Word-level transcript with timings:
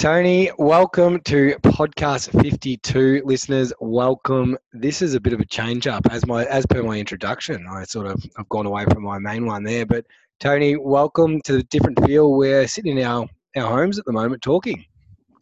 Tony, 0.00 0.50
welcome 0.56 1.20
to 1.24 1.54
podcast 1.56 2.30
52. 2.40 3.20
Listeners, 3.26 3.70
welcome. 3.80 4.56
This 4.72 5.02
is 5.02 5.12
a 5.12 5.20
bit 5.20 5.34
of 5.34 5.40
a 5.40 5.44
change 5.44 5.86
up 5.86 6.06
as 6.10 6.24
my 6.24 6.46
as 6.46 6.64
per 6.64 6.82
my 6.82 6.98
introduction. 6.98 7.66
I 7.70 7.84
sort 7.84 8.06
of 8.06 8.24
I've 8.38 8.48
gone 8.48 8.64
away 8.64 8.86
from 8.86 9.02
my 9.02 9.18
main 9.18 9.44
one 9.44 9.62
there, 9.62 9.84
but 9.84 10.06
Tony, 10.38 10.78
welcome 10.78 11.42
to 11.42 11.52
the 11.52 11.64
different 11.64 12.02
feel. 12.06 12.32
We're 12.32 12.66
sitting 12.66 12.96
in 12.96 13.04
our, 13.04 13.28
our 13.56 13.68
homes 13.68 13.98
at 13.98 14.06
the 14.06 14.12
moment 14.12 14.40
talking. 14.40 14.86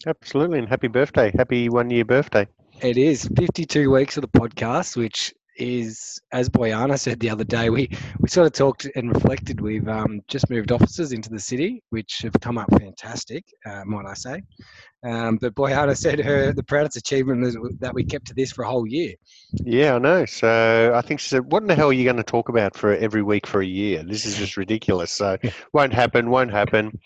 Absolutely, 0.08 0.58
and 0.58 0.68
happy 0.68 0.88
birthday. 0.88 1.32
Happy 1.38 1.68
one 1.68 1.88
year 1.88 2.04
birthday. 2.04 2.48
It 2.80 2.98
is 2.98 3.30
52 3.36 3.92
weeks 3.92 4.16
of 4.16 4.22
the 4.22 4.28
podcast, 4.40 4.96
which 4.96 5.32
is, 5.58 6.20
as 6.32 6.48
Boyana 6.48 6.98
said 6.98 7.20
the 7.20 7.30
other 7.30 7.44
day, 7.44 7.70
we, 7.70 7.90
we 8.20 8.28
sort 8.28 8.46
of 8.46 8.52
talked 8.52 8.88
and 8.96 9.12
reflected. 9.14 9.60
We've 9.60 9.88
um, 9.88 10.22
just 10.28 10.50
moved 10.50 10.72
offices 10.72 11.12
into 11.12 11.30
the 11.30 11.38
city, 11.38 11.82
which 11.90 12.20
have 12.22 12.34
come 12.40 12.58
up 12.58 12.68
fantastic, 12.78 13.44
uh, 13.66 13.84
might 13.84 14.06
I 14.06 14.14
say. 14.14 14.42
Um, 15.04 15.36
but 15.40 15.54
Boyana 15.54 15.96
said 15.96 16.18
her 16.18 16.52
the 16.52 16.62
proudest 16.64 16.96
achievement 16.96 17.44
is 17.44 17.56
that 17.78 17.94
we 17.94 18.04
kept 18.04 18.26
to 18.28 18.34
this 18.34 18.50
for 18.50 18.64
a 18.64 18.68
whole 18.68 18.86
year. 18.86 19.14
Yeah, 19.52 19.94
I 19.94 19.98
know. 19.98 20.24
So 20.24 20.92
I 20.94 21.02
think 21.02 21.20
she 21.20 21.28
said, 21.28 21.52
"What 21.52 21.62
in 21.62 21.68
the 21.68 21.76
hell 21.76 21.90
are 21.90 21.92
you 21.92 22.02
going 22.02 22.16
to 22.16 22.24
talk 22.24 22.48
about 22.48 22.76
for 22.76 22.96
every 22.96 23.22
week 23.22 23.46
for 23.46 23.60
a 23.60 23.66
year? 23.66 24.02
This 24.02 24.26
is 24.26 24.36
just 24.36 24.56
ridiculous." 24.56 25.12
So 25.12 25.38
won't 25.72 25.92
happen. 25.92 26.30
Won't 26.30 26.50
happen. 26.50 26.98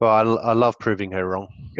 Well, 0.00 0.10
I, 0.10 0.50
I 0.50 0.52
love 0.52 0.78
proving 0.78 1.10
her 1.12 1.28
wrong. 1.28 1.48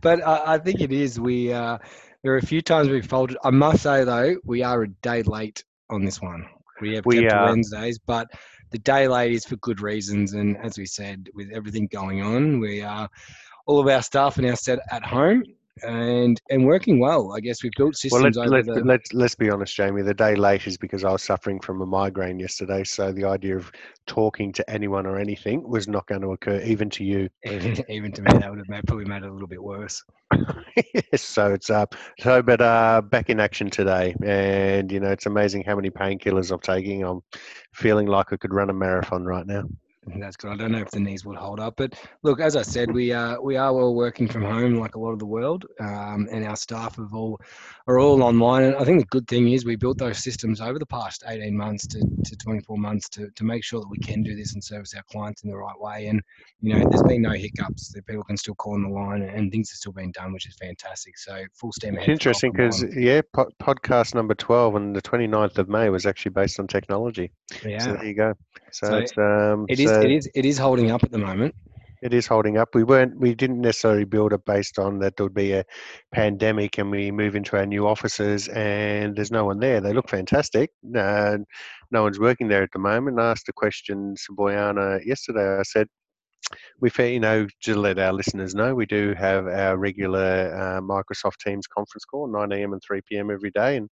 but 0.00 0.24
I, 0.26 0.54
I, 0.54 0.58
think 0.58 0.80
it 0.80 0.92
is. 0.92 1.18
We 1.18 1.52
uh, 1.52 1.78
there 2.22 2.32
are 2.32 2.38
a 2.38 2.42
few 2.42 2.62
times 2.62 2.88
we've 2.88 3.06
folded. 3.06 3.36
I 3.44 3.50
must 3.50 3.82
say 3.82 4.04
though, 4.04 4.36
we 4.44 4.62
are 4.62 4.82
a 4.82 4.88
day 4.88 5.22
late 5.22 5.64
on 5.88 6.04
this 6.04 6.20
one. 6.20 6.46
We 6.80 6.94
have 6.94 7.06
we 7.06 7.20
kept 7.20 7.32
are. 7.34 7.46
Wednesdays, 7.46 7.98
but 7.98 8.28
the 8.70 8.78
day 8.78 9.08
late 9.08 9.32
is 9.32 9.44
for 9.44 9.56
good 9.56 9.80
reasons. 9.80 10.32
And 10.34 10.56
as 10.58 10.78
we 10.78 10.86
said, 10.86 11.28
with 11.34 11.50
everything 11.52 11.88
going 11.90 12.22
on, 12.22 12.60
we 12.60 12.82
are 12.82 13.08
all 13.66 13.80
of 13.80 13.88
our 13.88 14.02
staff 14.02 14.38
are 14.38 14.42
now 14.42 14.54
set 14.54 14.80
at 14.90 15.04
home 15.04 15.44
and 15.82 16.40
and 16.50 16.66
working 16.66 16.98
well. 16.98 17.32
I 17.32 17.40
guess 17.40 17.62
we've 17.62 17.72
built 17.76 17.96
systems 17.96 18.36
well, 18.36 18.48
let's, 18.48 18.68
let's, 18.68 18.78
the... 18.78 18.84
let's, 18.84 19.12
let's 19.12 19.34
be 19.34 19.50
honest, 19.50 19.74
Jamie. 19.74 20.02
The 20.02 20.14
day 20.14 20.34
late 20.34 20.66
is 20.66 20.76
because 20.76 21.04
I 21.04 21.12
was 21.12 21.22
suffering 21.22 21.60
from 21.60 21.80
a 21.82 21.86
migraine 21.86 22.38
yesterday, 22.38 22.84
so 22.84 23.12
the 23.12 23.24
idea 23.24 23.56
of 23.56 23.70
talking 24.06 24.52
to 24.52 24.70
anyone 24.70 25.06
or 25.06 25.18
anything 25.18 25.68
was 25.68 25.88
not 25.88 26.06
going 26.06 26.22
to 26.22 26.32
occur, 26.32 26.60
even 26.60 26.90
to 26.90 27.04
you. 27.04 27.28
Even, 27.44 27.84
even 27.88 28.12
to 28.12 28.22
me, 28.22 28.32
that 28.32 28.50
would 28.50 28.58
have 28.58 28.68
made, 28.68 28.84
probably 28.86 29.04
made 29.04 29.22
it 29.22 29.28
a 29.28 29.32
little 29.32 29.48
bit 29.48 29.62
worse. 29.62 30.02
yes, 30.94 31.22
so 31.22 31.52
it's 31.52 31.70
up. 31.70 31.94
Uh, 31.94 32.22
so, 32.22 32.42
but 32.42 32.60
uh, 32.60 33.02
back 33.02 33.30
in 33.30 33.40
action 33.40 33.70
today, 33.70 34.14
and 34.24 34.90
you 34.90 35.00
know, 35.00 35.10
it's 35.10 35.26
amazing 35.26 35.64
how 35.64 35.76
many 35.76 35.90
painkillers 35.90 36.50
I'm 36.50 36.60
taking. 36.60 37.04
I'm 37.04 37.20
feeling 37.72 38.06
like 38.06 38.32
I 38.32 38.36
could 38.36 38.54
run 38.54 38.70
a 38.70 38.74
marathon 38.74 39.24
right 39.24 39.46
now. 39.46 39.64
That's 40.06 40.36
good. 40.36 40.50
I 40.50 40.56
don't 40.56 40.72
know 40.72 40.78
if 40.78 40.90
the 40.90 41.00
knees 41.00 41.26
would 41.26 41.36
hold 41.36 41.60
up, 41.60 41.74
but 41.76 41.94
look, 42.22 42.40
as 42.40 42.56
I 42.56 42.62
said, 42.62 42.90
we 42.90 43.12
are 43.12 43.36
uh, 43.36 43.42
we 43.42 43.56
are 43.56 43.70
all 43.70 43.94
working 43.94 44.28
from 44.28 44.42
home 44.42 44.76
like 44.76 44.94
a 44.94 44.98
lot 44.98 45.12
of 45.12 45.18
the 45.18 45.26
world, 45.26 45.66
um, 45.78 46.26
and 46.32 46.44
our 46.46 46.56
staff 46.56 46.96
have 46.96 47.12
all 47.12 47.38
are 47.86 47.98
all 47.98 48.22
online. 48.22 48.62
And 48.62 48.76
I 48.76 48.84
think 48.84 49.00
the 49.00 49.06
good 49.06 49.28
thing 49.28 49.52
is 49.52 49.64
we 49.64 49.76
built 49.76 49.98
those 49.98 50.18
systems 50.18 50.60
over 50.60 50.78
the 50.78 50.86
past 50.86 51.22
eighteen 51.26 51.54
months 51.54 51.86
to, 51.88 52.00
to 52.24 52.36
twenty 52.36 52.60
four 52.60 52.78
months 52.78 53.10
to, 53.10 53.28
to 53.30 53.44
make 53.44 53.62
sure 53.62 53.80
that 53.80 53.90
we 53.90 53.98
can 53.98 54.22
do 54.22 54.34
this 54.34 54.54
and 54.54 54.64
service 54.64 54.94
our 54.94 55.02
clients 55.10 55.42
in 55.44 55.50
the 55.50 55.56
right 55.56 55.78
way. 55.78 56.06
And 56.06 56.22
you 56.60 56.74
know, 56.74 56.88
there's 56.88 57.02
been 57.02 57.22
no 57.22 57.32
hiccups. 57.32 57.90
That 57.92 58.06
people 58.06 58.24
can 58.24 58.38
still 58.38 58.54
call 58.54 58.74
on 58.74 58.82
the 58.82 58.88
line, 58.88 59.22
and 59.22 59.52
things 59.52 59.70
are 59.72 59.76
still 59.76 59.92
being 59.92 60.12
done, 60.12 60.32
which 60.32 60.48
is 60.48 60.56
fantastic. 60.56 61.18
So 61.18 61.44
full 61.52 61.72
steam 61.72 61.98
ahead. 61.98 62.08
Interesting 62.08 62.52
because 62.52 62.82
yeah, 62.96 63.20
po- 63.34 63.50
podcast 63.60 64.14
number 64.14 64.34
twelve 64.34 64.76
on 64.76 64.94
the 64.94 65.02
29th 65.02 65.58
of 65.58 65.68
May 65.68 65.90
was 65.90 66.06
actually 66.06 66.30
based 66.30 66.58
on 66.58 66.66
technology. 66.66 67.32
Yeah. 67.64 67.78
So 67.80 67.92
there 67.92 68.04
you 68.04 68.14
go. 68.14 68.34
So, 68.72 68.88
so 68.88 68.96
it's 68.98 69.18
um, 69.18 69.66
it 69.68 69.80
is 69.80 69.90
so 69.90 70.00
it 70.00 70.10
is 70.10 70.28
it 70.34 70.44
is 70.44 70.58
holding 70.58 70.90
up 70.90 71.02
at 71.02 71.10
the 71.10 71.18
moment. 71.18 71.54
It 72.02 72.14
is 72.14 72.26
holding 72.26 72.56
up. 72.56 72.74
We 72.74 72.82
weren't 72.82 73.18
we 73.18 73.34
didn't 73.34 73.60
necessarily 73.60 74.04
build 74.04 74.32
it 74.32 74.44
based 74.46 74.78
on 74.78 74.98
that 75.00 75.16
there 75.16 75.26
would 75.26 75.34
be 75.34 75.52
a 75.52 75.64
pandemic 76.12 76.78
and 76.78 76.90
we 76.90 77.10
move 77.10 77.36
into 77.36 77.56
our 77.56 77.66
new 77.66 77.86
offices 77.86 78.48
and 78.48 79.14
there's 79.14 79.30
no 79.30 79.44
one 79.44 79.60
there. 79.60 79.80
They 79.80 79.92
look 79.92 80.08
fantastic. 80.08 80.70
Uh, 80.96 81.38
no 81.90 82.02
one's 82.04 82.18
working 82.18 82.48
there 82.48 82.62
at 82.62 82.72
the 82.72 82.78
moment. 82.78 83.20
I 83.20 83.30
asked 83.30 83.46
the 83.46 83.52
question 83.52 84.14
to 84.14 84.34
Boyana 84.34 85.04
yesterday. 85.04 85.58
I 85.58 85.62
said, 85.62 85.88
we 86.80 86.88
fair, 86.88 87.10
you 87.10 87.20
know 87.20 87.46
to 87.62 87.74
let 87.74 87.98
our 87.98 88.12
listeners 88.12 88.54
know 88.54 88.74
we 88.74 88.86
do 88.86 89.14
have 89.18 89.46
our 89.46 89.76
regular 89.76 90.54
uh, 90.54 90.80
Microsoft 90.80 91.38
Teams 91.44 91.66
conference 91.66 92.04
call 92.04 92.26
9 92.28 92.52
a.m. 92.52 92.72
and 92.72 92.82
3 92.82 93.02
p.m. 93.08 93.30
every 93.30 93.50
day 93.50 93.76
and 93.76 93.90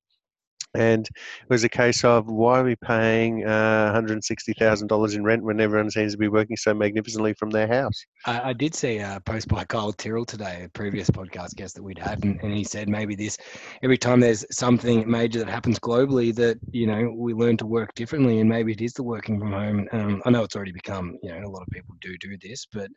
and 0.74 1.06
it 1.06 1.48
was 1.48 1.64
a 1.64 1.68
case 1.68 2.04
of 2.04 2.28
why 2.28 2.60
are 2.60 2.64
we 2.64 2.76
paying 2.76 3.46
uh, 3.46 3.92
$160,000 3.94 5.14
in 5.14 5.24
rent 5.24 5.42
when 5.42 5.60
everyone 5.60 5.90
seems 5.90 6.12
to 6.12 6.18
be 6.18 6.28
working 6.28 6.56
so 6.56 6.74
magnificently 6.74 7.32
from 7.34 7.50
their 7.50 7.66
house? 7.66 8.04
I, 8.26 8.50
I 8.50 8.52
did 8.52 8.74
see 8.74 8.98
a 8.98 9.20
post 9.24 9.48
by 9.48 9.64
Kyle 9.64 9.92
Tyrrell 9.92 10.24
today, 10.24 10.64
a 10.64 10.68
previous 10.68 11.08
podcast 11.10 11.54
guest 11.54 11.74
that 11.74 11.82
we'd 11.82 11.98
had, 11.98 12.22
and, 12.24 12.40
and, 12.42 12.54
he 12.58 12.64
said 12.64 12.88
maybe 12.88 13.14
this 13.14 13.38
every 13.82 13.98
time 13.98 14.20
there's 14.20 14.44
something 14.50 15.08
major 15.08 15.38
that 15.38 15.48
happens 15.48 15.78
globally 15.78 16.34
that 16.34 16.58
you 16.72 16.86
know 16.86 17.12
we 17.16 17.32
learn 17.32 17.56
to 17.58 17.66
work 17.66 17.94
differently, 17.94 18.40
and 18.40 18.48
maybe 18.48 18.72
it 18.72 18.80
is 18.80 18.92
the 18.92 19.02
working 19.02 19.38
from 19.38 19.52
home. 19.52 19.88
Um, 19.92 20.22
I 20.24 20.30
know 20.30 20.42
it's 20.42 20.56
already 20.56 20.72
become 20.72 21.16
you 21.22 21.30
know 21.30 21.46
a 21.46 21.50
lot 21.50 21.62
of 21.62 21.68
people 21.68 21.94
do 22.00 22.16
do 22.18 22.36
this, 22.42 22.66
but 22.72 22.90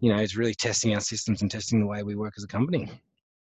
you 0.00 0.12
know 0.12 0.20
it's 0.20 0.36
really 0.36 0.54
testing 0.54 0.94
our 0.94 1.00
systems 1.00 1.42
and 1.42 1.50
testing 1.50 1.80
the 1.80 1.86
way 1.86 2.02
we 2.02 2.14
work 2.14 2.34
as 2.36 2.44
a 2.44 2.48
company. 2.48 2.90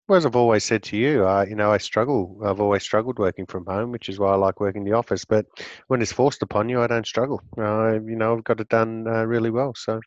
Well, 0.08 0.16
as 0.18 0.24
I've 0.26 0.36
always 0.36 0.64
said 0.64 0.82
to 0.84 0.96
you, 0.96 1.24
I, 1.24 1.44
you 1.46 1.54
know, 1.54 1.70
I 1.72 1.78
struggle. 1.78 2.38
I've 2.44 2.60
always 2.60 2.82
struggled 2.82 3.18
working 3.18 3.46
from 3.46 3.64
home, 3.66 3.90
which 3.90 4.08
is 4.08 4.18
why 4.18 4.32
I 4.32 4.36
like 4.36 4.60
working 4.60 4.82
in 4.82 4.90
the 4.90 4.96
office. 4.96 5.24
But 5.24 5.46
when 5.88 6.00
it's 6.02 6.12
forced 6.12 6.42
upon 6.42 6.68
you, 6.68 6.80
I 6.82 6.86
don't 6.86 7.06
struggle. 7.06 7.40
Uh, 7.58 7.94
you 8.00 8.16
know, 8.16 8.34
I've 8.36 8.44
got 8.44 8.60
it 8.60 8.68
done 8.68 9.06
uh, 9.06 9.24
really 9.24 9.50
well. 9.50 9.74
So 9.76 10.00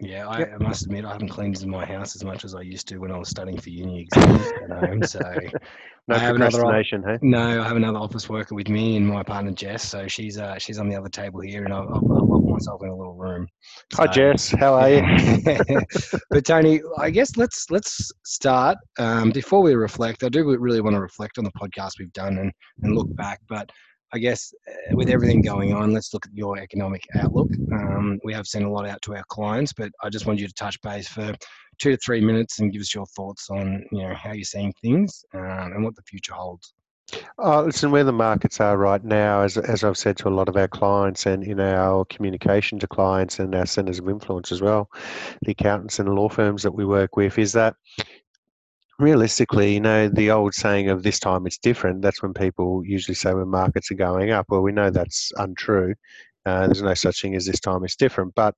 yeah, 0.00 0.26
I, 0.26 0.54
I, 0.54 0.58
must 0.58 0.86
admit 0.86 1.04
I 1.04 1.12
haven't 1.12 1.28
cleaned 1.28 1.62
in 1.62 1.70
my 1.70 1.84
house 1.84 2.16
as 2.16 2.24
much 2.24 2.44
as 2.44 2.54
I 2.54 2.62
used 2.62 2.88
to 2.88 2.98
when 2.98 3.12
I 3.12 3.16
was 3.16 3.28
studying 3.28 3.58
for 3.58 3.70
uni 3.70 4.00
exams 4.00 4.52
at 4.64 4.70
home. 4.70 5.02
So 5.04 5.20
no 6.08 6.16
I 6.16 6.18
have 6.18 6.34
another, 6.34 6.64
hey? 6.72 7.18
No, 7.22 7.62
I 7.62 7.68
have 7.68 7.76
another 7.76 7.98
office 7.98 8.28
worker 8.28 8.56
with 8.56 8.68
me 8.68 8.96
and 8.96 9.06
my 9.06 9.22
partner 9.22 9.52
Jess. 9.52 9.88
So 9.88 10.08
she's 10.08 10.36
uh, 10.36 10.58
she's 10.58 10.80
on 10.80 10.88
the 10.88 10.96
other 10.96 11.08
table 11.08 11.40
here, 11.40 11.64
and 11.64 11.72
I've, 11.72 11.88
I've 11.88 12.02
locked 12.02 12.48
myself 12.48 12.82
in 12.82 12.88
a 12.88 12.96
little 12.96 13.14
room. 13.14 13.46
So, 13.92 14.02
Hi 14.02 14.06
Jess, 14.08 14.50
how 14.50 14.74
are 14.74 14.90
you? 14.90 15.80
but 16.30 16.44
Tony, 16.44 16.80
I 16.98 17.10
guess 17.10 17.36
let's 17.36 17.66
let's 17.70 18.10
start 18.24 18.78
um, 18.98 19.30
before 19.30 19.62
we 19.62 19.74
reflect. 19.74 20.24
I 20.24 20.28
do 20.28 20.44
really 20.58 20.80
want 20.80 20.94
to 20.94 21.00
reflect 21.00 21.38
on 21.38 21.44
the 21.44 21.52
podcast 21.52 21.92
we've 22.00 22.12
done 22.12 22.38
and 22.38 22.50
and 22.82 22.96
look 22.96 23.14
back, 23.14 23.40
but 23.48 23.70
I 24.14 24.18
guess 24.18 24.54
uh, 24.68 24.96
with 24.96 25.10
everything 25.10 25.42
going 25.42 25.74
on, 25.74 25.92
let's 25.92 26.14
look 26.14 26.24
at 26.24 26.32
your 26.34 26.56
economic 26.58 27.04
outlook. 27.16 27.50
Um, 27.72 28.20
we 28.22 28.32
have 28.32 28.46
sent 28.46 28.64
a 28.64 28.70
lot 28.70 28.86
out 28.86 29.02
to 29.02 29.16
our 29.16 29.24
clients, 29.28 29.72
but 29.72 29.90
I 30.04 30.08
just 30.08 30.24
want 30.24 30.38
you 30.38 30.46
to 30.46 30.54
touch 30.54 30.80
base 30.82 31.08
for 31.08 31.34
two 31.80 31.90
to 31.90 31.96
three 31.96 32.20
minutes 32.20 32.60
and 32.60 32.72
give 32.72 32.80
us 32.80 32.94
your 32.94 33.06
thoughts 33.06 33.50
on 33.50 33.84
you 33.90 34.02
know 34.02 34.14
how 34.14 34.32
you're 34.32 34.44
seeing 34.44 34.72
things 34.80 35.24
um, 35.34 35.72
and 35.74 35.82
what 35.82 35.96
the 35.96 36.02
future 36.02 36.32
holds. 36.32 36.74
Oh, 37.38 37.64
listen, 37.64 37.90
where 37.90 38.04
the 38.04 38.12
markets 38.12 38.60
are 38.60 38.78
right 38.78 39.04
now, 39.04 39.42
as, 39.42 39.58
as 39.58 39.84
I've 39.84 39.98
said 39.98 40.16
to 40.18 40.28
a 40.28 40.30
lot 40.30 40.48
of 40.48 40.56
our 40.56 40.68
clients 40.68 41.26
and 41.26 41.44
in 41.44 41.60
our 41.60 42.04
communication 42.06 42.78
to 42.78 42.86
clients 42.86 43.40
and 43.40 43.54
our 43.54 43.66
centres 43.66 43.98
of 43.98 44.08
influence 44.08 44.52
as 44.52 44.62
well, 44.62 44.88
the 45.42 45.52
accountants 45.52 45.98
and 45.98 46.08
law 46.08 46.28
firms 46.28 46.62
that 46.62 46.72
we 46.72 46.84
work 46.84 47.16
with, 47.16 47.38
is 47.38 47.52
that 47.52 47.74
realistically, 48.98 49.74
you 49.74 49.80
know, 49.80 50.08
the 50.08 50.30
old 50.30 50.54
saying 50.54 50.88
of 50.88 51.02
this 51.02 51.18
time 51.18 51.46
it's 51.46 51.58
different, 51.58 52.02
that's 52.02 52.22
when 52.22 52.34
people 52.34 52.84
usually 52.84 53.14
say 53.14 53.34
when 53.34 53.48
markets 53.48 53.90
are 53.90 53.96
going 53.96 54.30
up. 54.30 54.46
Well, 54.48 54.62
we 54.62 54.72
know 54.72 54.90
that's 54.90 55.32
untrue. 55.36 55.94
Uh, 56.46 56.66
there's 56.66 56.82
no 56.82 56.94
such 56.94 57.22
thing 57.22 57.34
as 57.34 57.46
this 57.46 57.60
time 57.60 57.84
it's 57.84 57.96
different. 57.96 58.34
But 58.34 58.54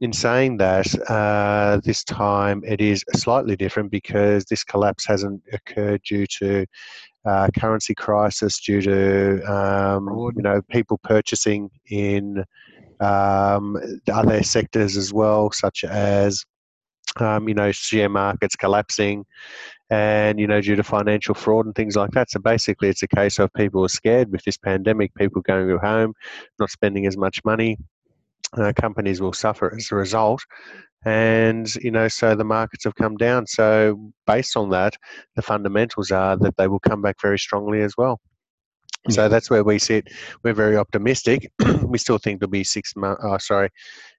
in 0.00 0.12
saying 0.12 0.58
that, 0.58 0.86
uh, 1.10 1.80
this 1.84 2.04
time 2.04 2.62
it 2.64 2.80
is 2.80 3.04
slightly 3.14 3.56
different 3.56 3.90
because 3.90 4.44
this 4.44 4.62
collapse 4.64 5.04
hasn't 5.06 5.42
occurred 5.52 6.00
due 6.08 6.26
to 6.38 6.64
uh, 7.26 7.48
currency 7.58 7.94
crisis, 7.94 8.60
due 8.60 8.80
to 8.80 9.42
um, 9.52 10.08
you 10.36 10.42
know 10.42 10.62
people 10.70 10.98
purchasing 11.02 11.68
in 11.90 12.44
um, 13.00 13.76
other 14.10 14.42
sectors 14.42 14.96
as 14.96 15.12
well, 15.12 15.50
such 15.50 15.84
as 15.84 16.44
um, 17.16 17.48
you 17.48 17.54
know, 17.54 17.72
share 17.72 18.08
markets 18.08 18.56
collapsing, 18.56 19.24
and 19.90 20.38
you 20.38 20.46
know, 20.46 20.60
due 20.60 20.76
to 20.76 20.82
financial 20.82 21.34
fraud 21.34 21.66
and 21.66 21.74
things 21.74 21.96
like 21.96 22.10
that. 22.12 22.30
So 22.30 22.40
basically, 22.40 22.88
it's 22.88 23.02
a 23.02 23.08
case 23.08 23.38
of 23.38 23.52
people 23.54 23.84
are 23.84 23.88
scared 23.88 24.30
with 24.30 24.44
this 24.44 24.56
pandemic, 24.56 25.14
people 25.14 25.42
going 25.42 25.68
to 25.68 25.78
home, 25.78 26.14
not 26.58 26.70
spending 26.70 27.06
as 27.06 27.16
much 27.16 27.44
money. 27.44 27.78
Uh, 28.56 28.72
companies 28.74 29.20
will 29.20 29.32
suffer 29.32 29.74
as 29.76 29.92
a 29.92 29.94
result, 29.94 30.42
and 31.04 31.74
you 31.76 31.90
know, 31.90 32.08
so 32.08 32.34
the 32.34 32.44
markets 32.44 32.84
have 32.84 32.94
come 32.94 33.16
down. 33.16 33.46
So 33.46 34.12
based 34.26 34.56
on 34.56 34.70
that, 34.70 34.96
the 35.36 35.42
fundamentals 35.42 36.10
are 36.10 36.36
that 36.38 36.56
they 36.56 36.68
will 36.68 36.80
come 36.80 37.02
back 37.02 37.16
very 37.20 37.38
strongly 37.38 37.82
as 37.82 37.94
well. 37.96 38.20
So 39.10 39.28
that's 39.28 39.48
where 39.48 39.64
we 39.64 39.78
sit. 39.78 40.08
We're 40.42 40.52
very 40.54 40.76
optimistic. 40.76 41.50
we 41.84 41.98
still 41.98 42.18
think 42.18 42.40
there'll 42.40 42.50
be 42.50 42.64
six 42.64 42.94
months. 42.94 43.22
Oh, 43.24 43.38
sorry, 43.38 43.70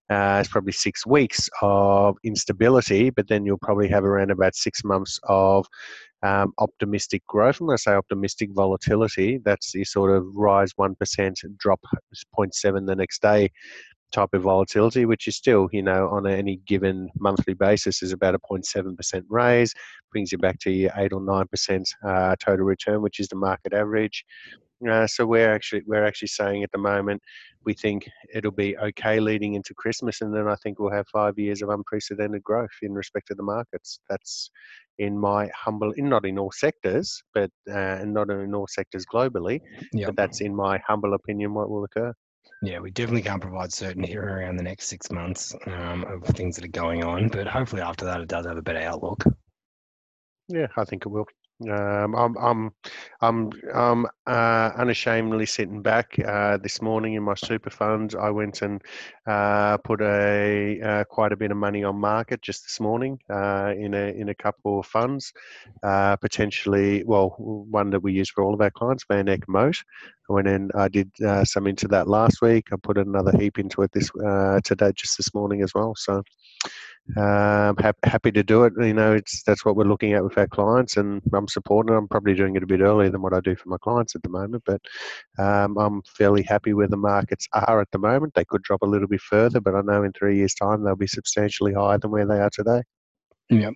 uh, 0.09 0.37
it's 0.39 0.49
probably 0.49 0.71
six 0.71 1.05
weeks 1.05 1.47
of 1.61 2.17
instability, 2.23 3.11
but 3.11 3.27
then 3.27 3.45
you'll 3.45 3.59
probably 3.59 3.87
have 3.89 4.03
around 4.03 4.31
about 4.31 4.55
six 4.55 4.83
months 4.83 5.19
of 5.23 5.67
um, 6.23 6.53
optimistic 6.57 7.25
growth. 7.27 7.61
When 7.61 7.71
I 7.71 7.75
say 7.75 7.93
optimistic 7.93 8.49
volatility, 8.53 9.39
that's 9.45 9.71
the 9.71 9.83
sort 9.83 10.11
of 10.11 10.25
rise 10.35 10.73
1%, 10.73 11.57
drop 11.57 11.79
0.7 12.37 12.87
the 12.87 12.95
next 12.95 13.21
day. 13.21 13.51
type 14.11 14.29
of 14.33 14.41
volatility, 14.41 15.05
which 15.05 15.27
is 15.27 15.35
still, 15.35 15.69
you 15.71 15.83
know, 15.83 16.09
on 16.09 16.25
any 16.25 16.59
given 16.65 17.09
monthly 17.19 17.53
basis 17.53 18.01
is 18.01 18.11
about 18.11 18.33
a 18.33 18.39
0.7% 18.39 19.23
raise, 19.29 19.73
brings 20.11 20.31
you 20.31 20.39
back 20.39 20.57
to 20.59 20.71
your 20.71 20.91
8 20.97 21.13
or 21.13 21.21
9% 21.21 21.83
uh, 22.03 22.35
total 22.39 22.65
return, 22.65 23.03
which 23.03 23.19
is 23.19 23.27
the 23.27 23.35
market 23.35 23.73
average. 23.73 24.25
Uh, 24.87 25.07
so 25.07 25.25
we're 25.25 25.51
actually 25.51 25.81
we're 25.85 26.05
actually 26.05 26.29
saying 26.29 26.63
at 26.63 26.71
the 26.71 26.77
moment 26.77 27.21
we 27.65 27.73
think 27.73 28.09
it'll 28.33 28.51
be 28.51 28.77
okay 28.77 29.19
leading 29.19 29.55
into 29.55 29.73
Christmas, 29.73 30.21
and 30.21 30.33
then 30.33 30.47
I 30.47 30.55
think 30.55 30.79
we'll 30.79 30.91
have 30.91 31.07
five 31.07 31.37
years 31.37 31.61
of 31.61 31.69
unprecedented 31.69 32.43
growth 32.43 32.69
in 32.81 32.93
respect 32.93 33.27
to 33.27 33.35
the 33.35 33.43
markets. 33.43 33.99
That's 34.09 34.49
in 34.97 35.17
my 35.17 35.49
humble, 35.55 35.91
in 35.91 36.09
not 36.09 36.25
in 36.25 36.39
all 36.39 36.51
sectors, 36.51 37.21
but 37.33 37.49
uh, 37.69 37.73
and 38.01 38.13
not 38.13 38.29
in 38.29 38.53
all 38.53 38.67
sectors 38.67 39.05
globally. 39.05 39.59
Yep. 39.93 40.07
But 40.07 40.15
that's 40.15 40.41
in 40.41 40.55
my 40.55 40.79
humble 40.87 41.13
opinion 41.13 41.53
what 41.53 41.69
will 41.69 41.83
occur. 41.83 42.13
Yeah, 42.61 42.79
we 42.79 42.91
definitely 42.91 43.21
can't 43.21 43.41
provide 43.41 43.71
certainty 43.71 44.17
around 44.17 44.57
the 44.57 44.63
next 44.63 44.87
six 44.87 45.09
months 45.11 45.55
um, 45.65 46.03
of 46.05 46.23
things 46.35 46.55
that 46.55 46.65
are 46.65 46.69
going 46.69 47.03
on, 47.03 47.29
but 47.29 47.47
hopefully 47.47 47.81
after 47.81 48.05
that 48.05 48.19
it 48.19 48.27
does 48.27 48.45
have 48.45 48.57
a 48.57 48.61
better 48.61 48.79
outlook. 48.79 49.23
Yeah, 50.49 50.67
I 50.75 50.83
think 50.83 51.05
it 51.05 51.09
will. 51.09 51.25
Um, 51.67 52.15
I'm 52.15 52.37
I'm 52.37 52.71
I'm 53.21 53.51
I'm 53.75 54.05
uh, 54.25 54.71
unashamedly 54.77 55.45
sitting 55.45 55.81
back. 55.81 56.17
Uh, 56.17 56.55
this 56.57 56.81
morning 56.81 57.15
in 57.15 57.23
my 57.23 57.33
super 57.33 57.69
funds, 57.69 58.15
I 58.15 58.29
went 58.29 58.61
and 58.61 58.81
uh, 59.27 59.75
put 59.77 59.99
a 60.01 60.79
uh, 60.81 61.03
quite 61.03 61.33
a 61.33 61.35
bit 61.35 61.51
of 61.51 61.57
money 61.57 61.83
on 61.83 61.97
market 61.97 62.41
just 62.41 62.63
this 62.63 62.79
morning 62.79 63.19
uh, 63.29 63.73
in 63.77 63.93
a 63.93 64.13
in 64.17 64.29
a 64.29 64.35
couple 64.35 64.79
of 64.79 64.85
funds. 64.85 65.33
Uh, 65.83 66.15
potentially, 66.15 67.03
well, 67.03 67.35
one 67.37 67.89
that 67.89 68.01
we 68.03 68.13
use 68.13 68.29
for 68.29 68.41
all 68.43 68.53
of 68.53 68.61
our 68.61 68.71
clients, 68.71 69.03
Van 69.09 69.27
Eck 69.27 69.47
Moat. 69.49 69.83
I 70.29 70.33
went 70.33 70.47
in, 70.47 70.69
I 70.75 70.87
did 70.87 71.11
some 71.43 71.65
into 71.67 71.87
that 71.89 72.07
last 72.07 72.41
week. 72.41 72.67
I 72.71 72.75
put 72.81 72.99
another 72.99 73.35
heap 73.37 73.57
into 73.57 73.81
it 73.81 73.91
this 73.91 74.11
today, 74.63 74.91
just 74.95 75.17
this 75.17 75.33
morning 75.33 75.63
as 75.63 75.73
well. 75.73 75.95
So 75.97 76.23
ha- 77.15 77.93
happy 78.03 78.31
to 78.31 78.43
do 78.43 78.63
it. 78.65 78.73
You 78.79 78.93
know, 78.93 79.13
it's 79.13 79.43
that's 79.43 79.65
what 79.65 79.75
we're 79.75 79.85
looking 79.85 80.13
at 80.13 80.23
with 80.23 80.37
our 80.37 80.47
clients, 80.47 80.97
and 80.97 81.21
I'm 81.33 81.47
supporting. 81.47 81.95
I'm 81.95 82.07
probably 82.07 82.35
doing 82.35 82.55
it 82.55 82.63
a 82.63 82.67
bit 82.67 82.81
earlier 82.81 83.09
than 83.09 83.21
what 83.21 83.33
I 83.33 83.39
do 83.39 83.55
for 83.55 83.69
my 83.69 83.77
clients 83.81 84.15
at 84.15 84.23
the 84.23 84.29
moment, 84.29 84.63
but 84.65 84.81
um, 85.37 85.77
I'm 85.77 86.01
fairly 86.03 86.43
happy 86.43 86.73
where 86.73 86.87
the 86.87 86.97
markets 86.97 87.47
are 87.53 87.81
at 87.81 87.91
the 87.91 87.99
moment. 87.99 88.33
They 88.33 88.45
could 88.45 88.63
drop 88.63 88.81
a 88.81 88.87
little 88.87 89.07
bit 89.07 89.21
further, 89.21 89.59
but 89.59 89.75
I 89.75 89.81
know 89.81 90.03
in 90.03 90.13
three 90.13 90.37
years' 90.37 90.53
time 90.53 90.83
they'll 90.83 90.95
be 90.95 91.07
substantially 91.07 91.73
higher 91.73 91.97
than 91.97 92.11
where 92.11 92.27
they 92.27 92.39
are 92.39 92.51
today. 92.51 92.81
Yep. 93.49 93.73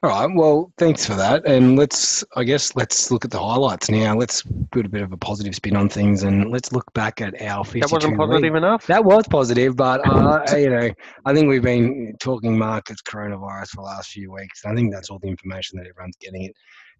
All 0.00 0.10
right. 0.10 0.32
Well, 0.32 0.72
thanks 0.78 1.04
for 1.04 1.14
that. 1.14 1.44
And 1.44 1.76
let's, 1.76 2.24
I 2.36 2.44
guess, 2.44 2.76
let's 2.76 3.10
look 3.10 3.24
at 3.24 3.32
the 3.32 3.40
highlights 3.40 3.90
now. 3.90 4.14
Let's 4.14 4.44
put 4.70 4.86
a 4.86 4.88
bit 4.88 5.02
of 5.02 5.12
a 5.12 5.16
positive 5.16 5.56
spin 5.56 5.74
on 5.74 5.88
things, 5.88 6.22
and 6.22 6.52
let's 6.52 6.70
look 6.70 6.84
back 6.94 7.20
at 7.20 7.42
our 7.42 7.64
52 7.64 7.80
That 7.80 7.92
wasn't 7.92 8.16
positive 8.16 8.54
enough. 8.54 8.86
That 8.86 9.04
was 9.04 9.26
positive, 9.26 9.74
but 9.74 10.06
uh, 10.06 10.44
you 10.56 10.70
know, 10.70 10.90
I 11.24 11.34
think 11.34 11.48
we've 11.48 11.62
been 11.62 12.14
talking 12.20 12.56
markets, 12.56 13.02
coronavirus 13.02 13.70
for 13.70 13.76
the 13.78 13.82
last 13.82 14.10
few 14.10 14.32
weeks. 14.32 14.62
I 14.64 14.72
think 14.72 14.92
that's 14.92 15.10
all 15.10 15.18
the 15.18 15.28
information 15.28 15.78
that 15.78 15.88
everyone's 15.88 16.16
getting. 16.20 16.44
It 16.44 16.54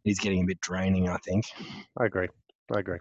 is 0.04 0.18
getting 0.18 0.42
a 0.42 0.46
bit 0.46 0.60
draining. 0.60 1.08
I 1.08 1.18
think. 1.18 1.44
I 2.00 2.06
agree. 2.06 2.26
I 2.74 2.80
agree. 2.80 2.98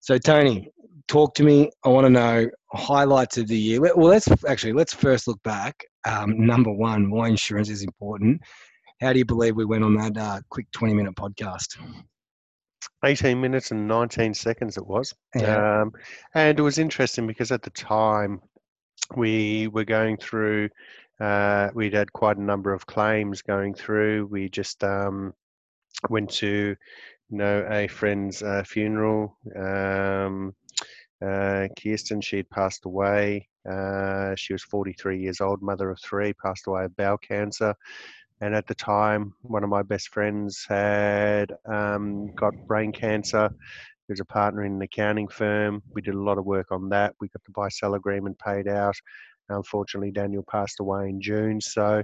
So, 0.00 0.18
Tony, 0.18 0.70
talk 1.06 1.34
to 1.34 1.44
me. 1.44 1.70
I 1.84 1.90
want 1.90 2.04
to 2.04 2.10
know 2.10 2.48
highlights 2.72 3.38
of 3.38 3.46
the 3.46 3.56
year. 3.56 3.80
Well, 3.80 4.08
let's 4.08 4.28
actually 4.48 4.72
let's 4.72 4.92
first 4.92 5.28
look 5.28 5.40
back. 5.44 5.84
Um, 6.04 6.46
number 6.46 6.72
one, 6.72 7.10
why 7.10 7.28
insurance 7.28 7.70
is 7.70 7.82
important 7.82 8.40
how 9.00 9.12
do 9.12 9.18
you 9.18 9.24
believe 9.24 9.56
we 9.56 9.64
went 9.64 9.84
on 9.84 9.94
that 9.94 10.16
uh, 10.16 10.40
quick 10.48 10.70
20 10.72 10.94
minute 10.94 11.14
podcast? 11.14 11.78
18 13.04 13.40
minutes 13.40 13.70
and 13.70 13.86
19 13.86 14.34
seconds 14.34 14.76
it 14.76 14.86
was. 14.86 15.14
Yeah. 15.34 15.82
Um, 15.82 15.92
and 16.34 16.58
it 16.58 16.62
was 16.62 16.78
interesting 16.78 17.26
because 17.26 17.52
at 17.52 17.62
the 17.62 17.70
time 17.70 18.40
we 19.14 19.68
were 19.68 19.84
going 19.84 20.16
through, 20.16 20.70
uh, 21.20 21.68
we'd 21.74 21.94
had 21.94 22.12
quite 22.12 22.36
a 22.36 22.42
number 22.42 22.72
of 22.72 22.86
claims 22.86 23.42
going 23.42 23.74
through. 23.74 24.26
We 24.26 24.48
just 24.48 24.82
um, 24.82 25.34
went 26.08 26.30
to, 26.34 26.76
you 27.28 27.36
know, 27.36 27.66
a 27.70 27.86
friend's 27.88 28.42
uh, 28.42 28.64
funeral. 28.66 29.36
Um, 29.54 30.54
uh, 31.24 31.68
Kirsten, 31.80 32.20
she 32.20 32.38
had 32.38 32.50
passed 32.50 32.84
away. 32.84 33.48
Uh, 33.68 34.34
she 34.36 34.52
was 34.52 34.62
43 34.62 35.20
years 35.20 35.40
old, 35.40 35.62
mother 35.62 35.90
of 35.90 35.98
three, 36.00 36.32
passed 36.34 36.66
away 36.66 36.84
of 36.84 36.96
bowel 36.96 37.18
cancer. 37.18 37.74
And 38.40 38.54
at 38.54 38.66
the 38.66 38.74
time, 38.74 39.32
one 39.42 39.64
of 39.64 39.70
my 39.70 39.82
best 39.82 40.08
friends 40.08 40.66
had 40.68 41.52
um, 41.64 42.34
got 42.34 42.54
brain 42.66 42.92
cancer. 42.92 43.48
He 44.06 44.12
was 44.12 44.20
a 44.20 44.26
partner 44.26 44.64
in 44.64 44.74
an 44.74 44.82
accounting 44.82 45.28
firm. 45.28 45.82
We 45.94 46.02
did 46.02 46.14
a 46.14 46.22
lot 46.22 46.38
of 46.38 46.44
work 46.44 46.70
on 46.70 46.88
that. 46.90 47.14
We 47.20 47.28
got 47.28 47.42
the 47.44 47.52
buy 47.52 47.68
sell 47.70 47.94
agreement 47.94 48.38
paid 48.38 48.68
out. 48.68 48.94
Unfortunately, 49.48 50.10
Daniel 50.10 50.44
passed 50.50 50.80
away 50.80 51.08
in 51.08 51.20
June. 51.20 51.60
So, 51.60 52.02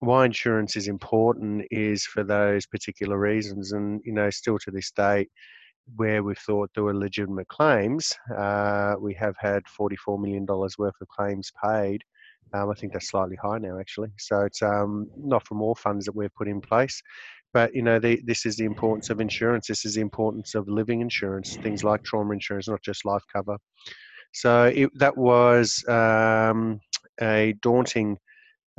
why 0.00 0.26
insurance 0.26 0.76
is 0.76 0.86
important 0.86 1.66
is 1.70 2.04
for 2.04 2.24
those 2.24 2.66
particular 2.66 3.18
reasons. 3.18 3.72
And, 3.72 4.02
you 4.04 4.12
know, 4.12 4.28
still 4.28 4.58
to 4.58 4.70
this 4.70 4.90
day, 4.90 5.28
where 5.96 6.22
we've 6.22 6.38
thought 6.38 6.70
there 6.74 6.84
were 6.84 6.94
legitimate 6.94 7.48
claims, 7.48 8.12
uh, 8.36 8.96
we 9.00 9.14
have 9.14 9.34
had 9.38 9.62
$44 9.64 10.20
million 10.20 10.44
worth 10.46 10.94
of 11.00 11.08
claims 11.08 11.50
paid 11.62 12.02
um, 12.52 12.70
I 12.70 12.74
think 12.74 12.92
that's 12.92 13.08
slightly 13.08 13.36
high 13.42 13.58
now, 13.58 13.78
actually. 13.78 14.10
So 14.18 14.40
it's 14.40 14.62
um, 14.62 15.08
not 15.16 15.46
from 15.46 15.62
all 15.62 15.74
funds 15.74 16.04
that 16.06 16.14
we've 16.14 16.34
put 16.34 16.48
in 16.48 16.60
place. 16.60 17.00
But 17.52 17.74
you 17.74 17.82
know, 17.82 17.98
the, 18.00 18.20
this 18.24 18.46
is 18.46 18.56
the 18.56 18.64
importance 18.64 19.10
of 19.10 19.20
insurance. 19.20 19.68
This 19.68 19.84
is 19.84 19.94
the 19.94 20.00
importance 20.00 20.54
of 20.54 20.68
living 20.68 21.00
insurance, 21.00 21.56
things 21.62 21.84
like 21.84 22.02
trauma 22.02 22.32
insurance, 22.32 22.68
not 22.68 22.82
just 22.82 23.04
life 23.04 23.22
cover. 23.32 23.56
So 24.32 24.64
it, 24.64 24.90
that 24.98 25.16
was 25.16 25.84
um, 25.88 26.80
a 27.20 27.54
daunting 27.62 28.18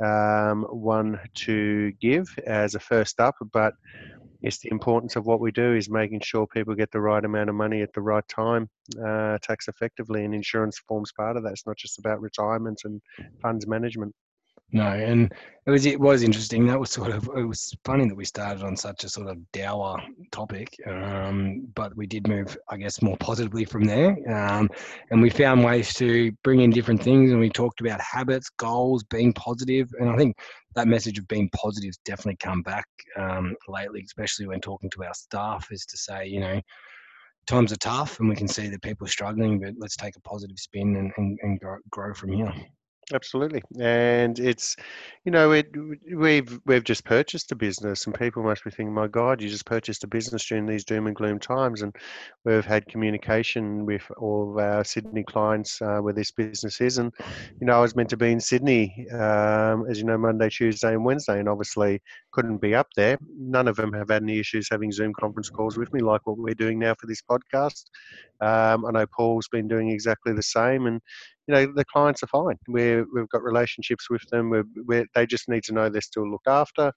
um, 0.04 0.66
one 0.70 1.18
to 1.46 1.92
give 2.02 2.26
as 2.46 2.74
a 2.74 2.80
first 2.80 3.18
up, 3.18 3.34
but 3.52 3.72
it's 4.46 4.58
the 4.58 4.70
importance 4.70 5.16
of 5.16 5.26
what 5.26 5.40
we 5.40 5.50
do 5.50 5.74
is 5.74 5.90
making 5.90 6.20
sure 6.20 6.46
people 6.46 6.76
get 6.76 6.92
the 6.92 7.00
right 7.00 7.24
amount 7.24 7.48
of 7.48 7.56
money 7.56 7.82
at 7.82 7.92
the 7.94 8.00
right 8.00 8.26
time, 8.28 8.70
uh, 9.04 9.38
tax 9.42 9.66
effectively, 9.66 10.24
and 10.24 10.32
insurance 10.32 10.78
forms 10.78 11.10
part 11.10 11.36
of 11.36 11.42
that. 11.42 11.50
It's 11.50 11.66
not 11.66 11.76
just 11.76 11.98
about 11.98 12.20
retirement 12.20 12.82
and 12.84 13.02
funds 13.42 13.66
management. 13.66 14.14
No, 14.72 14.82
and 14.82 15.32
it 15.66 15.70
was 15.70 15.86
it 15.86 15.98
was 15.98 16.22
interesting. 16.24 16.66
That 16.66 16.78
was 16.78 16.90
sort 16.90 17.12
of 17.12 17.30
it 17.36 17.44
was 17.44 17.72
funny 17.84 18.08
that 18.08 18.16
we 18.16 18.24
started 18.24 18.64
on 18.64 18.76
such 18.76 19.04
a 19.04 19.08
sort 19.08 19.28
of 19.28 19.38
dour 19.52 20.02
topic, 20.32 20.74
um, 20.88 21.68
but 21.74 21.96
we 21.96 22.06
did 22.06 22.26
move, 22.26 22.56
I 22.68 22.76
guess, 22.76 23.00
more 23.00 23.16
positively 23.18 23.64
from 23.64 23.84
there. 23.84 24.16
Um, 24.28 24.68
and 25.10 25.22
we 25.22 25.30
found 25.30 25.64
ways 25.64 25.94
to 25.94 26.32
bring 26.42 26.60
in 26.60 26.70
different 26.70 27.00
things, 27.00 27.30
and 27.30 27.38
we 27.38 27.48
talked 27.48 27.80
about 27.80 28.00
habits, 28.00 28.48
goals, 28.50 29.04
being 29.04 29.32
positive, 29.32 29.88
and 30.00 30.10
I 30.10 30.16
think 30.16 30.36
that 30.74 30.88
message 30.88 31.18
of 31.18 31.28
being 31.28 31.48
positive 31.50 31.88
has 31.88 31.98
definitely 32.04 32.36
come 32.36 32.62
back 32.62 32.86
um, 33.16 33.54
lately, 33.68 34.02
especially 34.04 34.46
when 34.48 34.60
talking 34.60 34.90
to 34.90 35.04
our 35.04 35.14
staff, 35.14 35.68
is 35.70 35.86
to 35.86 35.96
say, 35.96 36.26
you 36.26 36.40
know, 36.40 36.60
times 37.46 37.72
are 37.72 37.76
tough, 37.76 38.18
and 38.18 38.28
we 38.28 38.34
can 38.36 38.48
see 38.48 38.68
that 38.68 38.82
people 38.82 39.06
are 39.06 39.10
struggling, 39.10 39.60
but 39.60 39.74
let's 39.78 39.96
take 39.96 40.16
a 40.16 40.20
positive 40.20 40.58
spin 40.58 40.96
and, 40.96 41.12
and, 41.16 41.38
and 41.42 41.60
grow, 41.60 41.78
grow 41.90 42.12
from 42.12 42.32
here. 42.32 42.52
Absolutely, 43.14 43.62
and 43.78 44.36
it's 44.40 44.74
you 45.24 45.30
know 45.30 45.52
it 45.52 45.68
we've 46.16 46.58
we've 46.66 46.82
just 46.82 47.04
purchased 47.04 47.52
a 47.52 47.54
business, 47.54 48.04
and 48.04 48.12
people 48.16 48.42
must 48.42 48.64
be 48.64 48.70
thinking, 48.70 48.92
"My 48.92 49.06
God, 49.06 49.40
you 49.40 49.48
just 49.48 49.64
purchased 49.64 50.02
a 50.02 50.08
business 50.08 50.44
during 50.44 50.66
these 50.66 50.84
doom 50.84 51.06
and 51.06 51.14
gloom 51.14 51.38
times." 51.38 51.82
And 51.82 51.94
we've 52.44 52.64
had 52.64 52.84
communication 52.88 53.86
with 53.86 54.02
all 54.16 54.50
of 54.50 54.58
our 54.58 54.82
Sydney 54.82 55.22
clients 55.22 55.80
uh, 55.80 55.98
where 55.98 56.14
this 56.14 56.32
business 56.32 56.80
is, 56.80 56.98
and 56.98 57.12
you 57.60 57.66
know 57.68 57.78
I 57.78 57.80
was 57.80 57.94
meant 57.94 58.10
to 58.10 58.16
be 58.16 58.32
in 58.32 58.40
Sydney, 58.40 59.06
um, 59.12 59.86
as 59.88 59.98
you 59.98 60.04
know, 60.04 60.18
Monday, 60.18 60.48
Tuesday, 60.50 60.92
and 60.92 61.04
Wednesday, 61.04 61.38
and 61.38 61.48
obviously 61.48 62.02
couldn't 62.32 62.58
be 62.58 62.74
up 62.74 62.88
there. 62.96 63.18
None 63.38 63.68
of 63.68 63.76
them 63.76 63.92
have 63.92 64.08
had 64.10 64.22
any 64.24 64.40
issues 64.40 64.66
having 64.68 64.90
Zoom 64.90 65.12
conference 65.20 65.48
calls 65.48 65.76
with 65.78 65.92
me, 65.92 66.00
like 66.00 66.26
what 66.26 66.38
we're 66.38 66.54
doing 66.54 66.80
now 66.80 66.94
for 67.00 67.06
this 67.06 67.22
podcast. 67.22 67.84
Um, 68.40 68.84
I 68.84 68.90
know 68.90 69.06
Paul's 69.06 69.48
been 69.48 69.68
doing 69.68 69.90
exactly 69.90 70.32
the 70.32 70.42
same, 70.42 70.86
and 70.86 71.00
you 71.46 71.54
know 71.54 71.72
the 71.74 71.84
clients 71.84 72.22
are 72.22 72.28
fine. 72.28 72.56
we 72.68 73.02
we've 73.14 73.28
got 73.28 73.42
relationships 73.42 74.10
with 74.10 74.22
them. 74.30 74.50
We're, 74.50 74.64
we're, 74.84 75.06
they 75.14 75.26
just 75.26 75.48
need 75.48 75.64
to 75.64 75.72
know 75.72 75.88
they're 75.88 76.00
still 76.00 76.30
looked 76.30 76.48
after. 76.48 76.92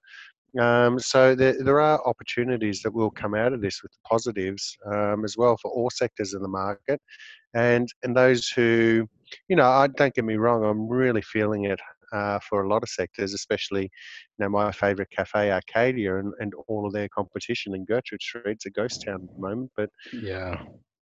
Um, 0.58 0.98
so 0.98 1.36
there, 1.36 1.62
there 1.62 1.80
are 1.80 2.04
opportunities 2.08 2.82
that 2.82 2.92
will 2.92 3.10
come 3.10 3.34
out 3.34 3.52
of 3.52 3.60
this 3.60 3.82
with 3.82 3.92
the 3.92 3.98
positives 4.04 4.76
um, 4.84 5.24
as 5.24 5.36
well 5.36 5.56
for 5.62 5.70
all 5.70 5.90
sectors 5.90 6.34
of 6.34 6.42
the 6.42 6.48
market, 6.48 7.00
and 7.54 7.88
and 8.02 8.16
those 8.16 8.48
who, 8.48 9.08
you 9.48 9.56
know, 9.56 9.68
I 9.68 9.86
don't 9.86 10.14
get 10.14 10.24
me 10.24 10.36
wrong, 10.36 10.64
I'm 10.64 10.88
really 10.88 11.22
feeling 11.22 11.66
it 11.66 11.80
uh, 12.12 12.38
for 12.48 12.62
a 12.62 12.68
lot 12.68 12.82
of 12.82 12.88
sectors, 12.88 13.34
especially, 13.34 13.82
you 13.82 13.88
know, 14.40 14.48
my 14.48 14.72
favourite 14.72 15.10
cafe, 15.10 15.52
Arcadia, 15.52 16.18
and, 16.18 16.32
and 16.40 16.52
all 16.66 16.86
of 16.86 16.92
their 16.92 17.08
competition 17.08 17.74
in 17.74 17.84
Gertrude 17.84 18.22
Street. 18.22 18.42
It's 18.46 18.66
a 18.66 18.70
ghost 18.70 19.04
town 19.06 19.28
at 19.28 19.34
the 19.34 19.40
moment, 19.40 19.70
but 19.76 19.90
yeah, 20.12 20.62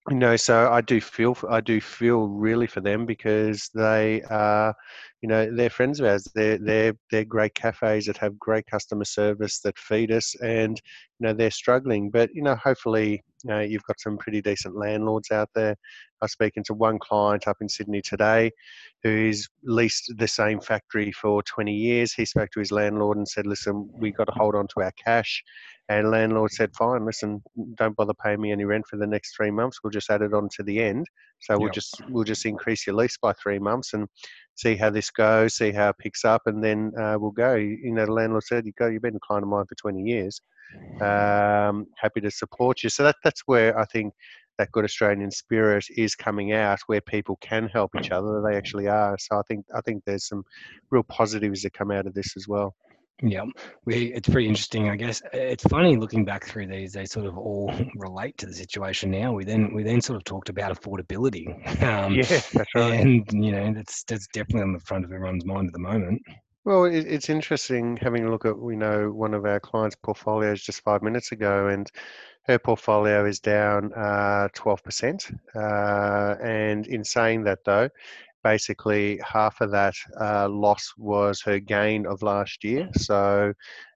you 0.10 0.16
know, 0.16 0.38
so 0.38 0.72
I 0.72 0.80
do 0.80 1.02
feel 1.02 1.38
I 1.50 1.60
do 1.60 1.82
feel 1.82 2.28
really 2.30 2.68
for 2.68 2.80
them 2.80 3.06
because 3.06 3.70
they 3.76 4.22
are, 4.30 4.74
you 5.22 5.28
know, 5.28 5.54
they're 5.54 5.70
friends 5.70 6.00
of 6.00 6.06
ours. 6.06 6.26
They're 6.34 6.58
they're 6.58 6.94
they're 7.12 7.26
great 7.26 7.56
cafes 7.56 8.06
that 8.06 8.16
have 8.18 8.40
great 8.40 8.66
customer 8.68 9.04
service 9.04 9.60
that 9.62 9.78
feed 9.78 10.12
us, 10.14 10.34
and 10.42 10.80
you 11.20 11.28
know 11.28 11.34
they're 11.34 11.52
struggling. 11.52 12.10
But 12.10 12.30
you 12.34 12.42
know, 12.42 12.56
hopefully, 12.56 13.22
you 13.44 13.50
know, 13.50 13.60
you've 13.60 13.84
got 13.84 14.00
some 14.00 14.18
pretty 14.18 14.42
decent 14.42 14.78
landlords 14.78 15.30
out 15.30 15.50
there. 15.54 15.72
I 16.22 16.26
was 16.26 16.32
speaking 16.32 16.64
to 16.66 16.74
one 16.74 17.00
client 17.00 17.46
up 17.48 17.58
in 17.60 17.68
Sydney 17.68 18.02
today, 18.02 18.52
who's 19.04 19.48
leased 19.64 20.14
the 20.18 20.28
same 20.28 20.62
factory 20.62 21.12
for 21.12 21.44
20 21.44 21.74
years. 21.74 22.14
He 22.14 22.24
spoke 22.26 22.50
to 22.52 22.60
his 22.60 22.72
landlord 22.72 23.18
and 23.18 23.28
said, 23.28 23.46
"Listen, 23.46 23.90
we 23.94 24.10
have 24.10 24.18
got 24.18 24.26
to 24.26 24.34
hold 24.40 24.56
on 24.56 24.68
to 24.70 24.84
our 24.84 24.94
cash." 25.04 25.44
And 25.90 26.12
landlord 26.12 26.52
said, 26.52 26.76
"Fine, 26.76 27.06
listen, 27.06 27.42
don't 27.76 27.96
bother 27.96 28.14
paying 28.14 28.42
me 28.42 28.52
any 28.52 28.66
rent 28.66 28.86
for 28.90 28.98
the 28.98 29.08
next 29.08 29.36
three 29.36 29.52
months. 29.52 29.80
We'll 29.84 29.92
just 29.92 30.10
add 30.10 30.22
it 30.22 30.34
on 30.34 30.50
to 30.56 30.64
the 30.64 30.82
end. 30.82 31.06
So 31.40 31.58
we'll 31.58 31.70
Yep. 31.70 31.72
just 31.72 32.02
we'll 32.10 32.26
just 32.26 32.46
increase 32.46 32.86
your 32.86 32.96
lease 32.96 33.18
by 33.18 33.34
three 33.34 33.60
months 33.60 33.94
and 33.94 34.08
see 34.56 34.76
how 34.76 34.90
this 34.90 35.10
goes, 35.12 35.56
see 35.56 35.72
how 35.72 35.90
it 35.90 35.98
picks 35.98 36.26
up, 36.26 36.42
and 36.46 36.64
then 36.64 36.92
uh, 37.00 37.18
we'll 37.20 37.32
go." 37.32 37.56
You 37.56 37.92
know, 37.94 38.06
the 38.06 38.12
landlord 38.12 38.44
said, 38.44 38.66
"You 38.66 38.74
go. 38.78 38.88
You've 38.88 39.02
been 39.02 39.16
a 39.16 39.20
client 39.20 39.44
of 39.44 39.50
mine 39.50 39.66
for 39.70 39.76
20 39.76 40.02
years. 40.02 40.42
Um, 41.02 41.86
happy 41.98 42.22
to 42.22 42.32
support 42.32 42.84
you." 42.84 42.90
So 42.90 43.04
that 43.04 43.16
that's 43.24 43.44
where 43.46 43.78
I 43.80 43.86
think 43.86 44.14
that 44.58 44.72
good 44.72 44.86
Australian 44.86 45.32
spirit 45.32 45.86
is 45.96 46.16
coming 46.16 46.52
out, 46.54 46.80
where 46.88 47.02
people 47.02 47.38
can 47.42 47.68
help 47.68 47.96
each 47.96 48.12
other. 48.12 48.42
They 48.42 48.58
actually 48.58 48.88
are. 48.88 49.18
So 49.20 49.38
I 49.38 49.42
think 49.48 49.66
I 49.76 49.82
think 49.82 50.04
there's 50.06 50.28
some 50.28 50.44
real 50.92 51.04
positives 51.04 51.62
that 51.64 51.74
come 51.74 51.92
out 51.92 52.08
of 52.08 52.14
this 52.14 52.36
as 52.36 52.48
well. 52.48 52.76
Yeah, 53.24 53.46
we 53.86 54.14
it's 54.14 54.30
pretty 54.30 54.48
interesting, 54.48 54.90
I 54.90 54.96
guess. 54.96 55.24
It's 55.34 55.64
funny 55.64 55.98
looking 55.98 56.24
back 56.24 56.46
through 56.46 56.68
these; 56.68 56.94
they 56.94 57.06
sort 57.06 57.26
of 57.26 57.36
all 57.38 57.74
relate 57.96 58.38
to 58.38 58.46
the 58.46 58.54
situation 58.54 59.10
now. 59.10 59.34
We 59.34 59.44
then 59.44 59.74
we 59.74 59.82
then 59.84 60.02
sort 60.02 60.18
of 60.18 60.24
talked 60.24 60.50
about 60.50 60.80
affordability, 60.80 61.48
um, 61.84 62.20
Yeah, 62.20 62.42
that's 62.54 62.76
right. 62.76 63.02
and 63.02 63.26
you 63.32 63.52
know 63.52 63.74
that's 63.74 64.04
that's 64.04 64.28
definitely 64.28 64.64
on 64.64 64.74
the 64.74 64.80
front 64.82 65.04
of 65.06 65.12
everyone's 65.12 65.46
mind 65.46 65.68
at 65.68 65.74
the 65.74 65.80
moment. 65.80 66.22
Well, 66.66 66.86
it, 66.86 67.06
it's 67.08 67.30
interesting 67.30 67.98
having 67.98 68.26
a 68.26 68.30
look 68.32 68.46
at, 68.46 68.56
you 68.58 68.76
know, 68.76 69.10
one 69.12 69.34
of 69.34 69.46
our 69.46 69.60
clients' 69.60 69.96
portfolios 69.96 70.62
just 70.62 70.82
five 70.82 71.02
minutes 71.02 71.32
ago, 71.32 71.68
and 71.68 71.90
her 72.44 72.60
portfolio 72.60 73.26
is 73.26 73.40
down 73.40 73.94
uh, 73.94 74.50
12%. 74.54 75.34
Uh, 75.56 76.36
and 76.44 76.86
in 76.88 77.04
saying 77.04 77.44
that, 77.46 77.60
though, 77.66 77.90
basically 78.52 79.20
half 79.36 79.60
of 79.60 79.72
that 79.72 79.96
uh, 80.22 80.48
loss 80.48 80.94
was 80.98 81.42
her 81.42 81.60
gain 81.60 82.06
of 82.06 82.22
last 82.22 82.64
year. 82.64 82.90
So 82.96 83.52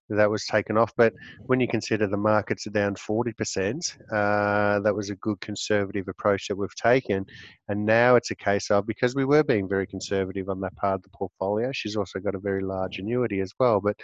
that 0.10 0.30
was 0.30 0.46
taken 0.46 0.78
off. 0.78 0.92
But 0.98 1.14
when 1.46 1.62
you 1.62 1.70
consider 1.70 2.06
the 2.06 2.18
markets 2.18 2.68
are 2.68 2.72
down 2.82 2.96
40%, 2.96 3.98
uh, 4.12 4.80
that 4.82 4.94
was 4.94 5.10
a 5.10 5.16
good 5.16 5.40
conservative 5.40 6.10
approach 6.10 6.48
that 6.48 6.58
we've 6.58 6.76
taken. 6.76 7.26
And 7.70 7.86
now 7.86 8.16
it's 8.18 8.32
a 8.32 8.36
case 8.36 8.70
of 8.72 8.86
because 8.86 9.16
we 9.16 9.24
were 9.24 9.44
being 9.44 9.70
very 9.70 9.88
conservative 9.88 10.50
on 10.50 10.60
that 10.62 10.76
part 10.76 10.96
of 10.96 11.04
the 11.04 11.18
portfolio, 11.22 11.72
she's 11.72 11.96
also 11.96 12.20
got 12.20 12.36
a 12.36 12.40
very 12.50 12.62
large 12.62 13.00
annuity 13.00 13.40
as 13.40 13.54
well. 13.58 13.80
But 13.80 13.96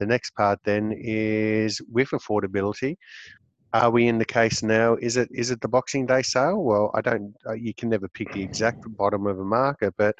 the 0.00 0.06
next 0.06 0.30
part 0.34 0.58
then 0.64 0.92
is 0.96 1.80
with 1.90 2.10
affordability. 2.10 2.96
Are 3.74 3.90
we 3.90 4.06
in 4.06 4.18
the 4.18 4.24
case 4.24 4.62
now? 4.62 4.94
Is 4.94 5.16
it 5.16 5.28
is 5.32 5.50
it 5.50 5.60
the 5.60 5.68
Boxing 5.68 6.06
Day 6.06 6.22
sale? 6.22 6.62
Well, 6.62 6.92
I 6.94 7.00
don't. 7.00 7.34
Uh, 7.44 7.54
you 7.54 7.74
can 7.74 7.88
never 7.88 8.08
pick 8.08 8.32
the 8.32 8.42
exact 8.42 8.84
bottom 8.96 9.26
of 9.26 9.40
a 9.40 9.44
market, 9.44 9.94
but 9.98 10.14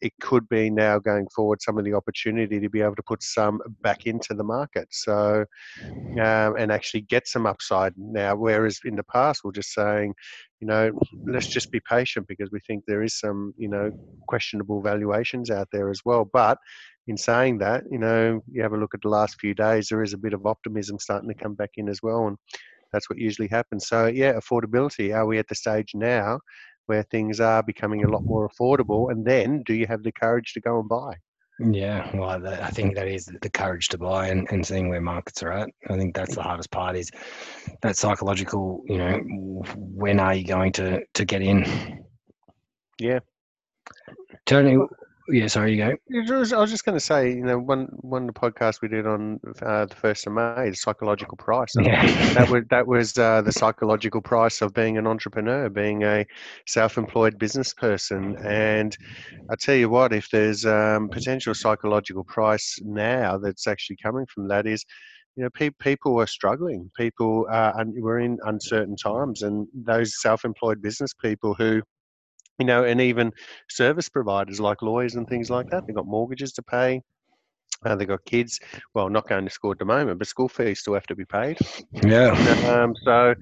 it 0.00 0.12
could 0.20 0.48
be 0.48 0.70
now 0.70 0.98
going 0.98 1.26
forward 1.34 1.60
some 1.60 1.76
of 1.76 1.84
the 1.84 1.92
opportunity 1.92 2.60
to 2.60 2.70
be 2.70 2.80
able 2.80 2.94
to 2.94 3.02
put 3.02 3.22
some 3.22 3.60
back 3.82 4.06
into 4.06 4.32
the 4.32 4.44
market. 4.44 4.88
So 4.92 5.44
um, 6.20 6.56
and 6.56 6.72
actually 6.72 7.02
get 7.02 7.26
some 7.26 7.46
upside 7.46 7.94
now. 7.98 8.36
Whereas 8.36 8.78
in 8.84 8.96
the 8.96 9.04
past, 9.04 9.40
we're 9.44 9.52
just 9.52 9.74
saying, 9.74 10.14
you 10.60 10.66
know, 10.68 10.92
let's 11.26 11.48
just 11.48 11.70
be 11.70 11.80
patient 11.88 12.28
because 12.28 12.50
we 12.52 12.60
think 12.60 12.84
there 12.86 13.02
is 13.02 13.18
some, 13.18 13.54
you 13.58 13.68
know, 13.68 13.90
questionable 14.28 14.82
valuations 14.82 15.50
out 15.50 15.68
there 15.72 15.90
as 15.90 16.00
well. 16.04 16.28
But 16.32 16.58
in 17.08 17.16
saying 17.16 17.58
that, 17.58 17.84
you 17.90 17.98
know, 17.98 18.40
you 18.50 18.62
have 18.62 18.72
a 18.72 18.78
look 18.78 18.94
at 18.94 19.02
the 19.02 19.08
last 19.08 19.40
few 19.40 19.54
days, 19.54 19.88
there 19.88 20.02
is 20.02 20.12
a 20.12 20.18
bit 20.18 20.32
of 20.32 20.46
optimism 20.46 20.98
starting 20.98 21.28
to 21.28 21.34
come 21.34 21.54
back 21.54 21.70
in 21.76 21.88
as 21.88 22.00
well. 22.02 22.28
And 22.28 22.38
that's 22.92 23.08
what 23.08 23.18
usually 23.18 23.48
happens. 23.48 23.86
So, 23.88 24.06
yeah, 24.06 24.32
affordability. 24.32 25.14
Are 25.14 25.26
we 25.26 25.38
at 25.38 25.48
the 25.48 25.54
stage 25.54 25.92
now 25.94 26.40
where 26.86 27.02
things 27.04 27.40
are 27.40 27.62
becoming 27.62 28.04
a 28.04 28.08
lot 28.08 28.24
more 28.24 28.48
affordable? 28.48 29.10
And 29.10 29.24
then 29.24 29.62
do 29.64 29.74
you 29.74 29.86
have 29.86 30.02
the 30.02 30.12
courage 30.12 30.52
to 30.54 30.60
go 30.60 30.80
and 30.80 30.88
buy? 30.88 31.14
Yeah, 31.62 32.10
well, 32.16 32.46
I 32.46 32.70
think 32.70 32.94
that 32.94 33.06
is 33.06 33.30
the 33.42 33.50
courage 33.50 33.88
to 33.88 33.98
buy 33.98 34.28
and, 34.28 34.48
and 34.50 34.66
seeing 34.66 34.88
where 34.88 35.00
markets 35.00 35.42
are 35.42 35.52
at. 35.52 35.68
I 35.90 35.98
think 35.98 36.14
that's 36.14 36.34
the 36.34 36.42
hardest 36.42 36.70
part 36.70 36.96
is 36.96 37.10
that 37.82 37.98
psychological. 37.98 38.82
You 38.86 38.96
know, 38.96 39.20
when 39.76 40.20
are 40.20 40.34
you 40.34 40.46
going 40.46 40.72
to 40.72 41.02
to 41.12 41.24
get 41.26 41.42
in? 41.42 42.02
Yeah. 42.98 43.18
Tony, 44.46 44.78
yeah, 45.30 45.46
sorry, 45.46 45.72
you 45.72 45.78
go. 45.78 46.56
I 46.56 46.60
was 46.60 46.70
just 46.70 46.84
going 46.84 46.96
to 46.96 47.00
say, 47.00 47.30
you 47.30 47.44
know, 47.44 47.58
one 47.58 47.88
one 48.00 48.28
of 48.28 48.34
the 48.34 48.40
podcasts 48.40 48.80
we 48.80 48.88
did 48.88 49.06
on 49.06 49.40
uh, 49.62 49.86
the 49.86 49.94
first 49.94 50.26
of 50.26 50.32
May, 50.32 50.68
is 50.68 50.82
psychological 50.82 51.36
price. 51.36 51.74
Yeah, 51.78 52.04
that 52.34 52.50
was 52.50 52.64
that 52.70 52.86
was 52.86 53.16
uh, 53.18 53.42
the 53.42 53.52
psychological 53.52 54.20
price 54.20 54.60
of 54.60 54.74
being 54.74 54.98
an 54.98 55.06
entrepreneur, 55.06 55.68
being 55.68 56.02
a 56.04 56.26
self-employed 56.66 57.38
business 57.38 57.72
person. 57.74 58.36
And 58.44 58.96
I 59.50 59.56
tell 59.56 59.76
you 59.76 59.88
what, 59.88 60.12
if 60.12 60.28
there's 60.30 60.64
um, 60.66 61.08
potential 61.08 61.54
psychological 61.54 62.24
price 62.24 62.78
now 62.82 63.38
that's 63.38 63.66
actually 63.66 63.96
coming 64.02 64.26
from 64.26 64.48
that 64.48 64.66
is, 64.66 64.84
you 65.36 65.44
know, 65.44 65.50
pe- 65.54 65.70
people 65.80 66.20
are 66.20 66.26
struggling. 66.26 66.90
People 66.96 67.46
are 67.50 67.78
un- 67.78 67.94
we're 67.96 68.20
in 68.20 68.38
uncertain 68.44 68.96
times, 68.96 69.42
and 69.42 69.66
those 69.74 70.20
self-employed 70.20 70.82
business 70.82 71.12
people 71.14 71.54
who 71.54 71.82
you 72.60 72.66
know, 72.66 72.84
and 72.84 73.00
even 73.00 73.32
service 73.68 74.08
providers 74.08 74.60
like 74.60 74.82
lawyers 74.82 75.16
and 75.16 75.26
things 75.28 75.50
like 75.50 75.68
that. 75.70 75.84
They've 75.86 75.96
got 75.96 76.06
mortgages 76.06 76.52
to 76.54 76.62
pay. 76.62 77.02
Uh, 77.84 77.96
they've 77.96 78.08
got 78.08 78.24
kids, 78.26 78.60
well, 78.94 79.08
not 79.08 79.26
going 79.26 79.44
to 79.44 79.50
school 79.50 79.72
at 79.72 79.78
the 79.78 79.86
moment, 79.86 80.18
but 80.18 80.28
school 80.28 80.48
fees 80.48 80.80
still 80.80 80.94
have 80.94 81.06
to 81.06 81.16
be 81.16 81.24
paid. 81.24 81.58
yeah, 82.04 82.34
Um, 82.68 82.94
so 83.04 83.34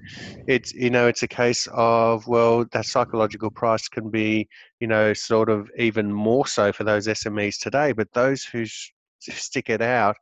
it's, 0.47 0.73
you 0.73 0.89
know, 0.89 1.07
it's 1.07 1.23
a 1.23 1.27
case 1.27 1.67
of, 1.73 2.25
well, 2.27 2.65
that 2.71 2.85
psychological 2.85 3.51
price 3.51 3.89
can 3.89 4.09
be, 4.09 4.47
you 4.79 4.87
know, 4.87 5.13
sort 5.13 5.49
of 5.49 5.69
even 5.77 6.11
more 6.11 6.47
so 6.47 6.71
for 6.71 6.85
those 6.85 7.07
SMEs 7.07 7.59
today. 7.59 7.91
But 7.91 8.07
those 8.13 8.43
who 8.45 8.61
s- 8.61 8.91
stick 9.19 9.69
it 9.69 9.81
out, 9.81 10.15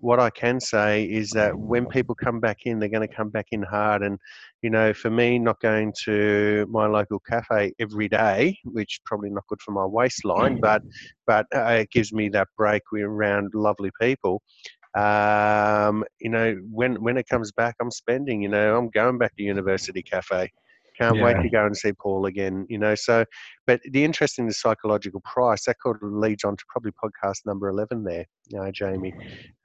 what 0.00 0.18
I 0.18 0.30
can 0.30 0.60
say 0.60 1.04
is 1.04 1.30
that 1.32 1.58
when 1.58 1.86
people 1.86 2.14
come 2.14 2.40
back 2.40 2.60
in, 2.64 2.78
they're 2.78 2.88
going 2.88 3.06
to 3.06 3.14
come 3.14 3.28
back 3.28 3.48
in 3.52 3.62
hard. 3.62 4.02
And, 4.02 4.18
you 4.62 4.70
know, 4.70 4.92
for 4.92 5.10
me, 5.10 5.38
not 5.38 5.60
going 5.60 5.92
to 6.04 6.66
my 6.68 6.86
local 6.86 7.20
cafe 7.20 7.72
every 7.78 8.08
day, 8.08 8.58
which 8.64 9.00
probably 9.04 9.30
not 9.30 9.46
good 9.48 9.60
for 9.62 9.72
my 9.72 9.84
waistline, 9.84 10.58
but 10.60 10.82
but 11.26 11.46
uh, 11.54 11.78
it 11.80 11.90
gives 11.90 12.12
me 12.12 12.28
that 12.30 12.48
break. 12.56 12.82
We're 12.90 13.10
around 13.10 13.52
lovely 13.54 13.90
people. 14.00 14.42
Um, 14.96 16.04
you 16.20 16.30
know, 16.30 16.56
when 16.70 17.00
when 17.02 17.16
it 17.18 17.28
comes 17.28 17.52
back, 17.52 17.76
I'm 17.80 17.90
spending. 17.90 18.42
You 18.42 18.48
know, 18.48 18.76
I'm 18.76 18.88
going 18.90 19.18
back 19.18 19.36
to 19.36 19.42
University 19.42 20.02
Cafe. 20.02 20.50
Can't 20.98 21.20
wait 21.22 21.40
to 21.40 21.48
go 21.48 21.64
and 21.64 21.76
see 21.76 21.92
Paul 21.92 22.26
again. 22.26 22.66
You 22.68 22.78
know, 22.78 22.96
so 22.96 23.24
but 23.68 23.82
the 23.90 24.02
interesting, 24.02 24.46
the 24.46 24.54
psychological 24.54 25.20
price 25.26 25.66
that 25.66 25.76
kind 25.84 25.94
of 26.02 26.10
leads 26.10 26.42
on 26.42 26.56
to 26.56 26.64
probably 26.70 26.90
podcast 26.92 27.44
number 27.44 27.68
eleven 27.68 28.02
there, 28.02 28.24
uh, 28.58 28.70
Jamie, 28.72 29.12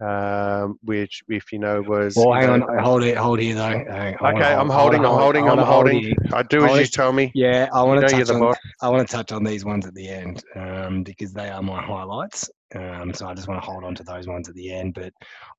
um, 0.05 0.77
which 0.83 1.23
if 1.29 1.53
you 1.53 1.59
know 1.59 1.81
was. 1.81 2.17
Well, 2.17 2.33
hang 2.33 2.59
know- 2.59 2.67
on, 2.67 2.83
hold 2.83 3.03
it, 3.03 3.15
hold 3.15 3.39
here 3.39 3.55
though. 3.55 3.61
Hang- 3.61 3.87
I 3.87 4.15
wanna 4.21 4.37
Okay, 4.39 4.53
I'm 4.53 4.69
holding, 4.69 5.05
I'm 5.05 5.17
holding, 5.17 5.49
I'm 5.49 5.57
holding. 5.57 6.13
I 6.33 6.43
do 6.43 6.65
as 6.65 6.77
you 6.77 6.85
tell 6.87 7.13
me. 7.13 7.31
Yeah, 7.33 7.69
I 7.73 7.81
want 7.81 8.01
to 8.05 8.07
touch 8.13 8.29
on. 8.29 8.53
I 8.81 8.89
want 8.89 9.07
to 9.07 9.15
touch 9.15 9.31
on 9.31 9.45
these 9.45 9.63
ones 9.63 9.87
at 9.87 9.93
the 9.93 10.09
end 10.09 10.43
um, 10.57 11.03
because 11.03 11.31
they 11.31 11.49
are 11.49 11.61
my 11.63 11.81
highlights. 11.81 12.49
Um, 12.75 13.13
so 13.13 13.27
I 13.27 13.33
just 13.33 13.47
want 13.47 13.61
to 13.61 13.65
hold 13.65 13.83
on 13.83 13.95
to 13.95 14.03
those 14.03 14.27
ones 14.27 14.49
at 14.49 14.55
the 14.55 14.73
end. 14.73 14.95
But 14.95 15.13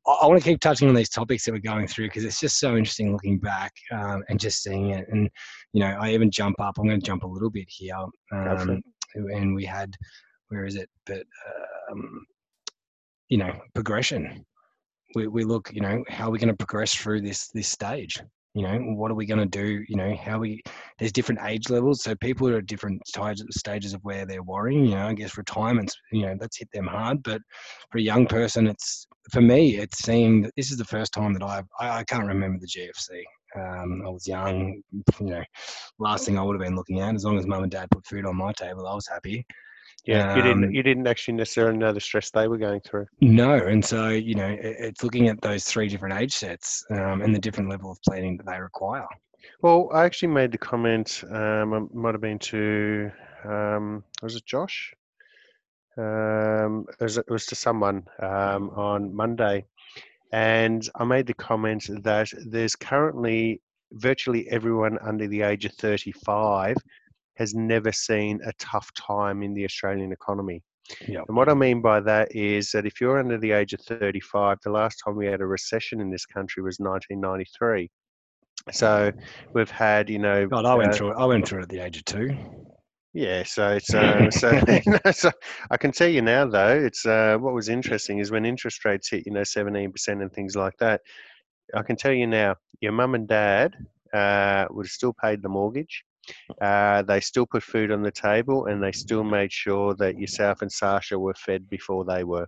I, 0.07 0.13
I 0.23 0.27
want 0.27 0.43
to 0.43 0.49
keep 0.49 0.61
touching 0.61 0.89
on 0.89 0.95
these 0.95 1.09
topics 1.09 1.45
that 1.45 1.53
we're 1.53 1.61
going 1.61 1.87
through 1.87 2.09
because 2.09 2.25
it's 2.25 2.41
just 2.41 2.59
so 2.59 2.77
interesting 2.77 3.13
looking 3.13 3.39
back 3.39 3.73
um, 3.93 4.23
and 4.29 4.39
just 4.39 4.63
seeing 4.63 4.91
it. 4.91 5.07
And 5.11 5.31
you 5.75 5.81
know, 5.81 5.97
I 6.01 6.13
even 6.13 6.31
jump 6.31 6.61
up. 6.61 6.79
I'm 6.79 6.87
going 6.87 7.01
to 7.01 7.07
jump 7.07 7.25
a 7.25 7.29
little 7.29 7.51
bit 7.51 7.67
here. 7.69 7.97
Um, 8.33 8.81
and 9.15 9.55
we 9.55 9.65
had, 9.65 9.95
where 10.49 10.65
is 10.65 10.77
it? 10.77 10.89
But 11.05 11.25
um, 11.91 12.25
you 13.29 13.39
know, 13.39 13.53
progression. 13.75 14.45
We, 15.17 15.27
we 15.27 15.45
look, 15.45 15.71
you 15.73 15.81
know, 15.81 16.03
how 16.09 16.29
are 16.29 16.31
we 16.31 16.39
going 16.39 16.49
to 16.49 16.57
progress 16.57 16.95
through 16.95 17.21
this 17.23 17.49
this 17.49 17.69
stage? 17.69 18.21
You 18.55 18.63
know, 18.63 18.79
what 18.95 19.11
are 19.11 19.15
we 19.15 19.27
going 19.27 19.41
to 19.41 19.47
do? 19.47 19.85
You 19.89 19.97
know, 19.97 20.15
how 20.15 20.39
we 20.39 20.63
there's 20.99 21.11
different 21.11 21.41
age 21.45 21.71
levels, 21.71 22.05
so 22.05 22.15
people 22.15 22.49
are 22.49 22.59
at 22.59 22.67
different 22.67 23.05
stages 23.07 23.45
stages 23.51 23.95
of 23.95 24.01
where 24.05 24.27
they're 24.27 24.45
worrying. 24.45 24.85
You 24.85 24.93
know, 24.93 25.09
I 25.09 25.15
guess 25.15 25.37
retirement's 25.37 25.97
you 26.13 26.23
know 26.23 26.37
that's 26.39 26.59
hit 26.59 26.69
them 26.73 26.87
hard, 26.87 27.25
but 27.25 27.43
for 27.91 27.99
a 27.99 28.03
young 28.03 28.27
person, 28.27 28.69
it's 28.69 29.09
for 29.33 29.41
me, 29.41 29.79
it's 29.79 29.99
seeing 29.99 30.43
that 30.43 30.53
this 30.57 30.71
is 30.71 30.77
the 30.77 30.85
first 30.85 31.13
time 31.13 31.33
that 31.33 31.43
I've 31.43 31.67
I, 31.81 31.99
I 31.99 32.05
can't 32.05 32.29
remember 32.29 32.61
the 32.61 32.69
GFC. 32.69 33.23
Um, 33.55 34.03
I 34.05 34.11
was 34.11 34.27
young, 34.27 34.83
you 35.21 35.27
know, 35.27 35.43
last 35.99 36.27
thing 36.27 36.39
I 36.39 36.43
would 36.43 36.55
have 36.55 36.67
been 36.67 36.77
looking 36.77 37.01
at. 37.01 37.15
As 37.15 37.25
long 37.25 37.39
as 37.39 37.47
mum 37.47 37.63
and 37.63 37.73
dad 37.73 37.91
put 37.91 38.07
food 38.07 38.27
on 38.27 38.37
my 38.37 38.53
table, 38.53 38.87
I 38.87 38.95
was 38.95 39.09
happy. 39.09 39.47
Yeah, 40.05 40.37
you 40.37 40.43
didn't. 40.43 40.65
Um, 40.65 40.71
You 40.73 40.83
didn't 40.83 41.07
actually 41.07 41.35
necessarily 41.35 41.79
know 41.79 41.93
the 41.93 42.01
stress 42.01 42.31
they 42.31 42.49
were 42.49 42.59
going 42.59 42.81
through. 42.81 43.07
No, 43.21 43.55
and 43.55 43.83
so 43.85 44.09
you 44.11 44.35
know, 44.35 44.49
it, 44.49 44.77
it's 44.79 45.03
looking 45.03 45.29
at 45.29 45.41
those 45.41 45.65
three 45.65 45.89
different 45.89 46.21
age 46.21 46.35
sets 46.35 46.85
um, 46.91 47.23
and 47.23 47.35
the 47.35 47.39
different 47.39 47.71
level 47.71 47.91
of 47.91 47.99
planning 48.07 48.37
that 48.37 48.47
they 48.47 48.61
require. 48.61 49.07
Well, 49.63 49.89
I 49.95 50.05
actually 50.05 50.29
made 50.29 50.53
the 50.53 50.59
comment. 50.59 51.23
Um, 51.31 51.73
it 51.75 51.95
might 51.95 52.15
have 52.15 52.21
been 52.21 52.39
to 52.41 53.11
um, 53.45 54.05
was 54.23 54.37
it 54.37 54.45
Josh? 54.47 54.93
Um, 55.97 56.87
it, 56.99 57.03
was, 57.03 57.19
it 57.19 57.31
was 57.31 57.47
to 57.47 57.55
someone 57.55 58.05
um, 58.21 58.71
on 58.71 59.15
Monday, 59.15 59.65
and 60.35 60.91
I 60.97 61.05
made 61.05 61.29
the 61.29 61.35
comment 61.35 61.89
that 62.03 62.29
there's 62.45 62.75
currently 62.75 63.63
virtually 63.93 64.49
everyone 64.51 64.99
under 65.01 65.29
the 65.29 65.43
age 65.43 65.65
of 65.65 65.73
35 65.75 66.77
has 67.37 67.55
never 67.55 67.93
seen 67.93 68.41
a 68.45 68.53
tough 68.59 68.93
time 68.95 69.45
in 69.45 69.55
the 69.55 69.65
Australian 69.65 70.11
economy. 70.11 70.61
Yep. 71.07 71.27
And 71.29 71.37
what 71.37 71.49
I 71.49 71.55
mean 71.55 71.81
by 71.81 72.01
that 72.01 72.35
is 72.35 72.73
that 72.73 72.85
if 72.85 73.01
you're 73.01 73.21
under 73.21 73.39
the 73.39 73.53
age 73.53 73.75
of 73.75 73.81
35, 73.83 74.59
the 74.65 74.71
last 74.71 75.01
time 75.05 75.15
we 75.15 75.27
had 75.27 75.41
a 75.41 75.47
recession 75.47 76.01
in 76.01 76.11
this 76.11 76.27
country 76.27 76.65
was 76.65 76.81
1993. 76.81 77.89
So 78.73 79.13
we've 79.53 79.71
had, 79.71 80.11
you 80.11 80.19
know, 80.19 80.49
God, 80.49 80.65
I 80.65 80.75
went 80.75 80.95
uh, 80.95 80.97
through 80.97 81.11
it. 81.13 81.17
I 81.17 81.27
went 81.27 81.47
through 81.47 81.61
it 81.61 81.63
at 81.63 81.69
the 81.69 81.79
age 81.79 81.99
of 81.99 82.05
two. 82.07 82.37
Yeah, 83.15 83.45
so 83.45 83.71
it's 83.71 83.95
uh, 83.95 84.31
so, 84.31 84.61
so 85.13 85.31
I 85.71 85.77
can 85.77 85.93
tell 85.93 86.09
you 86.09 86.21
now 86.21 86.47
though, 86.47 86.77
it's 86.77 87.07
uh, 87.07 87.37
what 87.39 87.55
was 87.55 87.69
interesting 87.69 88.19
is 88.19 88.31
when 88.31 88.45
interest 88.45 88.85
rates 88.85 89.09
hit, 89.11 89.25
you 89.27 89.33
know, 89.33 89.45
seventeen 89.45 89.93
percent 89.93 90.21
and 90.21 90.33
things 90.33 90.57
like 90.57 90.77
that. 90.79 91.01
I 91.75 91.83
can 91.83 91.97
tell 91.97 92.13
you 92.13 92.27
now, 92.27 92.57
your 92.81 92.93
mum 92.93 93.15
and 93.15 93.27
dad 93.27 93.75
uh, 94.13 94.67
would 94.71 94.87
have 94.87 94.93
still 94.93 95.15
paid 95.15 95.43
the 95.43 95.49
mortgage. 95.49 96.05
Uh, 96.61 97.03
they 97.03 97.21
still 97.21 97.47
put 97.47 97.63
food 97.63 97.93
on 97.93 98.03
the 98.03 98.11
table, 98.11 98.67
and 98.67 98.83
they 98.83 98.93
still 98.93 99.25
made 99.25 99.53
sure 99.53 99.95
that 99.95 100.19
yourself 100.19 100.63
and 100.63 100.71
Sasha 100.73 101.19
were 101.19 101.35
fed 101.35 101.69
before 101.69 102.05
they 102.05 102.25
were. 102.25 102.47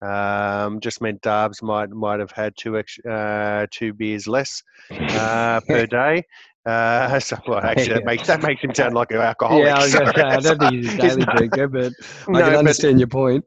Um, 0.00 0.78
just 0.80 1.00
meant 1.00 1.22
Darbs 1.22 1.60
might 1.60 1.90
might 1.90 2.20
have 2.20 2.30
had 2.30 2.54
two 2.56 2.78
ex, 2.78 2.98
uh, 3.04 3.66
two 3.70 3.92
beers 3.92 4.28
less 4.28 4.62
uh, 4.90 5.60
per 5.68 5.86
day. 5.90 6.22
Uh, 6.68 7.18
so 7.28 7.36
well, 7.46 7.60
actually, 7.64 7.94
that 7.94 8.04
makes 8.04 8.26
that 8.26 8.42
makes 8.42 8.60
him 8.62 8.74
sound 8.74 8.94
like 8.94 9.10
an 9.10 9.18
alcoholic. 9.30 9.64
yeah, 9.66 9.76
I 9.78 9.82
was 9.82 9.94
going 9.94 10.06
to 10.06 10.12
say, 10.18 10.22
I 10.22 10.40
don't 10.40 10.58
think 10.58 10.72
he's 10.84 10.94
a 10.94 10.96
daily 10.98 11.24
drinker, 11.36 11.68
but 11.68 11.92
I 12.28 12.32
No, 12.32 12.40
can 12.40 12.50
but- 12.52 12.58
understand 12.58 12.98
your 13.00 13.08
point. 13.08 13.44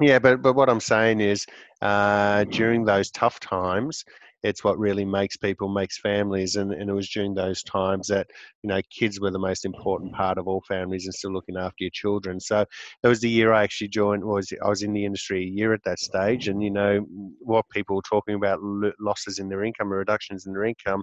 Yeah, 0.00 0.20
but 0.20 0.42
but 0.42 0.54
what 0.54 0.68
I'm 0.70 0.80
saying 0.80 1.20
is, 1.20 1.44
uh, 1.80 2.44
during 2.44 2.84
those 2.84 3.10
tough 3.10 3.40
times, 3.40 4.04
it's 4.42 4.64
what 4.64 4.78
really 4.78 5.04
makes 5.04 5.36
people, 5.36 5.68
makes 5.68 5.98
families, 5.98 6.56
and, 6.56 6.72
and 6.72 6.90
it 6.90 6.92
was 6.92 7.08
during 7.08 7.34
those 7.34 7.62
times 7.62 8.08
that 8.08 8.28
you 8.62 8.68
know 8.68 8.80
kids 8.90 9.20
were 9.20 9.30
the 9.30 9.38
most 9.38 9.64
important 9.64 10.12
part 10.12 10.38
of 10.38 10.48
all 10.48 10.62
families 10.68 11.06
and 11.06 11.14
still 11.14 11.32
looking 11.32 11.56
after 11.56 11.84
your 11.84 11.90
children. 11.90 12.40
So 12.40 12.64
that 13.02 13.08
was 13.08 13.20
the 13.20 13.28
year 13.28 13.52
I 13.52 13.62
actually 13.62 13.88
joined. 13.88 14.24
Was 14.24 14.52
I 14.64 14.68
was 14.68 14.82
in 14.82 14.92
the 14.92 15.04
industry 15.04 15.42
a 15.42 15.48
year 15.48 15.72
at 15.72 15.84
that 15.84 15.98
stage, 15.98 16.48
and 16.48 16.62
you 16.62 16.70
know 16.70 17.06
what 17.38 17.68
people 17.70 17.96
were 17.96 18.02
talking 18.02 18.34
about 18.34 18.60
losses 19.00 19.38
in 19.38 19.48
their 19.48 19.64
income 19.64 19.92
or 19.92 19.98
reductions 19.98 20.46
in 20.46 20.52
their 20.52 20.64
income. 20.64 21.02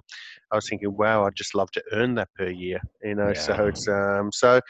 I 0.50 0.56
was 0.56 0.68
thinking, 0.68 0.96
wow, 0.96 1.26
I'd 1.26 1.34
just 1.34 1.54
love 1.54 1.70
to 1.72 1.82
earn 1.92 2.14
that 2.16 2.28
per 2.36 2.48
year. 2.48 2.80
You 3.02 3.14
know, 3.14 3.32
so 3.32 3.66
it's 3.66 3.88
um 3.88 4.30
so. 4.32 4.60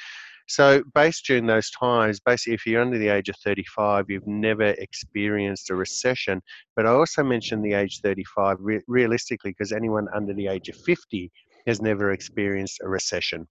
So, 0.50 0.82
based 0.96 1.26
during 1.26 1.46
those 1.46 1.70
times, 1.70 2.18
basically, 2.18 2.54
if 2.54 2.66
you're 2.66 2.82
under 2.82 2.98
the 2.98 3.06
age 3.06 3.28
of 3.28 3.36
35, 3.36 4.06
you've 4.10 4.26
never 4.26 4.64
experienced 4.64 5.70
a 5.70 5.76
recession. 5.76 6.42
But 6.74 6.86
I 6.86 6.90
also 6.90 7.22
mentioned 7.22 7.64
the 7.64 7.74
age 7.74 8.00
35 8.02 8.56
re- 8.58 8.80
realistically 8.88 9.52
because 9.52 9.70
anyone 9.70 10.08
under 10.12 10.34
the 10.34 10.48
age 10.48 10.68
of 10.68 10.74
50 10.74 11.30
has 11.68 11.80
never 11.80 12.10
experienced 12.10 12.80
a 12.82 12.88
recession 12.88 13.46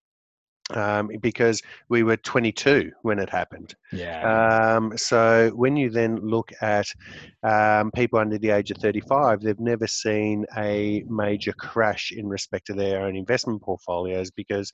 um, 0.72 1.10
because 1.22 1.62
we 1.90 2.04
were 2.04 2.18
22 2.18 2.92
when 3.02 3.20
it 3.20 3.30
happened. 3.30 3.76
Yeah. 3.92 4.76
Um, 4.76 4.98
so 4.98 5.52
when 5.56 5.76
you 5.76 5.90
then 5.90 6.18
look 6.18 6.52
at 6.62 6.88
um, 7.44 7.92
people 7.92 8.20
under 8.20 8.38
the 8.38 8.52
age 8.52 8.72
of 8.72 8.78
35, 8.78 9.42
they've 9.42 9.60
never 9.60 9.88
seen 9.88 10.46
a 10.58 11.04
major 11.08 11.54
crash 11.54 12.12
in 12.12 12.28
respect 12.28 12.68
to 12.68 12.74
their 12.74 13.02
own 13.02 13.16
investment 13.16 13.62
portfolios 13.62 14.32
because 14.32 14.72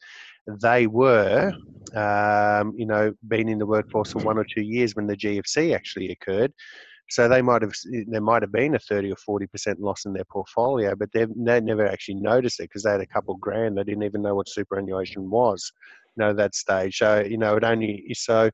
they 0.61 0.87
were, 0.87 1.51
um, 1.95 2.73
you 2.77 2.85
know, 2.85 3.13
been 3.27 3.49
in 3.49 3.57
the 3.57 3.65
workforce 3.65 4.11
for 4.11 4.19
one 4.19 4.37
or 4.37 4.45
two 4.45 4.63
years 4.63 4.95
when 4.95 5.07
the 5.07 5.17
GFC 5.17 5.73
actually 5.73 6.11
occurred. 6.11 6.53
So 7.09 7.27
they 7.27 7.41
might 7.41 7.61
have 7.61 7.73
there 8.07 8.21
might 8.21 8.41
have 8.41 8.51
been 8.51 8.75
a 8.75 8.79
30 8.79 9.11
or 9.11 9.15
40 9.15 9.47
percent 9.47 9.79
loss 9.79 10.05
in 10.05 10.13
their 10.13 10.25
portfolio, 10.25 10.95
but 10.95 11.09
they 11.11 11.25
never 11.35 11.87
actually 11.87 12.15
noticed 12.15 12.59
it 12.59 12.63
because 12.63 12.83
they 12.83 12.91
had 12.91 13.01
a 13.01 13.05
couple 13.05 13.35
grand. 13.35 13.77
They 13.77 13.83
didn't 13.83 14.03
even 14.03 14.21
know 14.21 14.35
what 14.35 14.49
superannuation 14.49 15.29
was. 15.29 15.71
You 16.15 16.25
know 16.25 16.33
that 16.33 16.55
stage. 16.55 16.97
So 16.97 17.23
you 17.27 17.37
know 17.37 17.55
it 17.55 17.63
only 17.63 18.05
so 18.13 18.49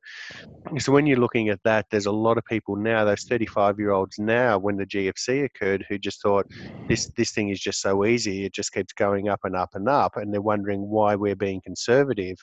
so 0.78 0.92
when 0.92 1.06
you're 1.06 1.18
looking 1.18 1.48
at 1.48 1.60
that, 1.64 1.86
there's 1.90 2.06
a 2.06 2.12
lot 2.12 2.38
of 2.38 2.44
people 2.44 2.76
now, 2.76 3.04
those 3.04 3.24
35 3.24 3.78
year 3.78 3.90
olds 3.90 4.18
now, 4.18 4.58
when 4.58 4.76
the 4.76 4.86
GFC 4.86 5.44
occurred, 5.44 5.84
who 5.88 5.98
just 5.98 6.22
thought 6.22 6.46
this 6.88 7.10
this 7.16 7.32
thing 7.32 7.50
is 7.50 7.60
just 7.60 7.80
so 7.80 8.04
easy, 8.04 8.44
it 8.44 8.52
just 8.54 8.72
keeps 8.72 8.92
going 8.92 9.28
up 9.28 9.40
and 9.44 9.56
up 9.56 9.70
and 9.74 9.88
up, 9.88 10.16
and 10.16 10.32
they're 10.32 10.40
wondering 10.40 10.80
why 10.88 11.14
we're 11.14 11.36
being 11.36 11.60
conservative. 11.62 12.36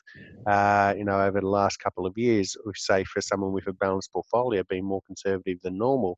Uh, 0.47 0.93
you 0.97 1.05
know, 1.05 1.19
over 1.19 1.39
the 1.41 1.47
last 1.47 1.77
couple 1.77 2.05
of 2.05 2.17
years, 2.17 2.55
say 2.75 3.03
for 3.03 3.21
someone 3.21 3.51
with 3.51 3.67
a 3.67 3.73
balanced 3.73 4.11
portfolio, 4.11 4.63
being 4.69 4.85
more 4.85 5.01
conservative 5.05 5.57
than 5.63 5.77
normal. 5.77 6.17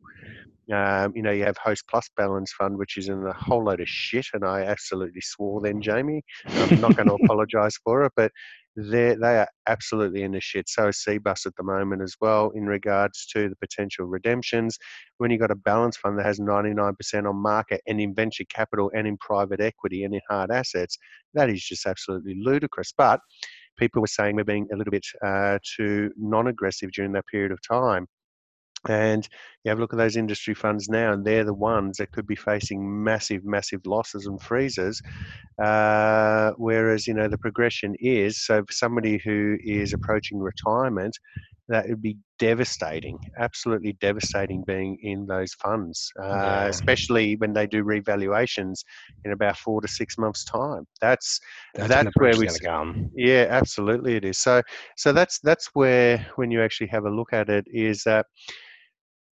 Um, 0.71 1.13
you 1.15 1.21
know, 1.21 1.32
you 1.32 1.43
have 1.43 1.58
Hostplus 1.58 2.10
Balance 2.15 2.54
Fund, 2.54 2.78
which 2.78 2.97
is 2.97 3.10
in 3.10 3.26
a 3.26 3.34
whole 3.34 3.63
load 3.63 3.82
of 3.82 3.89
shit, 3.89 4.28
and 4.34 4.45
I 4.45 4.62
absolutely 4.62 5.21
swore 5.21 5.62
then, 5.62 5.82
Jamie. 5.82 6.24
I'm 6.45 6.80
not 6.80 6.95
going 6.95 7.08
to 7.10 7.15
apologise 7.15 7.78
for 7.84 8.04
it, 8.06 8.13
but 8.15 8.32
they 8.76 9.15
they 9.15 9.39
are 9.39 9.50
absolutely 9.67 10.24
in 10.24 10.32
the 10.32 10.39
shit. 10.39 10.69
So 10.69 10.88
is 10.88 11.04
CBUS 11.06 11.45
at 11.45 11.56
the 11.58 11.63
moment 11.63 12.02
as 12.02 12.15
well 12.21 12.52
in 12.56 12.65
regards 12.65 13.26
to 13.34 13.50
the 13.50 13.56
potential 13.58 14.06
redemptions. 14.06 14.78
When 15.17 15.32
you've 15.32 15.41
got 15.41 15.52
a 15.52 15.56
balance 15.56 15.97
fund 15.97 16.17
that 16.19 16.26
has 16.26 16.39
99% 16.39 17.30
on 17.30 17.36
market 17.36 17.82
and 17.88 18.00
in 18.00 18.15
venture 18.15 18.45
capital 18.45 18.91
and 18.95 19.08
in 19.08 19.17
private 19.17 19.60
equity 19.60 20.04
and 20.04 20.13
in 20.13 20.21
hard 20.30 20.52
assets, 20.52 20.97
that 21.34 21.50
is 21.50 21.62
just 21.63 21.86
absolutely 21.86 22.36
ludicrous. 22.41 22.93
But 22.97 23.19
people 23.78 24.02
were 24.02 24.08
saying 24.08 24.36
we're 24.36 24.43
being 24.43 24.67
a 24.71 24.78
little 24.78 24.91
bit 24.91 25.06
uh, 25.26 25.60
too 25.76 26.12
non-aggressive 26.17 26.91
during 26.91 27.12
that 27.13 27.28
period 27.28 27.52
of 27.52 27.60
time. 27.67 28.08
And 28.88 29.28
you 29.63 29.69
have 29.69 29.78
a 29.78 29.82
look 29.82 29.93
at 29.93 29.97
those 29.97 30.15
industry 30.17 30.54
funds 30.54 30.89
now, 30.89 31.13
and 31.13 31.26
they're 31.26 31.43
the 31.43 31.54
ones 31.54 31.97
that 31.97 32.12
could 32.12 32.28
be 32.28 32.36
facing 32.36 33.04
massive, 33.04 33.43
massive 33.45 33.82
losses 33.86 34.26
and 34.26 34.41
freezes. 34.41 35.02
Uh, 35.62 36.52
whereas, 36.58 37.08
you 37.08 37.13
know, 37.13 37.28
the 37.28 37.38
progression 37.38 37.95
is 38.00 38.43
so 38.43 38.62
for 38.63 38.71
somebody 38.74 39.19
who 39.24 39.58
is 39.63 39.93
approaching 39.93 40.39
retirement, 40.39 41.17
that 41.67 41.88
would 41.88 42.02
be 42.02 42.17
devastating, 42.39 43.17
absolutely 43.38 43.93
devastating 43.93 44.63
being 44.65 44.97
in 45.02 45.26
those 45.28 45.54
funds, 45.54 46.12
uh, 46.21 46.65
Yeah. 46.65 46.69
especially 46.69 47.36
when 47.38 47.54
they 47.54 47.67
do 47.67 47.84
revaluations 47.84 48.84
in 49.24 49.32
about 49.32 49.58
four 49.58 49.82
to 49.82 49.88
six 49.88 50.17
months' 50.17 50.43
time. 50.43 50.86
That's 51.02 51.39
That's, 51.76 51.97
that's 51.97 52.17
where 52.17 52.38
we 52.38 52.47
come. 52.65 53.12
yeah, 53.15 53.47
absolutely 53.50 54.15
it 54.15 54.26
is. 54.26 54.39
So 54.39 54.62
so 54.97 55.12
that's 55.13 55.39
that's 55.39 55.69
where 55.74 56.26
when 56.36 56.52
you 56.52 56.62
actually 56.62 56.88
have 56.88 57.06
a 57.06 57.10
look 57.10 57.34
at 57.34 57.50
it 57.50 57.65
is 57.67 58.04
that 58.04 58.26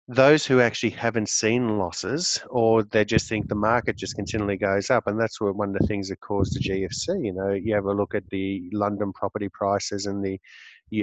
those 0.10 0.44
who 0.44 0.60
actually 0.60 0.90
haven't 0.90 1.30
seen 1.30 1.78
losses 1.78 2.42
or 2.50 2.82
they 2.84 3.06
just 3.06 3.30
think 3.30 3.48
the 3.48 3.54
market 3.56 3.96
just 3.96 4.16
continually 4.16 4.58
goes 4.58 4.90
up 4.90 5.06
and 5.06 5.20
that's 5.22 5.40
one 5.40 5.70
of 5.70 5.76
the 5.76 5.88
things 5.88 6.10
that 6.10 6.20
caused 6.20 6.56
the 6.56 6.60
GFC 6.60 7.10
you 7.24 7.32
know 7.34 7.52
you 7.52 7.76
have 7.76 7.86
a 7.86 7.94
look 7.94 8.16
at 8.16 8.24
the 8.32 8.70
London 8.74 9.14
property 9.14 9.50
prices 9.50 10.08
and 10.08 10.26
the 10.26 10.40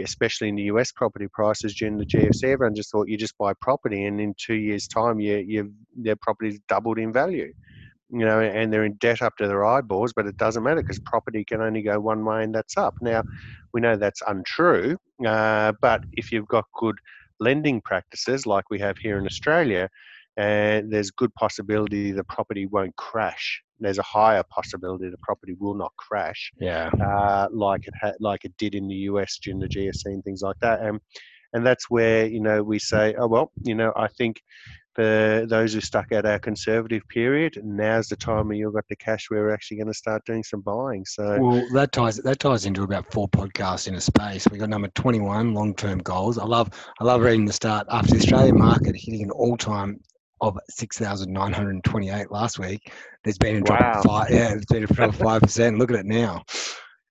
especially 0.02 0.48
in 0.48 0.56
the 0.56 0.64
US 0.64 0.90
property 0.90 1.28
prices 1.32 1.76
during 1.76 1.98
the 1.98 2.06
GFC 2.06 2.50
everyone 2.50 2.74
just 2.74 2.90
thought 2.90 3.08
you 3.08 3.16
just 3.16 3.38
buy 3.38 3.52
property 3.60 4.04
and 4.06 4.20
in 4.20 4.34
2 4.38 4.54
years 4.54 4.88
time 4.88 5.20
you 5.20 5.36
you 5.36 5.72
their 5.96 6.16
property's 6.16 6.58
doubled 6.68 6.98
in 6.98 7.12
value 7.12 7.52
you 8.10 8.24
know 8.24 8.40
and 8.40 8.72
they're 8.72 8.84
in 8.84 8.94
debt 8.94 9.22
up 9.22 9.36
to 9.36 9.48
their 9.48 9.64
eyeballs 9.64 10.12
but 10.14 10.26
it 10.26 10.36
doesn't 10.36 10.62
matter 10.62 10.80
because 10.80 10.98
property 11.00 11.44
can 11.44 11.60
only 11.60 11.82
go 11.82 12.00
one 12.00 12.24
way 12.24 12.44
and 12.44 12.54
that's 12.54 12.76
up. 12.76 12.94
Now 13.00 13.24
we 13.72 13.80
know 13.80 13.96
that's 13.96 14.22
untrue 14.26 14.96
uh, 15.26 15.72
but 15.82 16.02
if 16.12 16.32
you've 16.32 16.48
got 16.48 16.64
good 16.78 16.96
lending 17.40 17.80
practices 17.80 18.46
like 18.46 18.70
we 18.70 18.78
have 18.80 18.98
here 18.98 19.18
in 19.18 19.26
Australia, 19.26 19.88
and 20.36 20.92
there's 20.92 21.10
good 21.10 21.32
possibility 21.34 22.12
the 22.12 22.24
property 22.24 22.66
won't 22.66 22.94
crash. 22.96 23.62
There's 23.80 23.98
a 23.98 24.02
higher 24.02 24.42
possibility 24.50 25.08
the 25.10 25.18
property 25.22 25.54
will 25.58 25.74
not 25.74 25.92
crash, 25.96 26.52
Yeah. 26.58 26.90
uh, 27.00 27.48
like 27.52 27.86
it 27.86 27.94
ha- 28.00 28.18
like 28.20 28.44
it 28.44 28.54
did 28.56 28.74
in 28.74 28.88
the 28.88 28.94
US 29.10 29.38
during 29.42 29.60
the 29.60 29.68
GFC 29.68 30.06
and 30.06 30.24
things 30.24 30.42
like 30.42 30.56
that. 30.60 30.80
And 30.80 31.00
and 31.52 31.64
that's 31.66 31.88
where 31.88 32.26
you 32.26 32.40
know 32.40 32.62
we 32.62 32.78
say, 32.78 33.14
oh 33.18 33.26
well, 33.28 33.52
you 33.62 33.74
know, 33.74 33.92
I 33.96 34.08
think 34.08 34.40
for 34.96 35.46
those 35.48 35.74
who 35.74 35.80
stuck 35.80 36.10
out 36.12 36.24
our 36.24 36.38
conservative 36.38 37.02
period, 37.08 37.60
now's 37.62 38.08
the 38.08 38.16
time 38.16 38.48
when 38.48 38.56
you've 38.56 38.74
got 38.74 38.88
the 38.88 38.96
cash 38.96 39.26
where 39.28 39.42
we're 39.42 39.52
actually 39.54 39.76
going 39.76 39.86
to 39.92 39.94
start 39.94 40.24
doing 40.24 40.42
some 40.42 40.62
buying. 40.62 41.04
So 41.04 41.38
Well, 41.40 41.62
that 41.74 41.92
ties 41.92 42.16
that 42.16 42.40
ties 42.40 42.64
into 42.64 42.82
about 42.82 43.12
four 43.12 43.28
podcasts 43.28 43.86
in 43.86 43.94
a 43.94 44.00
space. 44.00 44.48
We 44.50 44.58
got 44.58 44.70
number 44.70 44.88
twenty 44.94 45.20
one, 45.20 45.54
long 45.54 45.74
term 45.74 45.98
goals. 45.98 46.38
I 46.38 46.44
love 46.44 46.70
I 46.98 47.04
love 47.04 47.20
reading 47.20 47.44
the 47.44 47.52
start 47.52 47.86
after 47.90 48.12
the 48.12 48.18
Australian 48.18 48.58
market 48.58 48.96
hitting 48.96 49.22
an 49.22 49.30
all 49.30 49.56
time 49.56 50.00
of 50.40 50.58
six 50.70 50.98
thousand 50.98 51.32
nine 51.32 51.52
hundred 51.52 51.74
and 51.74 51.84
twenty 51.84 52.08
eight 52.10 52.30
last 52.32 52.58
week. 52.58 52.90
There's 53.22 53.38
been 53.38 53.56
a 53.56 53.60
drop 53.60 53.80
Wow. 53.80 53.92
of 54.00 54.04
five. 54.04 54.30
Yeah, 54.30 54.52
it's 54.54 54.64
been 54.66 54.84
a 54.84 54.86
drop 54.86 55.10
of 55.10 55.16
five 55.16 55.42
percent. 55.42 55.78
Look 55.78 55.90
at 55.90 55.96
it 55.98 56.06
now. 56.06 56.42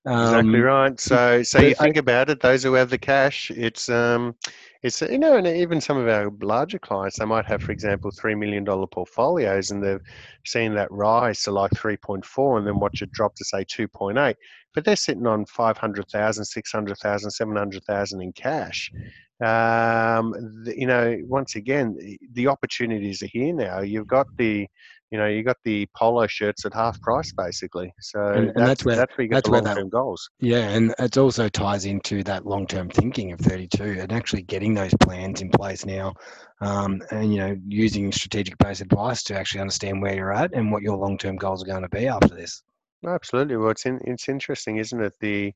Exactly 0.05 0.59
Um, 0.59 0.63
right. 0.63 0.99
So, 0.99 1.43
so 1.43 1.59
you 1.59 1.75
think 1.75 1.97
about 1.97 2.29
it. 2.29 2.39
Those 2.39 2.63
who 2.63 2.73
have 2.73 2.89
the 2.89 2.97
cash, 2.97 3.51
it's 3.51 3.89
um, 3.89 4.35
it's 4.83 5.01
you 5.01 5.17
know, 5.17 5.37
and 5.37 5.47
even 5.47 5.81
some 5.81 5.97
of 5.97 6.07
our 6.07 6.29
larger 6.41 6.77
clients, 6.77 7.17
they 7.17 7.25
might 7.25 7.45
have, 7.45 7.61
for 7.63 7.71
example, 7.71 8.11
three 8.11 8.35
million 8.35 8.63
dollar 8.63 8.87
portfolios, 8.87 9.71
and 9.71 9.83
they've 9.83 10.01
seen 10.45 10.75
that 10.75 10.91
rise 10.91 11.41
to 11.43 11.51
like 11.51 11.71
three 11.75 11.97
point 11.97 12.25
four, 12.25 12.57
and 12.57 12.67
then 12.67 12.79
watch 12.79 13.01
it 13.01 13.11
drop 13.11 13.35
to 13.35 13.45
say 13.45 13.65
two 13.67 13.87
point 13.87 14.17
eight. 14.17 14.37
But 14.75 14.83
they're 14.83 14.97
sitting 14.97 15.25
on 15.25 15.45
500,000, 15.45 16.43
600,000, 16.43 17.31
700,000 17.31 18.21
in 18.21 18.33
cash. 18.33 18.91
Um, 19.43 20.33
you 20.65 20.85
know, 20.85 21.17
once 21.25 21.55
again, 21.55 21.97
the 22.33 22.47
opportunities 22.47 23.23
are 23.23 23.27
here 23.27 23.53
now. 23.53 23.81
You've 23.81 24.07
got 24.07 24.27
the, 24.37 24.67
you 25.11 25.17
know, 25.19 25.27
you 25.27 25.43
got 25.43 25.57
the 25.63 25.87
polo 25.95 26.27
shirts 26.27 26.65
at 26.65 26.73
half 26.73 26.99
price 27.01 27.31
basically. 27.31 27.93
So 28.01 28.19
And- 28.19 28.47
and 28.49 28.55
that's, 28.55 28.67
that's 28.67 28.85
where- 28.85 28.95
that's 28.95 29.17
where 29.17 29.23
you 29.25 29.29
get 29.29 29.43
the 29.43 29.51
long 29.51 29.63
that- 29.63 29.77
term 29.77 29.89
goals. 29.89 30.29
Yeah, 30.39 30.69
and 30.69 30.93
it 30.99 31.17
also 31.17 31.47
ties 31.47 31.85
into 31.85 32.23
that 32.23 32.45
long-term 32.45 32.89
thinking 32.89 33.31
of 33.31 33.39
32 33.39 33.97
and 33.99 34.11
actually 34.11 34.41
getting 34.43 34.73
those 34.73 34.93
plans 35.01 35.41
in 35.41 35.49
place 35.49 35.85
now, 35.85 36.13
um, 36.61 37.01
and 37.11 37.31
you 37.33 37.39
know 37.39 37.55
using 37.67 38.11
strategic-based 38.11 38.81
advice 38.81 39.23
to 39.23 39.37
actually 39.37 39.61
understand 39.61 40.01
where 40.01 40.15
you're 40.15 40.33
at 40.33 40.53
and 40.53 40.71
what 40.71 40.81
your 40.81 40.97
long-term 40.97 41.35
goals 41.37 41.61
are 41.63 41.67
going 41.67 41.83
to 41.83 41.89
be 41.89 42.07
after 42.07 42.35
this. 42.35 42.63
Absolutely. 43.05 43.57
Well, 43.57 43.69
it's 43.69 43.85
in, 43.85 43.99
it's 44.05 44.27
interesting, 44.29 44.77
isn't 44.77 44.99
it? 45.01 45.13
The 45.19 45.53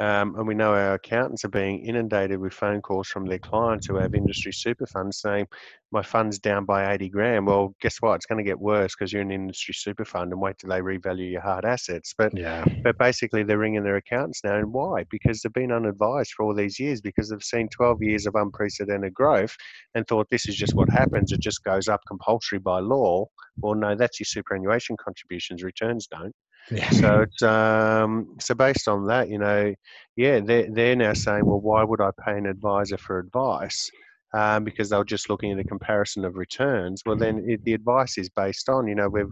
um, 0.00 0.34
and 0.36 0.48
we 0.48 0.54
know 0.54 0.74
our 0.74 0.94
accountants 0.94 1.44
are 1.44 1.48
being 1.48 1.84
inundated 1.84 2.40
with 2.40 2.52
phone 2.52 2.82
calls 2.82 3.08
from 3.08 3.26
their 3.26 3.38
clients 3.38 3.86
who 3.86 3.96
have 3.96 4.14
industry 4.14 4.52
super 4.52 4.86
funds 4.86 5.20
saying, 5.20 5.46
"My 5.92 6.02
fund's 6.02 6.38
down 6.40 6.64
by 6.64 6.92
eighty 6.92 7.08
grand." 7.08 7.46
Well, 7.46 7.74
guess 7.80 7.98
what? 8.00 8.16
It's 8.16 8.26
going 8.26 8.38
to 8.38 8.48
get 8.48 8.58
worse 8.58 8.94
because 8.96 9.12
you're 9.12 9.22
an 9.22 9.30
industry 9.30 9.74
super 9.74 10.04
fund, 10.04 10.32
and 10.32 10.40
wait 10.40 10.58
till 10.58 10.70
they 10.70 10.80
revalue 10.80 11.30
your 11.30 11.40
hard 11.40 11.64
assets. 11.64 12.14
But 12.18 12.32
Yeah, 12.32 12.64
but 12.82 12.98
basically, 12.98 13.44
they're 13.44 13.58
ringing 13.58 13.84
their 13.84 13.96
accountants 13.96 14.42
now, 14.42 14.56
and 14.56 14.72
why? 14.72 15.04
Because 15.10 15.42
they've 15.42 15.52
been 15.52 15.72
unadvised 15.72 16.32
for 16.32 16.44
all 16.46 16.54
these 16.54 16.80
years 16.80 17.00
because 17.00 17.28
they've 17.30 17.42
seen 17.42 17.68
twelve 17.68 18.02
years 18.02 18.26
of 18.26 18.34
unprecedented 18.34 19.14
growth 19.14 19.56
and 19.94 20.06
thought 20.06 20.28
this 20.30 20.48
is 20.48 20.56
just 20.56 20.76
what 20.76 20.90
happens. 20.90 21.32
It 21.32 21.40
just 21.42 21.62
goes 21.64 21.86
up 21.88 22.00
compulsory 22.08 22.58
by 22.58 22.80
law. 22.80 23.26
Well, 23.62 23.74
no, 23.74 23.94
that's 23.94 24.18
your 24.20 24.26
superannuation 24.26 24.96
contributions. 24.96 25.62
Returns 25.62 26.06
don't. 26.08 26.34
Yeah, 26.70 26.90
So 26.90 27.20
it's 27.22 27.42
um, 27.42 28.36
so 28.40 28.54
based 28.54 28.88
on 28.88 29.06
that, 29.06 29.28
you 29.28 29.38
know, 29.38 29.74
yeah, 30.16 30.40
they're 30.40 30.68
they're 30.70 30.96
now 30.96 31.14
saying, 31.14 31.44
well, 31.46 31.60
why 31.60 31.84
would 31.84 32.00
I 32.00 32.10
pay 32.24 32.36
an 32.36 32.46
advisor 32.46 32.98
for 32.98 33.18
advice? 33.18 33.90
Um, 34.34 34.64
because 34.64 34.90
they're 34.90 35.04
just 35.04 35.30
looking 35.30 35.52
at 35.52 35.58
a 35.58 35.64
comparison 35.64 36.22
of 36.26 36.36
returns. 36.36 37.00
Well, 37.06 37.16
then 37.16 37.42
it, 37.48 37.64
the 37.64 37.72
advice 37.72 38.18
is 38.18 38.28
based 38.28 38.68
on, 38.68 38.86
you 38.86 38.94
know, 38.94 39.08
we've 39.08 39.30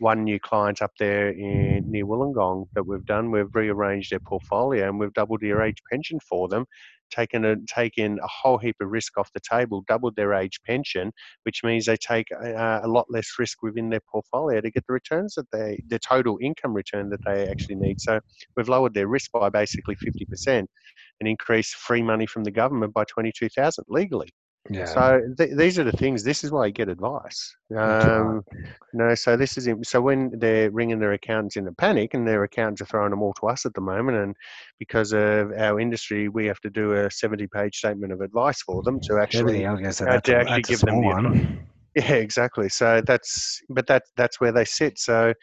one 0.00 0.22
new 0.22 0.38
client 0.38 0.82
up 0.82 0.90
there 0.98 1.30
in 1.30 1.90
near 1.90 2.04
Wollongong 2.04 2.66
that 2.74 2.86
we've 2.86 3.06
done. 3.06 3.30
We've 3.30 3.54
rearranged 3.54 4.12
their 4.12 4.20
portfolio 4.20 4.88
and 4.90 5.00
we've 5.00 5.14
doubled 5.14 5.40
their 5.40 5.62
age 5.62 5.78
pension 5.90 6.18
for 6.28 6.48
them, 6.48 6.66
taken 7.10 7.44
a 7.44 7.56
taken 7.66 8.18
a 8.22 8.26
whole 8.26 8.58
heap 8.58 8.76
of 8.80 8.90
risk 8.90 9.16
off 9.18 9.30
the 9.32 9.40
table, 9.40 9.84
doubled 9.86 10.16
their 10.16 10.34
age 10.34 10.60
pension, 10.66 11.12
which 11.44 11.62
means 11.64 11.86
they 11.86 11.96
take 11.96 12.26
a, 12.30 12.80
a 12.84 12.88
lot 12.88 13.06
less 13.08 13.28
risk 13.38 13.62
within 13.62 13.90
their 13.90 14.00
portfolio 14.10 14.60
to 14.60 14.70
get 14.70 14.84
the 14.86 14.92
returns 14.92 15.34
that 15.34 15.50
they, 15.52 15.82
the 15.88 15.98
total 15.98 16.38
income 16.40 16.74
return 16.74 17.10
that 17.10 17.20
they 17.26 17.48
actually 17.48 17.76
need. 17.76 18.00
So 18.00 18.20
we've 18.56 18.68
lowered 18.68 18.94
their 18.94 19.08
risk 19.08 19.30
by 19.32 19.48
basically 19.50 19.96
50% 19.96 20.66
and 21.20 21.28
increased 21.28 21.74
free 21.76 22.02
money 22.02 22.26
from 22.26 22.44
the 22.44 22.50
government 22.50 22.92
by 22.92 23.04
22,000 23.04 23.84
legally. 23.88 24.30
Yeah. 24.70 24.84
So 24.86 25.20
th- 25.36 25.56
these 25.56 25.78
are 25.78 25.84
the 25.84 25.92
things. 25.92 26.24
This 26.24 26.42
is 26.42 26.50
why 26.50 26.66
you 26.66 26.72
get 26.72 26.88
advice. 26.88 27.54
Um, 27.76 28.42
you 28.92 28.98
know, 28.98 29.14
so 29.14 29.36
this 29.36 29.58
is 29.58 29.68
so 29.82 30.00
when 30.00 30.32
they're 30.38 30.70
ringing 30.70 30.98
their 30.98 31.12
accountants 31.12 31.56
in 31.56 31.68
a 31.68 31.72
panic, 31.72 32.14
and 32.14 32.26
their 32.26 32.44
accountants 32.44 32.80
are 32.80 32.86
throwing 32.86 33.10
them 33.10 33.22
all 33.22 33.34
to 33.34 33.48
us 33.48 33.66
at 33.66 33.74
the 33.74 33.82
moment, 33.82 34.16
and 34.16 34.34
because 34.78 35.12
of 35.12 35.52
our 35.52 35.78
industry, 35.78 36.28
we 36.28 36.46
have 36.46 36.60
to 36.60 36.70
do 36.70 36.92
a 36.92 37.10
seventy-page 37.10 37.76
statement 37.76 38.12
of 38.12 38.22
advice 38.22 38.62
for 38.62 38.82
them 38.82 39.00
to 39.00 39.18
actually 39.18 39.66
uh, 39.66 40.20
to 40.20 40.36
actually 40.36 40.60
a 40.60 40.62
give 40.62 40.80
them 40.80 41.00
the 41.00 41.00
one. 41.02 41.66
yeah, 41.94 42.14
exactly. 42.14 42.70
So 42.70 43.02
that's 43.06 43.60
but 43.68 43.86
that 43.88 44.04
that's 44.16 44.40
where 44.40 44.52
they 44.52 44.64
sit. 44.64 44.98
So 44.98 45.34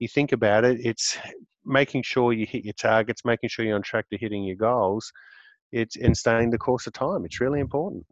you 0.00 0.08
think 0.08 0.32
about 0.32 0.64
it, 0.64 0.80
it's 0.84 1.16
making 1.64 2.02
sure 2.02 2.32
you 2.32 2.44
hit 2.46 2.64
your 2.64 2.74
targets, 2.74 3.24
making 3.24 3.48
sure 3.48 3.64
you're 3.64 3.76
on 3.76 3.82
track 3.82 4.08
to 4.10 4.18
hitting 4.18 4.44
your 4.44 4.56
goals. 4.56 5.10
It's 5.72 5.96
and 5.96 6.16
staying 6.16 6.50
the 6.50 6.58
course 6.58 6.86
of 6.86 6.92
time. 6.92 7.24
It's 7.24 7.40
really 7.40 7.60
important. 7.60 8.04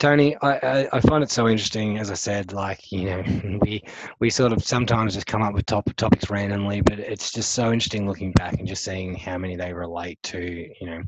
Tony, 0.00 0.34
I, 0.40 0.52
I, 0.56 0.88
I 0.94 1.00
find 1.00 1.22
it 1.22 1.30
so 1.30 1.46
interesting. 1.46 1.98
As 1.98 2.10
I 2.10 2.14
said, 2.14 2.54
like 2.54 2.90
you 2.90 3.04
know, 3.04 3.58
we 3.62 3.82
we 4.18 4.30
sort 4.30 4.50
of 4.52 4.64
sometimes 4.64 5.14
just 5.14 5.26
come 5.26 5.42
up 5.42 5.52
with 5.52 5.66
top 5.66 5.94
topics 5.96 6.30
randomly, 6.30 6.80
but 6.80 6.98
it's 6.98 7.30
just 7.30 7.52
so 7.52 7.70
interesting 7.70 8.08
looking 8.08 8.32
back 8.32 8.54
and 8.54 8.66
just 8.66 8.82
seeing 8.82 9.14
how 9.14 9.36
many 9.36 9.56
they 9.56 9.74
relate 9.74 10.18
to 10.24 10.40
you 10.80 10.86
know 10.86 11.02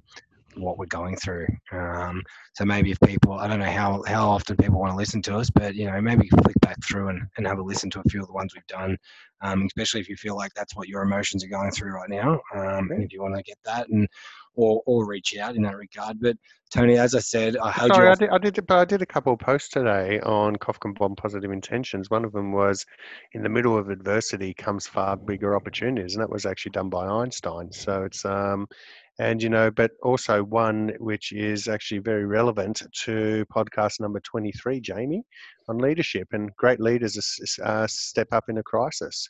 what 0.57 0.79
we're 0.79 0.87
going 0.87 1.17
through. 1.17 1.47
Um, 1.73 2.23
so 2.55 2.65
maybe 2.65 2.91
if 2.91 3.01
people, 3.01 3.33
I 3.33 3.49
don't 3.49 3.59
know 3.59 3.71
how 3.71 4.03
how 4.07 4.29
often 4.29 4.57
people 4.57 4.81
want 4.81 4.93
to 4.93 4.97
listen 4.97 5.23
to 5.23 5.37
us, 5.37 5.51
but 5.51 5.75
you 5.75 5.91
know 5.91 6.01
maybe 6.01 6.29
flick 6.29 6.59
back 6.61 6.77
through 6.85 7.09
and, 7.09 7.23
and 7.37 7.47
have 7.47 7.59
a 7.59 7.63
listen 7.63 7.91
to 7.91 8.01
a 8.01 8.09
few 8.11 8.21
of 8.21 8.27
the 8.27 8.33
ones 8.33 8.55
we've 8.55 8.67
done, 8.67 8.97
um, 9.43 9.63
especially 9.67 10.01
if 10.01 10.09
you 10.09 10.17
feel 10.17 10.37
like 10.37 10.53
that's 10.55 10.77
what 10.77 10.89
your 10.89 11.03
emotions 11.03 11.45
are 11.45 11.49
going 11.49 11.71
through 11.71 11.93
right 11.93 12.11
now. 12.11 12.41
Um, 12.55 12.91
and 12.91 13.03
if 13.03 13.13
you 13.13 13.23
want 13.23 13.37
to 13.37 13.43
get 13.43 13.59
that 13.65 13.89
and 13.89 14.09
or 14.55 14.83
or 14.87 15.07
reach 15.07 15.37
out 15.37 15.57
in 15.57 15.63
that 15.63 15.77
regard. 15.77 16.21
But 16.21 16.37
Tony, 16.73 16.97
as 16.97 17.15
I 17.15 17.19
said, 17.21 17.57
I 17.57 17.71
held 17.71 17.93
Sorry, 17.93 18.07
you 18.07 18.13
I 18.13 18.15
did, 18.15 18.31
I 18.31 18.39
did, 18.39 18.67
but 18.67 18.79
I 18.79 18.85
did 18.85 19.03
a 19.03 19.07
couple 19.07 19.33
of 19.33 19.39
posts 19.39 19.69
today 19.69 20.21
on 20.21 20.57
Kofkin 20.57 20.97
Bomb 20.97 21.17
Positive 21.17 21.51
Intentions. 21.51 22.11
One 22.11 22.25
of 22.25 22.33
them 22.33 22.53
was, 22.53 22.85
"In 23.33 23.43
the 23.43 23.49
middle 23.49 23.77
of 23.77 23.91
adversity 23.91 24.55
comes 24.55 24.87
far 24.87 25.17
bigger 25.17 25.55
opportunities," 25.57 26.15
and 26.15 26.23
that 26.23 26.31
was 26.31 26.47
actually 26.47 26.73
done 26.73 26.89
by 26.89 27.07
Einstein. 27.07 27.73
So 27.73 28.05
it's 28.05 28.25
um, 28.25 28.67
and 29.19 29.43
you 29.43 29.49
know, 29.49 29.71
but 29.71 29.93
also 30.03 30.43
one 30.43 30.93
which 30.99 31.33
is 31.33 31.69
actually 31.69 31.99
very 31.99 32.27
relevant 32.27 32.83
to 33.05 33.45
podcast 33.55 34.01
number 34.01 34.21
twenty-three, 34.21 34.81
Jamie, 34.81 35.23
on 35.69 35.79
leadership 35.79 36.29
and 36.33 36.55
great 36.57 36.81
leaders 36.81 37.59
uh, 37.63 37.87
step 37.87 38.29
up 38.33 38.45
in 38.49 38.59
a 38.59 38.63
crisis. 38.63 39.29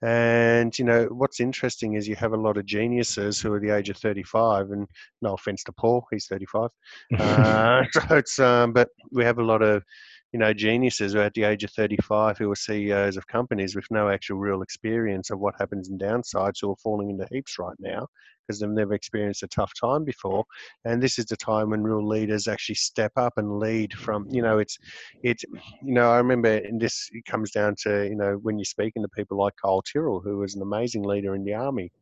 And 0.00 0.78
you 0.78 0.84
know 0.84 1.06
what's 1.06 1.40
interesting 1.40 1.94
is 1.94 2.06
you 2.06 2.14
have 2.16 2.32
a 2.32 2.36
lot 2.36 2.56
of 2.56 2.66
geniuses 2.66 3.40
who 3.40 3.52
are 3.52 3.58
the 3.58 3.74
age 3.74 3.90
of 3.90 3.96
35, 3.96 4.70
and 4.70 4.86
no 5.22 5.34
offense 5.34 5.64
to 5.64 5.72
Paul, 5.72 6.06
he's 6.10 6.26
35. 6.26 6.70
Uh, 7.18 7.84
so 7.92 8.16
it's 8.16 8.38
um, 8.38 8.72
but 8.72 8.90
we 9.10 9.24
have 9.24 9.38
a 9.38 9.44
lot 9.44 9.62
of 9.62 9.82
you 10.32 10.38
know 10.38 10.52
geniuses 10.52 11.12
who 11.12 11.20
at 11.20 11.32
the 11.34 11.44
age 11.44 11.64
of 11.64 11.70
35 11.70 12.38
who 12.38 12.50
are 12.50 12.56
CEOs 12.56 13.16
of 13.16 13.26
companies 13.26 13.74
with 13.74 13.86
no 13.90 14.08
actual 14.10 14.38
real 14.38 14.62
experience 14.62 15.30
of 15.30 15.38
what 15.38 15.54
happens 15.58 15.88
in 15.88 15.98
downsides 15.98 16.58
who 16.60 16.70
are 16.70 16.76
falling 16.76 17.10
into 17.10 17.26
heaps 17.30 17.58
right 17.58 17.76
now 17.78 18.06
because 18.48 18.60
they've 18.60 18.70
never 18.70 18.94
experienced 18.94 19.42
a 19.42 19.48
tough 19.48 19.72
time 19.78 20.04
before. 20.04 20.44
And 20.84 21.02
this 21.02 21.18
is 21.18 21.26
the 21.26 21.36
time 21.36 21.70
when 21.70 21.82
real 21.82 22.06
leaders 22.06 22.48
actually 22.48 22.76
step 22.76 23.12
up 23.16 23.34
and 23.36 23.58
lead 23.58 23.92
from 23.92 24.26
you 24.30 24.42
know 24.42 24.58
it's 24.58 24.78
it's 25.22 25.44
you 25.82 25.94
know 25.94 26.10
I 26.10 26.16
remember 26.16 26.56
and 26.56 26.80
this 26.80 27.08
it 27.12 27.24
comes 27.26 27.50
down 27.50 27.74
to 27.82 28.06
you 28.08 28.16
know 28.16 28.38
when 28.42 28.58
you're 28.58 28.64
speaking 28.64 29.02
to 29.02 29.08
people 29.08 29.38
like 29.38 29.54
Kyle 29.62 29.82
Tyrrell 29.82 30.20
who 30.20 30.38
was 30.38 30.54
an 30.54 30.62
amazing 30.62 31.02
leader 31.02 31.34
in 31.34 31.44
the 31.44 31.54
army 31.54 31.92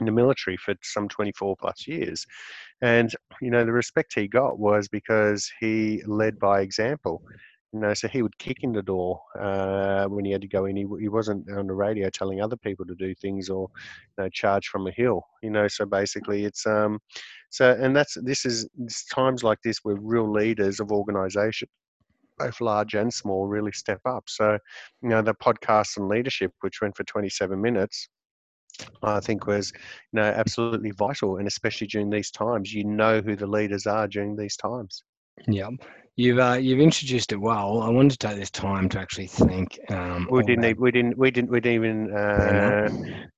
in 0.00 0.06
the 0.06 0.12
military 0.12 0.56
for 0.56 0.74
some 0.82 1.08
24 1.08 1.54
plus 1.60 1.86
years 1.86 2.26
and 2.80 3.14
you 3.40 3.50
know 3.50 3.64
the 3.64 3.72
respect 3.72 4.14
he 4.14 4.26
got 4.26 4.58
was 4.58 4.88
because 4.88 5.50
he 5.60 6.02
led 6.06 6.38
by 6.38 6.60
example 6.60 7.22
you 7.72 7.80
know 7.80 7.94
so 7.94 8.08
he 8.08 8.22
would 8.22 8.36
kick 8.38 8.58
in 8.62 8.72
the 8.72 8.82
door 8.82 9.20
uh, 9.38 10.06
when 10.06 10.24
he 10.24 10.32
had 10.32 10.42
to 10.42 10.48
go 10.48 10.66
in. 10.66 10.76
He, 10.76 10.86
he 11.00 11.08
wasn't 11.08 11.50
on 11.50 11.66
the 11.66 11.74
radio 11.74 12.10
telling 12.10 12.40
other 12.40 12.56
people 12.56 12.84
to 12.86 12.94
do 12.94 13.14
things 13.14 13.48
or 13.48 13.68
you 14.18 14.24
know 14.24 14.28
charge 14.30 14.68
from 14.68 14.86
a 14.86 14.92
hill 14.92 15.22
you 15.42 15.50
know 15.50 15.68
so 15.68 15.86
basically 15.86 16.44
it's 16.44 16.66
um 16.66 16.98
so 17.50 17.76
and 17.80 17.94
that's 17.94 18.16
this 18.22 18.44
is 18.44 18.68
times 19.10 19.42
like 19.42 19.58
this 19.62 19.78
where 19.82 19.96
real 20.00 20.30
leaders 20.30 20.80
of 20.80 20.92
organization 20.92 21.68
both 22.38 22.60
large 22.60 22.94
and 22.94 23.12
small 23.12 23.46
really 23.46 23.72
step 23.72 24.00
up. 24.06 24.24
So 24.26 24.58
you 25.02 25.08
know 25.08 25.22
the 25.22 25.34
podcast 25.34 25.96
and 25.96 26.08
leadership 26.08 26.52
which 26.60 26.80
went 26.80 26.96
for 26.96 27.04
27 27.04 27.60
minutes 27.60 28.08
I 29.02 29.20
think 29.20 29.46
was 29.46 29.72
you 30.12 30.20
know 30.20 30.22
absolutely 30.22 30.92
vital, 30.92 31.36
and 31.36 31.46
especially 31.46 31.86
during 31.86 32.10
these 32.10 32.30
times, 32.30 32.72
you 32.72 32.84
know 32.84 33.20
who 33.20 33.36
the 33.36 33.46
leaders 33.46 33.86
are 33.86 34.08
during 34.08 34.36
these 34.36 34.56
times. 34.56 35.02
Yeah, 35.46 35.68
you've 36.16 36.38
uh, 36.38 36.58
you've 36.60 36.80
introduced 36.80 37.32
it 37.32 37.36
well. 37.40 37.82
I 37.82 37.88
wanted 37.88 38.12
to 38.18 38.26
take 38.28 38.36
this 38.36 38.50
time 38.50 38.88
to 38.90 38.98
actually 39.00 39.26
thank. 39.28 39.78
Um, 39.90 40.28
We 40.30 40.42
didn't, 40.42 40.64
our- 40.64 40.70
e- 40.70 40.74
we 40.78 40.90
didn't, 40.90 41.16
we 41.18 41.30
didn't, 41.30 41.50
we 41.50 41.60
didn't 41.60 41.74
even, 41.84 42.14
uh, 42.14 42.88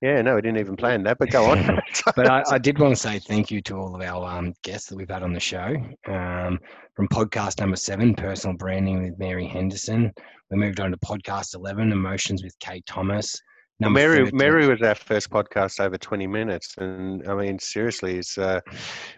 yeah, 0.03 0.23
no, 0.23 0.35
we 0.35 0.43
didn't 0.43 0.59
even 0.59 0.77
plan 0.77 1.03
that. 1.05 1.19
But 1.19 1.31
go 1.31 1.45
on. 1.47 1.79
but 2.17 2.29
I, 2.29 2.43
I 2.51 2.59
did 2.59 2.79
want 2.79 2.95
to 2.95 3.01
say 3.01 3.19
thank 3.19 3.51
you 3.51 3.61
to 3.63 3.77
all 3.77 3.95
of 3.95 4.03
our 4.03 4.39
um, 4.39 4.53
guests 4.63 4.89
that 4.89 4.97
we've 4.97 5.09
had 5.11 5.23
on 5.23 5.33
the 5.33 5.41
show. 5.41 5.75
Um, 6.09 6.59
from 6.95 7.09
podcast 7.09 7.61
number 7.61 7.77
seven, 7.77 8.15
personal 8.15 8.57
branding 8.57 9.03
with 9.03 9.19
Mary 9.19 9.47
Henderson. 9.47 10.13
We 10.51 10.57
moved 10.59 10.81
on 10.81 10.91
to 10.93 10.97
podcast 10.99 11.55
eleven, 11.57 11.91
emotions 11.93 12.43
with 12.45 12.57
Kate 12.61 12.85
Thomas. 12.87 13.41
Well, 13.81 13.91
Mary, 13.91 14.19
13 14.19 14.37
Mary 14.37 14.69
was 14.69 14.83
our 14.83 14.95
first 14.95 15.31
podcast 15.31 15.81
over 15.81 15.99
20 15.99 16.27
minutes, 16.29 16.75
and 16.79 17.27
I 17.29 17.35
mean, 17.35 17.59
seriously, 17.59 18.19
it's 18.19 18.39
uh, 18.39 18.61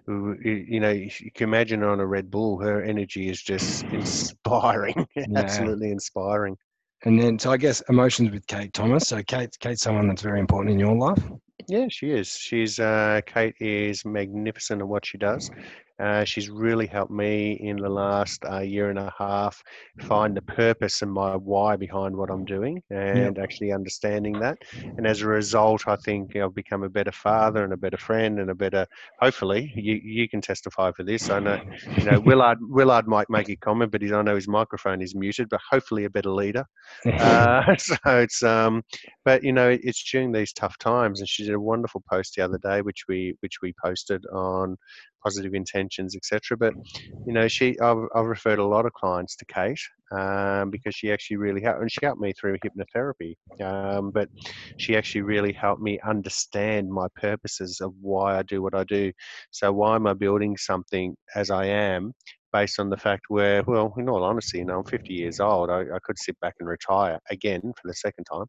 you 0.08 0.64
you 0.68 0.80
know, 0.80 0.90
you 0.90 1.10
can 1.34 1.48
imagine 1.48 1.82
on 1.82 2.00
a 2.00 2.06
Red 2.06 2.30
Bull. 2.30 2.58
Her 2.58 2.82
energy 2.82 3.28
is 3.28 3.42
just 3.42 3.84
inspiring, 3.92 5.06
absolutely 5.36 5.90
inspiring. 5.90 6.56
And 7.04 7.20
then, 7.20 7.38
so 7.38 7.50
I 7.52 7.58
guess 7.58 7.82
emotions 7.90 8.30
with 8.30 8.46
Kate 8.46 8.72
Thomas. 8.72 9.08
So 9.08 9.22
Kate, 9.22 9.50
Kate's 9.60 9.82
someone 9.82 10.08
that's 10.08 10.22
very 10.22 10.40
important 10.40 10.72
in 10.72 10.80
your 10.80 10.96
life. 10.96 11.22
Yeah, 11.68 11.86
she 11.90 12.10
is. 12.10 12.28
She's 12.28 12.80
uh, 12.80 13.20
Kate 13.26 13.54
is 13.60 14.04
magnificent 14.06 14.80
at 14.80 14.88
what 14.88 15.04
she 15.04 15.18
does. 15.18 15.50
Uh, 15.98 16.24
she's 16.24 16.50
really 16.50 16.86
helped 16.86 17.10
me 17.10 17.52
in 17.52 17.76
the 17.76 17.88
last 17.88 18.44
uh, 18.44 18.58
year 18.58 18.90
and 18.90 18.98
a 18.98 19.12
half 19.18 19.62
find 20.00 20.36
the 20.36 20.42
purpose 20.42 21.00
and 21.00 21.10
my 21.10 21.34
why 21.34 21.74
behind 21.74 22.14
what 22.14 22.30
I'm 22.30 22.44
doing 22.44 22.82
and 22.90 23.38
actually 23.38 23.72
understanding 23.72 24.38
that. 24.40 24.58
And 24.98 25.06
as 25.06 25.22
a 25.22 25.26
result, 25.26 25.88
I 25.88 25.96
think 25.96 26.36
I've 26.36 26.54
become 26.54 26.82
a 26.82 26.88
better 26.88 27.12
father 27.12 27.64
and 27.64 27.72
a 27.72 27.78
better 27.78 27.96
friend 27.96 28.38
and 28.40 28.50
a 28.50 28.54
better, 28.54 28.86
hopefully, 29.20 29.72
you, 29.74 29.94
you 29.94 30.28
can 30.28 30.42
testify 30.42 30.92
for 30.92 31.02
this. 31.02 31.30
I 31.30 31.40
know, 31.40 31.60
you 31.96 32.04
know, 32.04 32.20
Willard, 32.20 32.58
Willard 32.60 33.06
might 33.06 33.30
make 33.30 33.48
a 33.48 33.56
comment, 33.56 33.90
but 33.90 34.02
I 34.02 34.22
know 34.22 34.34
his 34.34 34.48
microphone 34.48 35.00
is 35.00 35.14
muted, 35.14 35.48
but 35.48 35.60
hopefully 35.70 36.04
a 36.04 36.10
better 36.10 36.30
leader. 36.30 36.64
Uh, 37.26 37.74
so 37.78 37.96
it's, 38.06 38.42
um, 38.42 38.82
but 39.24 39.42
you 39.42 39.52
know, 39.52 39.76
it's 39.82 40.04
during 40.10 40.32
these 40.32 40.52
tough 40.52 40.76
times. 40.78 41.20
And 41.20 41.28
she 41.28 41.44
did 41.44 41.54
a 41.54 41.60
wonderful 41.60 42.02
post 42.08 42.34
the 42.36 42.42
other 42.42 42.58
day, 42.58 42.82
which 42.82 43.04
we, 43.08 43.34
which 43.40 43.60
we 43.62 43.74
posted 43.82 44.24
on 44.26 44.76
positive 45.26 45.54
etc. 46.14 46.56
But 46.56 46.74
you 47.26 47.32
know, 47.32 47.48
she 47.48 47.78
I've, 47.80 48.06
I've, 48.14 48.26
referred 48.26 48.58
a 48.58 48.66
lot 48.66 48.86
of 48.86 48.92
clients 48.92 49.36
to 49.36 49.44
Kate 49.46 49.80
um, 50.12 50.70
because 50.70 50.94
she 50.94 51.12
actually 51.12 51.36
really 51.36 51.60
helped, 51.60 51.80
and 51.80 51.90
she 51.90 51.98
helped 52.02 52.20
me 52.20 52.32
through 52.32 52.58
hypnotherapy. 52.58 53.34
Um, 53.62 54.10
but 54.10 54.28
she 54.78 54.96
actually 54.96 55.22
really 55.22 55.52
helped 55.52 55.82
me 55.82 55.98
understand 56.06 56.90
my 56.90 57.06
purposes 57.16 57.80
of 57.80 57.92
why 58.00 58.38
I 58.38 58.42
do 58.42 58.62
what 58.62 58.74
I 58.74 58.84
do. 58.84 59.12
So 59.50 59.72
why 59.72 59.96
am 59.96 60.06
I 60.06 60.14
building 60.14 60.56
something 60.56 61.16
as 61.34 61.50
I 61.50 61.66
am? 61.66 62.12
Based 62.52 62.78
on 62.80 62.88
the 62.88 62.96
fact 62.96 63.24
where, 63.28 63.62
well, 63.64 63.92
in 63.98 64.08
all 64.08 64.22
honesty, 64.22 64.58
you 64.58 64.64
know, 64.64 64.78
I'm 64.78 64.84
50 64.84 65.12
years 65.12 65.40
old. 65.40 65.68
I, 65.68 65.80
I 65.80 65.98
could 66.02 66.18
sit 66.18 66.38
back 66.40 66.54
and 66.58 66.68
retire 66.68 67.18
again 67.28 67.60
for 67.60 67.88
the 67.88 67.94
second 67.94 68.24
time, 68.24 68.46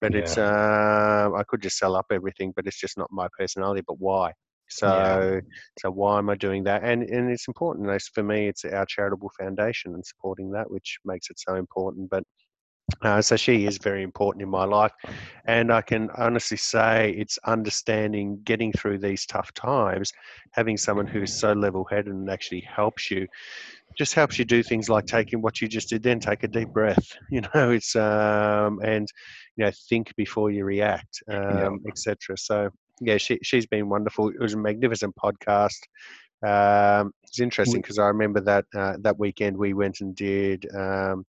but 0.00 0.14
yeah. 0.14 0.20
it's 0.20 0.38
uh, 0.38 1.30
I 1.36 1.42
could 1.46 1.60
just 1.60 1.76
sell 1.76 1.94
up 1.94 2.06
everything, 2.10 2.52
but 2.56 2.66
it's 2.66 2.80
just 2.80 2.96
not 2.96 3.08
my 3.10 3.28
personality. 3.36 3.82
But 3.86 3.98
why? 3.98 4.32
So, 4.70 4.86
yeah. 4.86 5.40
so 5.78 5.90
why 5.90 6.18
am 6.18 6.30
I 6.30 6.36
doing 6.36 6.64
that? 6.64 6.82
And 6.84 7.02
and 7.02 7.30
it's 7.30 7.48
important. 7.48 7.90
For 8.14 8.22
me, 8.22 8.48
it's 8.48 8.64
our 8.64 8.86
charitable 8.86 9.30
foundation 9.38 9.94
and 9.94 10.04
supporting 10.04 10.50
that, 10.52 10.70
which 10.70 10.98
makes 11.04 11.30
it 11.30 11.38
so 11.38 11.56
important. 11.56 12.08
But 12.10 12.24
uh, 13.02 13.22
so 13.22 13.36
she 13.36 13.66
is 13.66 13.78
very 13.78 14.02
important 14.02 14.42
in 14.42 14.48
my 14.48 14.64
life, 14.64 14.92
and 15.46 15.72
I 15.72 15.80
can 15.80 16.10
honestly 16.16 16.56
say 16.56 17.14
it's 17.16 17.38
understanding, 17.46 18.40
getting 18.44 18.72
through 18.72 18.98
these 18.98 19.26
tough 19.26 19.52
times, 19.52 20.12
having 20.52 20.76
someone 20.76 21.06
who's 21.06 21.38
so 21.38 21.52
level-headed 21.52 22.12
and 22.12 22.30
actually 22.30 22.60
helps 22.60 23.10
you, 23.10 23.26
just 23.96 24.14
helps 24.14 24.38
you 24.38 24.44
do 24.44 24.62
things 24.62 24.88
like 24.88 25.06
taking 25.06 25.40
what 25.40 25.60
you 25.60 25.68
just 25.68 25.88
did. 25.88 26.02
Then 26.02 26.20
take 26.20 26.42
a 26.42 26.48
deep 26.48 26.68
breath. 26.68 27.16
You 27.30 27.42
know, 27.42 27.70
it's 27.70 27.94
um, 27.94 28.80
and 28.82 29.06
you 29.56 29.64
know 29.64 29.70
think 29.88 30.14
before 30.16 30.50
you 30.50 30.64
react, 30.64 31.22
um, 31.28 31.80
yeah. 31.84 31.90
etc. 31.90 32.36
So 32.36 32.70
yeah, 33.00 33.18
she 33.18 33.38
she's 33.42 33.66
been 33.66 33.88
wonderful. 33.88 34.28
It 34.28 34.40
was 34.40 34.54
a 34.54 34.58
magnificent 34.58 35.14
podcast. 35.16 35.78
Um, 36.46 37.12
it's 37.24 37.40
interesting 37.40 37.82
because 37.82 37.98
I 37.98 38.06
remember 38.06 38.40
that 38.42 38.64
uh, 38.74 38.96
that 39.02 39.18
weekend 39.18 39.56
we 39.56 39.74
went 39.74 40.00
and 40.00 40.14
did 40.16 40.66
um, 40.74 41.24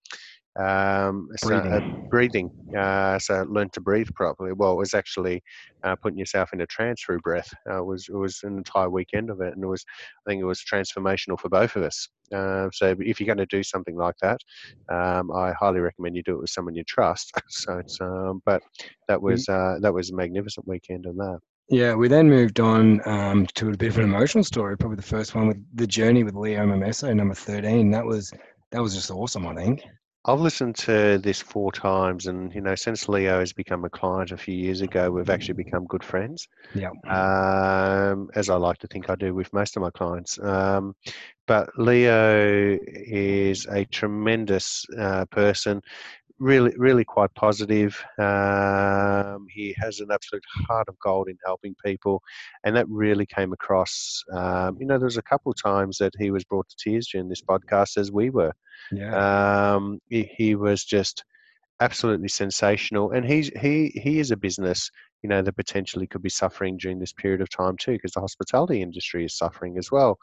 um, 0.60 1.30
breathing. 1.42 1.42
So, 1.42 1.56
uh, 1.72 1.82
breathing. 2.10 2.52
Uh, 2.78 3.18
so 3.20 3.46
learn 3.50 3.70
to 3.74 3.82
breathe 3.82 4.10
properly. 4.16 4.52
Well, 4.54 4.74
it 4.74 4.78
was 4.78 4.94
actually 4.94 5.42
uh, 5.84 5.96
putting 6.02 6.18
yourself 6.20 6.54
in 6.54 6.62
a 6.62 6.68
trance 6.68 7.02
through 7.04 7.20
breath. 7.20 7.50
Uh, 7.70 7.80
it 7.82 7.86
was 7.86 8.08
it 8.10 8.16
was 8.16 8.40
an 8.44 8.58
entire 8.58 8.90
weekend 8.90 9.30
of 9.30 9.42
it, 9.42 9.54
and 9.54 9.64
it 9.64 9.68
was 9.68 9.84
I 10.26 10.32
think 10.32 10.42
it 10.42 10.46
was 10.46 10.62
transformational 10.64 11.40
for 11.40 11.50
both 11.50 11.76
of 11.76 11.84
us. 11.84 12.08
Uh, 12.34 12.70
so 12.74 12.96
if 13.00 13.20
you're 13.20 13.26
going 13.28 13.38
to 13.38 13.46
do 13.46 13.64
something 13.64 13.96
like 13.96 14.16
that, 14.22 14.40
um, 14.92 15.32
I 15.32 15.54
highly 15.54 15.80
recommend 15.80 16.16
you 16.16 16.24
do 16.24 16.36
it 16.36 16.42
with 16.42 16.50
someone 16.50 16.76
you 16.76 16.84
trust. 16.84 17.32
so 17.50 17.78
it's 17.80 18.00
um, 18.02 18.42
but 18.46 18.62
that 19.08 19.22
was 19.22 19.48
uh, 19.50 19.78
that 19.82 19.94
was 19.94 20.12
a 20.12 20.16
magnificent 20.16 20.68
weekend 20.68 21.06
on 21.08 21.18
that. 21.18 21.40
Yeah, 21.70 21.94
we 21.94 22.08
then 22.08 22.30
moved 22.30 22.60
on 22.60 23.08
um, 23.08 23.46
to 23.56 23.70
a 23.70 23.78
bit 23.78 23.90
of 23.90 24.00
an 24.00 24.06
emotional 24.06 24.44
story. 24.44 24.76
Probably 24.76 24.96
the 24.96 25.04
first 25.04 25.36
one 25.36 25.48
with 25.48 25.64
the 25.76 25.86
journey 25.86 26.24
with 26.24 26.36
Leo 26.36 26.66
Momesso, 26.66 27.16
number 27.16 27.36
thirteen. 27.36 27.92
That 27.92 28.06
was 28.06 28.34
that 28.72 28.82
was 28.82 28.96
just 28.96 29.12
awesome. 29.12 29.48
I 29.48 29.56
think. 29.56 29.84
I've 30.26 30.42
listened 30.42 30.76
to 30.80 31.18
this 31.18 31.42
four 31.42 31.72
times, 31.72 32.28
and 32.28 32.54
you 32.54 32.60
know, 32.60 32.76
since 32.76 33.08
Leo 33.08 33.40
has 33.40 33.54
become 33.54 33.86
a 33.86 33.90
client 33.90 34.32
a 34.32 34.38
few 34.38 34.54
years 34.54 34.82
ago, 34.82 35.10
we've 35.10 35.30
actually 35.30 35.54
become 35.54 35.86
good 35.86 36.04
friends. 36.04 36.48
Yeah. 36.76 36.90
Um, 37.08 38.30
as 38.36 38.50
I 38.50 38.56
like 38.56 38.80
to 38.80 38.88
think 38.88 39.10
I 39.10 39.16
do 39.16 39.34
with 39.34 39.52
most 39.54 39.78
of 39.78 39.82
my 39.82 39.92
clients. 39.92 40.38
Um, 40.40 40.94
but 41.48 41.70
Leo 41.78 42.78
is 42.82 43.66
a 43.68 43.86
tremendous 43.86 44.86
uh, 45.00 45.26
person 45.26 45.82
really, 46.39 46.73
really 46.78 47.04
quite 47.04 47.34
positive. 47.36 48.04
Um, 48.17 49.45
he 49.49 49.75
has 49.80 49.99
an 49.99 50.10
absolute 50.12 50.43
heart 50.67 50.88
of 50.88 50.97
gold 50.99 51.28
in 51.28 51.38
helping 51.45 51.75
people, 51.86 52.21
and 52.63 52.75
that 52.75 52.88
really 52.89 53.25
came 53.25 53.54
across. 53.54 54.23
Um, 54.32 54.78
you 54.80 54.86
know, 54.86 54.97
there 54.97 55.06
was 55.06 55.17
a 55.17 55.23
couple 55.23 55.52
of 55.52 55.62
times 55.62 55.97
that 55.97 56.13
he 56.17 56.32
was 56.32 56.43
brought 56.43 56.67
to 56.69 56.75
tears 56.78 57.10
during 57.12 57.30
this 57.30 57.41
podcast, 57.41 57.97
as 57.97 58.12
we 58.12 58.30
were. 58.30 58.54
Yeah. 58.91 59.73
Um, 59.75 59.99
he, 60.10 60.30
he, 60.36 60.56
was 60.56 60.84
just 60.84 61.23
absolutely 61.82 62.30
sensational, 62.30 63.12
and 63.12 63.25
he's 63.25 63.49
he 63.60 63.91
he 64.02 64.19
is 64.19 64.32
a 64.32 64.38
business. 64.38 64.89
You 65.21 65.28
know, 65.28 65.41
that 65.41 65.58
potentially 65.58 66.08
could 66.08 66.21
be 66.21 66.30
suffering 66.30 66.78
during 66.78 66.97
this 66.97 67.12
period 67.12 67.41
of 67.41 67.49
time 67.49 67.75
too, 67.75 67.91
because 67.91 68.13
the 68.13 68.21
hospitality 68.21 68.82
industry 68.82 69.25
is 69.25 69.36
suffering 69.36 69.78
as 69.78 69.91
well. 69.91 70.17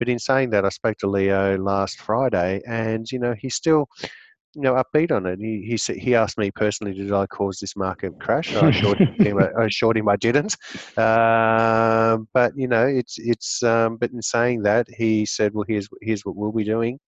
But 0.00 0.08
in 0.08 0.18
saying 0.18 0.50
that, 0.50 0.64
I 0.64 0.70
spoke 0.70 0.96
to 0.98 1.06
Leo 1.06 1.56
last 1.56 2.00
Friday, 2.00 2.60
and 2.66 3.10
you 3.12 3.20
know, 3.20 3.34
he's 3.38 3.54
still 3.54 3.86
you 4.54 4.62
know, 4.62 4.74
upbeat 4.74 5.12
on 5.12 5.26
it. 5.26 5.38
He 5.38 5.64
he 5.66 5.76
said 5.76 5.96
he 5.96 6.14
asked 6.14 6.38
me 6.38 6.50
personally, 6.50 6.94
did 6.94 7.12
I 7.12 7.26
cause 7.26 7.58
this 7.58 7.76
market 7.76 8.18
crash? 8.20 8.54
I 8.54 8.70
assured 8.70 8.98
him, 9.18 9.38
I 9.38 9.64
assured 9.64 9.96
him 9.96 10.08
I 10.08 10.16
didn't. 10.16 10.56
Uh, 10.96 12.18
but 12.32 12.52
you 12.56 12.68
know, 12.68 12.86
it's 12.86 13.18
it's. 13.18 13.62
Um, 13.62 13.96
but 13.96 14.10
in 14.10 14.22
saying 14.22 14.62
that, 14.62 14.86
he 14.88 15.26
said, 15.26 15.52
well, 15.54 15.64
here's 15.68 15.88
here's 16.02 16.24
what 16.24 16.36
we'll 16.36 16.52
be 16.52 16.64
doing 16.64 16.98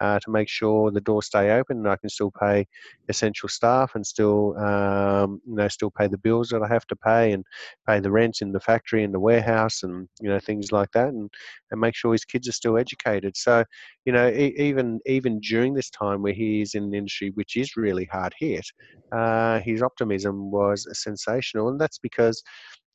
uh, 0.00 0.18
to 0.20 0.30
make 0.30 0.48
sure 0.48 0.90
the 0.90 1.00
doors 1.00 1.26
stay 1.26 1.50
open 1.50 1.78
and 1.78 1.88
I 1.88 1.96
can 1.96 2.08
still 2.08 2.32
pay 2.40 2.66
essential 3.08 3.48
staff 3.48 3.92
and 3.94 4.06
still 4.06 4.56
um, 4.58 5.40
you 5.46 5.54
know 5.56 5.68
still 5.68 5.90
pay 5.90 6.06
the 6.06 6.18
bills 6.18 6.48
that 6.50 6.62
I 6.62 6.68
have 6.68 6.86
to 6.86 6.96
pay 6.96 7.32
and 7.32 7.44
pay 7.86 8.00
the 8.00 8.10
rents 8.10 8.40
in 8.42 8.52
the 8.52 8.60
factory 8.60 9.04
and 9.04 9.12
the 9.14 9.20
warehouse 9.20 9.82
and 9.82 10.08
you 10.20 10.28
know 10.28 10.38
things 10.38 10.72
like 10.72 10.90
that 10.92 11.08
and 11.08 11.30
and 11.70 11.80
make 11.80 11.94
sure 11.94 12.12
his 12.12 12.24
kids 12.24 12.48
are 12.48 12.52
still 12.52 12.78
educated. 12.78 13.36
So 13.36 13.64
you 14.04 14.12
know 14.12 14.28
e- 14.28 14.54
even 14.58 15.00
even 15.06 15.40
during 15.40 15.74
this 15.74 15.90
time 15.90 16.22
where 16.22 16.32
he 16.32 16.62
is 16.62 16.74
in 16.74 16.84
an 16.84 16.94
industry 16.94 17.30
which 17.34 17.56
is 17.56 17.76
really 17.76 18.06
hard 18.10 18.34
hit, 18.38 18.66
uh, 19.12 19.60
his 19.60 19.82
optimism 19.82 20.50
was 20.50 20.86
sensational 20.92 21.68
and 21.68 21.80
that's 21.80 21.98
because 21.98 22.42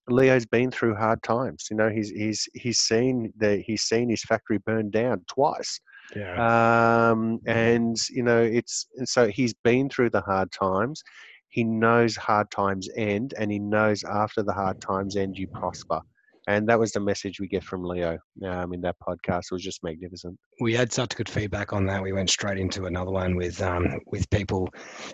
Leo's 0.08 0.46
been 0.46 0.72
through 0.72 0.96
hard 0.96 1.24
times. 1.24 1.68
You 1.72 1.78
know, 1.78 1.90
he's 1.90 2.10
he's 2.12 2.48
he's 2.54 2.80
seen 2.80 3.34
the 3.38 3.58
he's 3.66 3.84
seen 3.84 4.10
his 4.10 4.24
factory 4.24 4.60
burned 4.60 4.92
down 4.92 5.24
twice. 5.28 5.80
Yeah. 6.16 7.10
Um, 7.12 7.40
and 7.46 7.98
you 8.10 8.24
know, 8.24 8.42
it's 8.42 8.88
and 8.98 9.08
so 9.08 9.28
he's 9.28 9.54
been 9.54 9.90
through 9.90 10.10
the 10.12 10.22
hard 10.22 10.52
times. 10.52 11.04
He 11.50 11.64
knows 11.64 12.16
hard 12.18 12.52
times 12.52 12.90
end, 12.98 13.34
and 13.38 13.52
he 13.52 13.60
knows 13.60 14.04
after 14.04 14.44
the 14.44 14.54
hard 14.54 14.82
times 14.82 15.16
end, 15.16 15.38
you 15.38 15.48
prosper 15.48 16.02
and 16.48 16.68
that 16.70 16.80
was 16.80 16.92
the 16.92 17.00
message 17.00 17.40
we 17.40 17.48
get 17.48 17.64
from 17.64 17.84
Leo 17.84 18.18
um, 18.46 18.74
in 18.74 18.82
that 18.82 18.96
podcast. 19.00 19.46
It 19.46 19.54
was 19.54 19.64
just 19.64 19.84
magnificent. 19.84 20.38
We 20.60 20.74
had 20.74 20.92
such 20.92 21.16
good 21.16 21.30
feedback 21.30 21.74
on 21.74 21.86
that. 21.88 22.02
We 22.02 22.14
went 22.14 22.30
straight 22.30 22.60
into 22.60 22.86
another 22.86 23.12
one 23.12 23.36
with 23.36 23.62
um, 23.62 24.00
with 24.08 24.30
people 24.30 24.70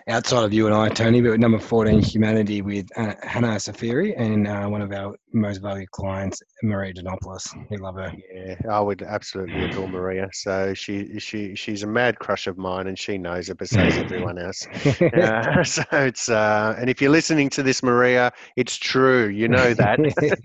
outside 0.08 0.44
of 0.44 0.52
you 0.52 0.66
and 0.66 0.74
I, 0.74 0.88
Tony. 0.88 1.22
But 1.22 1.40
number 1.40 1.58
fourteen, 1.58 2.02
humanity 2.02 2.60
with 2.62 2.86
uh, 2.96 3.14
Hana 3.22 3.48
Assafiri 3.48 4.14
and 4.16 4.46
uh, 4.46 4.66
one 4.66 4.82
of 4.82 4.92
our 4.92 5.16
most 5.32 5.62
valued 5.62 5.90
clients, 5.90 6.42
Maria 6.62 6.92
Dimopoulos. 6.92 7.46
We 7.70 7.76
love 7.76 7.96
her. 7.96 8.12
Yeah, 8.34 8.54
I 8.70 8.80
would 8.80 9.02
absolutely 9.02 9.64
adore 9.64 9.88
Maria. 9.88 10.28
So 10.32 10.74
she 10.74 11.18
she 11.18 11.54
she's 11.54 11.82
a 11.82 11.86
mad 11.86 12.18
crush 12.18 12.46
of 12.46 12.58
mine, 12.58 12.86
and 12.86 12.98
she 12.98 13.18
knows 13.18 13.48
it, 13.48 13.58
but 13.58 13.68
so 13.68 13.82
does 13.82 13.98
everyone 13.98 14.38
else. 14.38 14.66
Uh, 15.12 15.62
so 15.64 15.82
it's 15.92 16.28
uh, 16.28 16.74
and 16.78 16.88
if 16.88 17.00
you're 17.00 17.10
listening 17.10 17.48
to 17.50 17.62
this, 17.62 17.82
Maria, 17.82 18.32
it's 18.56 18.76
true. 18.76 19.28
You 19.28 19.48
know 19.48 19.74
that. 19.74 19.98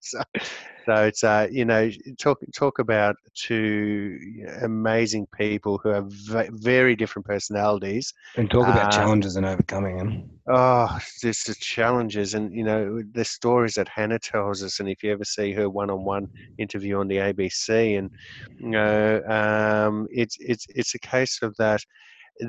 so, 0.00 0.20
so 0.84 0.94
it's 1.04 1.24
uh, 1.24 1.46
you 1.50 1.64
know 1.64 1.90
talk 2.18 2.38
talk 2.54 2.78
about 2.78 3.16
two 3.34 4.18
amazing 4.62 5.26
people 5.38 5.80
who 5.82 5.88
have 5.88 6.06
very 6.08 6.94
different 6.94 7.26
personalities 7.26 8.12
and 8.36 8.50
talk 8.50 8.68
about 8.68 8.86
um, 8.86 8.90
challenges 8.90 9.36
and 9.36 9.46
overcoming 9.46 9.98
them. 9.98 10.35
Oh, 10.48 10.98
just 11.20 11.46
the 11.48 11.54
challenges 11.56 12.34
and 12.34 12.54
you 12.54 12.62
know 12.62 13.02
the 13.12 13.24
stories 13.24 13.74
that 13.74 13.88
Hannah 13.88 14.20
tells 14.20 14.62
us, 14.62 14.78
and 14.78 14.88
if 14.88 15.02
you 15.02 15.10
ever 15.12 15.24
see 15.24 15.52
her 15.52 15.68
one-on-one 15.68 16.28
interview 16.58 16.98
on 17.00 17.08
the 17.08 17.18
ABC, 17.18 17.96
and 17.96 18.10
you 18.58 18.70
know 18.70 19.22
um, 19.24 20.06
it's 20.10 20.36
it's 20.40 20.66
it's 20.68 20.94
a 20.94 21.00
case 21.00 21.40
of 21.42 21.54
that 21.58 21.80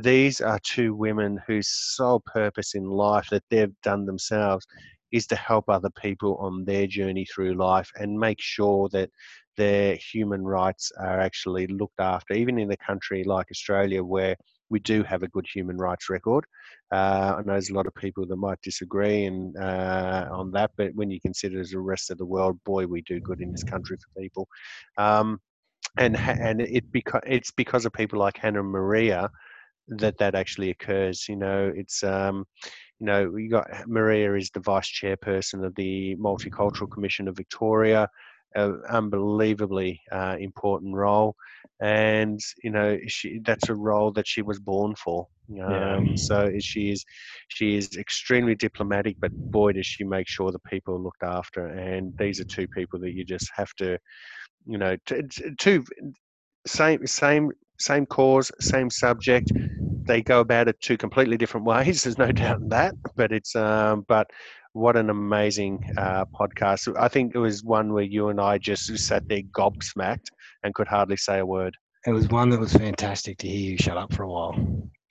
these 0.02 0.42
are 0.42 0.60
two 0.64 0.96
women 0.96 1.40
whose 1.48 1.70
sole 1.70 2.22
purpose 2.26 2.76
in 2.76 2.86
life 2.86 3.28
that 3.32 3.44
they've 3.52 3.74
done 3.84 4.06
themselves 4.06 4.66
is 5.12 5.28
to 5.28 5.36
help 5.36 5.70
other 5.70 5.90
people 6.02 6.38
on 6.38 6.66
their 6.66 6.88
journey 6.88 7.26
through 7.26 7.56
life 7.56 7.90
and 7.98 8.20
make 8.20 8.42
sure 8.42 8.90
that 8.92 9.10
their 9.58 9.96
human 9.98 10.44
rights 10.46 10.92
are 11.00 11.20
actually 11.20 11.68
looked 11.68 12.00
after, 12.00 12.34
even 12.34 12.60
in 12.60 12.72
a 12.72 12.78
country 12.78 13.24
like 13.24 13.48
Australia 13.52 14.04
where 14.04 14.36
we 14.70 14.80
do 14.80 15.04
have 15.04 15.24
a 15.24 15.28
good 15.30 15.46
human 15.54 15.78
rights 15.78 16.10
record. 16.10 16.46
Uh, 16.92 17.36
I 17.38 17.42
know 17.42 17.54
there's 17.54 17.70
a 17.70 17.74
lot 17.74 17.88
of 17.88 17.96
people 17.96 18.26
that 18.28 18.36
might 18.36 18.62
disagree 18.62 19.26
and 19.26 19.56
uh, 19.58 20.28
on 20.32 20.52
that, 20.52 20.72
but 20.78 20.94
when 20.96 21.10
you 21.10 21.20
consider 21.22 21.64
the 21.64 21.80
rest 21.80 22.12
of 22.12 22.18
the 22.18 22.26
world, 22.26 22.60
boy, 22.66 22.86
we 22.86 23.02
do 23.02 23.20
good 23.20 23.42
in 23.42 23.52
this 23.52 23.64
country 23.64 23.98
for 23.98 24.22
people. 24.22 24.48
Um, 24.98 25.40
and 25.98 26.18
and 26.18 26.62
it 26.62 26.92
because 26.92 27.22
it's 27.26 27.52
because 27.52 27.86
of 27.86 27.94
people 27.94 28.20
like 28.20 28.38
Hannah 28.38 28.64
Maria 28.64 29.30
that 29.88 30.18
that 30.18 30.36
actually 30.36 30.70
occurs. 30.70 31.28
You 31.28 31.38
know, 31.38 31.72
it's 31.76 32.04
um, 32.04 32.46
you 33.00 33.06
know, 33.06 33.30
we 33.30 33.48
got 33.48 33.68
Maria 33.88 34.36
is 34.36 34.50
the 34.52 34.60
vice 34.60 34.90
chairperson 34.90 35.66
of 35.66 35.74
the 35.76 36.16
Multicultural 36.18 36.92
Commission 36.92 37.28
of 37.28 37.38
Victoria 37.38 38.10
an 38.56 38.82
unbelievably 38.90 40.02
uh, 40.12 40.36
important 40.40 40.96
role, 40.96 41.36
and 41.80 42.40
you 42.64 42.72
know 42.72 42.98
she 43.08 43.40
that's 43.44 43.70
a 43.70 43.76
role 43.76 44.12
that 44.12 44.28
she 44.28 44.42
was 44.42 44.60
born 44.60 44.96
for. 44.96 45.28
Um, 45.52 45.58
yeah. 45.60 46.02
So 46.16 46.52
she 46.60 46.92
is 46.92 47.06
she 47.50 47.76
is 47.78 47.96
extremely 47.98 48.56
diplomatic, 48.56 49.18
but 49.22 49.32
boy 49.52 49.74
does 49.74 49.86
she 49.86 50.04
make 50.04 50.28
sure 50.28 50.52
the 50.52 50.60
people 50.60 50.96
are 50.96 51.00
looked 51.00 51.24
after. 51.24 51.68
And 51.68 52.14
these 52.18 52.40
are 52.40 52.46
two 52.46 52.68
people 52.68 53.00
that 53.02 53.14
you 53.14 53.24
just 53.24 53.50
have 53.56 53.74
to, 53.78 53.98
you 54.66 54.78
know, 54.78 54.98
two 55.60 55.84
same 56.66 57.06
same 57.08 57.52
same 57.80 58.06
cause, 58.06 58.52
same 58.60 58.90
subject. 58.90 59.52
They 60.08 60.22
go 60.22 60.40
about 60.40 60.68
it 60.68 60.80
two 60.82 60.98
completely 60.98 61.38
different 61.38 61.66
ways. 61.66 62.04
There's 62.04 62.18
no 62.18 62.32
doubt 62.32 62.60
in 62.62 62.70
that. 62.70 62.96
But 63.16 63.32
it's 63.32 63.56
um, 63.56 64.04
but 64.08 64.28
what 64.74 64.96
an 64.96 65.10
amazing 65.10 65.80
uh, 65.98 66.26
podcast. 66.40 66.94
I 67.00 67.08
think 67.08 67.34
it 67.34 67.40
was 67.40 67.64
one 67.64 67.94
where 67.94 68.04
you 68.04 68.30
and 68.30 68.40
I 68.40 68.58
just 68.58 68.96
sat 69.00 69.24
there 69.28 69.42
gobsmacked 69.56 70.28
and 70.68 70.76
could 70.76 70.88
hardly 70.88 71.18
say 71.18 71.40
a 71.40 71.46
word. 71.46 71.76
It 72.06 72.12
was 72.12 72.28
one 72.28 72.50
that 72.52 72.60
was 72.60 72.74
fantastic 72.74 73.40
to 73.40 73.48
hear 73.48 73.72
you 73.72 73.78
shut 73.78 73.98
up 73.98 74.14
for 74.14 74.24
a 74.24 74.30
while. 74.30 74.56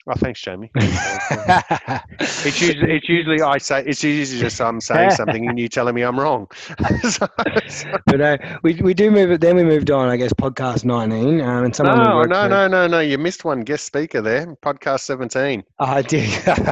Oh, 0.09 0.13
thanks, 0.15 0.41
Jamie. 0.41 0.71
it's 0.75 2.61
usually 2.61 2.95
it's 2.95 3.09
usually 3.09 3.41
I 3.41 3.57
say 3.57 3.83
it's 3.85 4.01
usually 4.01 4.39
just 4.39 4.61
I'm 4.61 4.79
saying 4.79 5.11
something 5.11 5.49
and 5.49 5.59
you 5.59 5.67
telling 5.67 5.95
me 5.95 6.03
I'm 6.03 6.17
wrong. 6.17 6.47
so, 7.09 7.27
so. 7.67 7.97
But 8.05 8.21
uh, 8.21 8.37
we 8.63 8.75
we 8.75 8.93
do 8.93 9.11
move 9.11 9.31
it. 9.31 9.41
Then 9.41 9.57
we 9.57 9.65
moved 9.65 9.91
on, 9.91 10.07
I 10.07 10.15
guess, 10.15 10.31
podcast 10.31 10.85
19, 10.85 11.41
um, 11.41 11.65
and 11.65 11.75
someone. 11.75 11.97
No, 11.97 12.03
no, 12.03 12.19
with. 12.19 12.29
no, 12.29 12.67
no, 12.67 12.87
no. 12.87 12.99
You 13.01 13.17
missed 13.17 13.43
one 13.43 13.61
guest 13.61 13.85
speaker 13.85 14.21
there. 14.21 14.55
Podcast 14.63 15.01
17. 15.01 15.61
Oh, 15.79 15.85
I 15.85 16.01
did. 16.03 16.29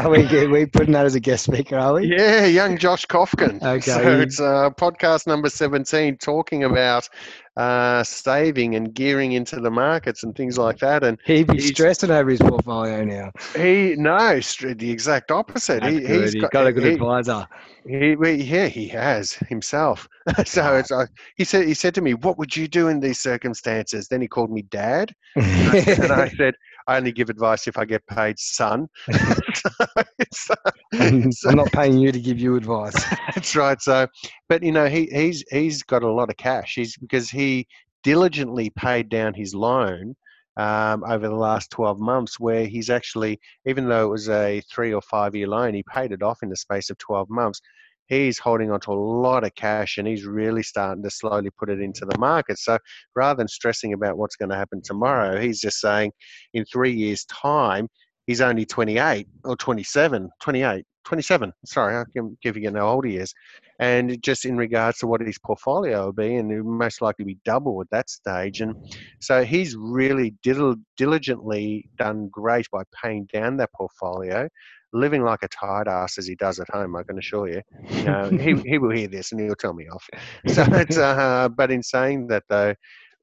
we 0.09 0.47
we 0.47 0.65
putting 0.65 0.93
that 0.93 1.05
as 1.05 1.15
a 1.15 1.19
guest 1.19 1.43
speaker? 1.43 1.77
Are 1.77 1.95
we? 1.95 2.15
Yeah, 2.15 2.45
young 2.45 2.77
Josh 2.77 3.05
Kofkin. 3.05 3.61
Okay. 3.61 3.81
So 3.81 4.19
it's 4.21 4.39
uh, 4.39 4.69
podcast 4.69 5.27
number 5.27 5.49
17, 5.49 6.17
talking 6.17 6.63
about 6.63 7.09
uh, 7.57 8.03
saving 8.03 8.75
and 8.75 8.93
gearing 8.93 9.31
into 9.33 9.59
the 9.59 9.71
markets 9.71 10.23
and 10.23 10.35
things 10.35 10.57
like 10.57 10.79
that. 10.79 11.03
And 11.03 11.17
he'd 11.25 11.47
be 11.47 11.59
stressing 11.59 12.11
over 12.11 12.29
his 12.29 12.39
portfolio 12.39 13.03
now. 13.03 13.31
He 13.55 13.95
no, 13.97 14.39
the 14.39 14.91
exact 14.91 15.31
opposite. 15.31 15.83
He, 15.83 16.03
has 16.03 16.35
got, 16.35 16.51
got, 16.51 16.67
a 16.67 16.73
good 16.73 16.83
he, 16.83 16.93
advisor. 16.93 17.47
He, 17.87 18.15
yeah, 18.43 18.67
he 18.67 18.87
has 18.89 19.33
himself. 19.33 20.07
so 20.45 20.75
it's 20.75 20.91
like 20.91 21.09
he 21.35 21.43
said. 21.43 21.67
He 21.67 21.73
said 21.73 21.93
to 21.95 22.01
me, 22.01 22.13
"What 22.13 22.37
would 22.37 22.55
you 22.55 22.67
do 22.67 22.87
in 22.87 22.99
these 22.99 23.19
circumstances?" 23.19 24.07
Then 24.07 24.21
he 24.21 24.27
called 24.27 24.51
me 24.51 24.63
dad, 24.63 25.13
and 25.35 26.11
I 26.11 26.29
said, 26.29 26.55
I 26.87 26.97
only 26.97 27.11
give 27.11 27.29
advice 27.29 27.67
if 27.67 27.77
I 27.77 27.85
get 27.85 28.05
paid, 28.07 28.37
son. 28.37 28.87
so, 30.31 30.53
I'm 30.93 31.55
not 31.55 31.71
paying 31.71 31.97
you 31.97 32.11
to 32.11 32.19
give 32.19 32.39
you 32.39 32.55
advice. 32.55 32.95
that's 33.35 33.55
right. 33.55 33.81
So, 33.81 34.07
but 34.49 34.63
you 34.63 34.71
know, 34.71 34.87
he 34.87 35.07
he's 35.11 35.43
he's 35.51 35.83
got 35.83 36.03
a 36.03 36.11
lot 36.11 36.29
of 36.29 36.37
cash. 36.37 36.73
He's 36.75 36.95
because 36.97 37.29
he 37.29 37.67
diligently 38.03 38.69
paid 38.71 39.09
down 39.09 39.33
his 39.33 39.55
loan 39.55 40.15
um, 40.57 41.03
over 41.05 41.27
the 41.27 41.35
last 41.35 41.71
12 41.71 41.99
months, 41.99 42.39
where 42.39 42.65
he's 42.67 42.89
actually, 42.89 43.39
even 43.65 43.89
though 43.89 44.05
it 44.05 44.09
was 44.09 44.29
a 44.29 44.61
three 44.71 44.93
or 44.93 45.01
five 45.01 45.35
year 45.35 45.47
loan, 45.47 45.73
he 45.73 45.83
paid 45.91 46.11
it 46.11 46.21
off 46.21 46.43
in 46.43 46.49
the 46.49 46.55
space 46.55 46.89
of 46.89 46.97
12 46.99 47.29
months 47.29 47.59
he's 48.07 48.39
holding 48.39 48.71
on 48.71 48.79
to 48.81 48.91
a 48.91 48.93
lot 48.93 49.43
of 49.43 49.53
cash 49.55 49.97
and 49.97 50.07
he's 50.07 50.25
really 50.25 50.63
starting 50.63 51.03
to 51.03 51.09
slowly 51.09 51.49
put 51.57 51.69
it 51.69 51.79
into 51.79 52.05
the 52.05 52.17
market. 52.17 52.57
So 52.59 52.77
rather 53.15 53.37
than 53.37 53.47
stressing 53.47 53.93
about 53.93 54.17
what's 54.17 54.35
going 54.35 54.49
to 54.49 54.55
happen 54.55 54.81
tomorrow, 54.83 55.39
he's 55.39 55.59
just 55.59 55.79
saying 55.79 56.11
in 56.53 56.65
three 56.65 56.93
years' 56.93 57.25
time, 57.25 57.87
he's 58.27 58.41
only 58.41 58.65
28 58.65 59.27
or 59.43 59.55
27, 59.55 60.29
28, 60.41 60.85
27. 61.05 61.53
Sorry, 61.65 61.97
I 61.97 62.03
can 62.13 62.37
give 62.41 62.57
you 62.57 62.71
how 62.73 62.87
old 62.87 63.05
he 63.05 63.17
is. 63.17 63.33
And 63.79 64.21
just 64.23 64.45
in 64.45 64.57
regards 64.57 64.99
to 64.99 65.07
what 65.07 65.21
his 65.21 65.37
portfolio 65.37 66.05
will 66.05 66.13
be, 66.13 66.35
and 66.35 66.51
it 66.51 66.61
will 66.61 66.71
most 66.71 67.01
likely 67.01 67.25
be 67.25 67.37
double 67.45 67.81
at 67.81 67.89
that 67.91 68.09
stage. 68.09 68.61
And 68.61 68.75
so 69.19 69.43
he's 69.43 69.75
really 69.75 70.33
dil- 70.41 70.77
diligently 70.97 71.89
done 71.97 72.29
great 72.31 72.67
by 72.71 72.83
paying 73.03 73.27
down 73.31 73.57
that 73.57 73.71
portfolio 73.73 74.49
living 74.95 75.23
like 75.23 75.43
a 75.43 75.47
tired 75.49 75.87
ass 75.87 76.17
as 76.17 76.25
he 76.25 76.35
does 76.35 76.59
at 76.59 76.69
home, 76.69 76.95
I 76.95 77.03
can 77.03 77.17
assure 77.19 77.49
you. 77.49 77.61
Uh, 78.07 78.29
he, 78.45 78.55
he 78.61 78.77
will 78.77 78.91
hear 78.91 79.07
this 79.07 79.31
and 79.31 79.41
he'll 79.41 79.55
tell 79.55 79.73
me 79.73 79.87
off. 79.87 80.07
So 80.47 80.63
it's, 80.69 80.97
uh, 80.97 81.49
but 81.49 81.71
in 81.71 81.83
saying 81.83 82.27
that 82.27 82.43
though, 82.49 82.73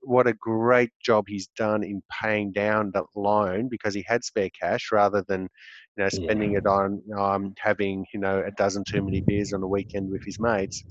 what 0.02 0.26
a 0.26 0.32
great 0.34 0.90
job 1.02 1.24
he's 1.28 1.48
done 1.56 1.82
in 1.82 2.02
paying 2.22 2.52
down 2.52 2.90
that 2.94 3.04
loan 3.14 3.68
because 3.68 3.94
he 3.94 4.04
had 4.06 4.24
spare 4.24 4.50
cash 4.50 4.90
rather 4.90 5.24
than 5.28 5.42
you 5.42 6.02
know 6.02 6.08
spending 6.08 6.52
yeah. 6.52 6.58
it 6.58 6.66
on 6.66 7.00
um, 7.16 7.54
having 7.58 8.04
you 8.12 8.18
know 8.18 8.42
a 8.44 8.50
dozen 8.52 8.82
too 8.84 9.02
many 9.02 9.20
beers 9.20 9.52
on 9.52 9.62
a 9.62 9.66
weekend 9.66 10.10
with 10.10 10.24
his 10.24 10.40
mates 10.40 10.82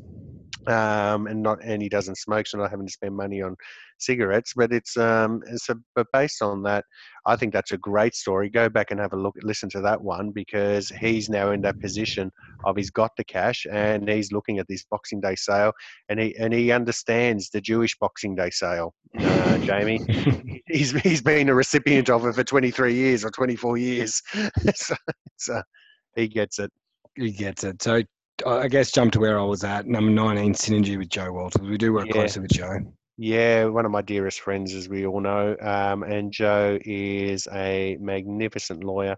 um, 0.67 1.27
and 1.27 1.41
not 1.41 1.63
and 1.63 1.81
he 1.81 1.89
doesn't 1.89 2.17
smoke, 2.17 2.47
so 2.47 2.57
not 2.57 2.69
having 2.69 2.85
to 2.85 2.91
spend 2.91 3.15
money 3.15 3.41
on 3.41 3.55
cigarettes. 3.99 4.53
But 4.55 4.71
it's 4.71 4.97
um, 4.97 5.41
it's 5.47 5.69
a, 5.69 5.75
but 5.95 6.07
based 6.13 6.41
on 6.41 6.63
that, 6.63 6.85
I 7.25 7.35
think 7.35 7.53
that's 7.53 7.71
a 7.71 7.77
great 7.77 8.15
story. 8.15 8.49
Go 8.49 8.69
back 8.69 8.91
and 8.91 8.99
have 8.99 9.13
a 9.13 9.17
look, 9.17 9.35
listen 9.41 9.69
to 9.71 9.81
that 9.81 10.01
one 10.01 10.31
because 10.31 10.89
he's 10.89 11.29
now 11.29 11.51
in 11.51 11.61
that 11.61 11.79
position 11.79 12.31
of 12.63 12.77
he's 12.77 12.91
got 12.91 13.11
the 13.17 13.23
cash 13.23 13.65
and 13.71 14.07
he's 14.07 14.31
looking 14.31 14.59
at 14.59 14.67
this 14.67 14.85
Boxing 14.89 15.19
Day 15.19 15.35
sale 15.35 15.73
and 16.09 16.19
he 16.19 16.35
and 16.37 16.53
he 16.53 16.71
understands 16.71 17.49
the 17.49 17.61
Jewish 17.61 17.97
Boxing 17.99 18.35
Day 18.35 18.49
sale. 18.51 18.93
Uh, 19.17 19.57
Jamie, 19.59 20.61
he's 20.67 20.91
he's 21.01 21.21
been 21.21 21.49
a 21.49 21.55
recipient 21.55 22.09
of 22.09 22.25
it 22.25 22.35
for 22.35 22.43
23 22.43 22.93
years 22.93 23.25
or 23.25 23.31
24 23.31 23.77
years, 23.77 24.21
so, 24.75 24.95
so 25.37 25.61
he 26.15 26.27
gets 26.27 26.59
it. 26.59 26.71
He 27.15 27.31
gets 27.31 27.63
it. 27.63 27.81
So 27.81 28.03
I 28.45 28.67
guess 28.67 28.91
jump 28.91 29.13
to 29.13 29.19
where 29.19 29.39
I 29.39 29.43
was 29.43 29.63
at. 29.63 29.87
Number 29.87 30.11
19, 30.11 30.53
synergy 30.53 30.97
with 30.97 31.09
Joe 31.09 31.31
Walters. 31.31 31.61
We 31.61 31.77
do 31.77 31.93
work 31.93 32.07
yeah. 32.07 32.13
closely 32.13 32.41
with 32.43 32.51
Joe. 32.51 32.79
Yeah, 33.17 33.65
one 33.65 33.85
of 33.85 33.91
my 33.91 34.01
dearest 34.01 34.39
friends, 34.39 34.73
as 34.73 34.89
we 34.89 35.05
all 35.05 35.19
know, 35.19 35.55
um, 35.61 36.03
and 36.03 36.31
Joe 36.31 36.79
is 36.83 37.47
a 37.51 37.97
magnificent 37.99 38.83
lawyer, 38.83 39.15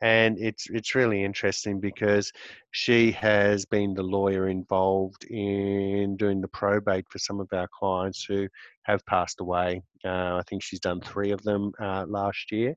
and 0.00 0.38
it's 0.40 0.68
it's 0.70 0.94
really 0.94 1.22
interesting 1.22 1.78
because 1.78 2.32
she 2.72 3.12
has 3.12 3.64
been 3.64 3.94
the 3.94 4.02
lawyer 4.02 4.48
involved 4.48 5.24
in 5.26 6.16
doing 6.16 6.40
the 6.40 6.48
probate 6.48 7.06
for 7.10 7.18
some 7.18 7.38
of 7.38 7.48
our 7.52 7.68
clients 7.78 8.24
who 8.24 8.48
have 8.84 9.06
passed 9.06 9.40
away. 9.40 9.82
Uh, 10.04 10.36
I 10.36 10.42
think 10.48 10.62
she's 10.62 10.80
done 10.80 11.00
three 11.00 11.30
of 11.30 11.42
them 11.42 11.72
uh, 11.80 12.06
last 12.08 12.50
year. 12.50 12.74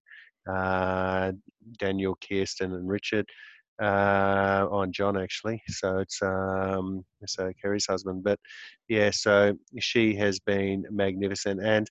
Uh, 0.48 1.32
Daniel, 1.80 2.18
Kirsten, 2.22 2.74
and 2.74 2.88
Richard 2.88 3.26
uh, 3.82 4.68
on 4.70 4.92
John 4.92 5.18
actually. 5.18 5.62
So 5.68 6.00
it's 6.00 6.22
um, 6.22 7.06
so 7.26 7.52
Kerry's 7.62 7.88
husband, 7.88 8.24
but 8.24 8.40
yeah. 8.88 9.12
So 9.12 9.54
she 9.80 10.16
has 10.16 10.40
been 10.40 10.86
magnificent, 10.92 11.62
and 11.64 11.88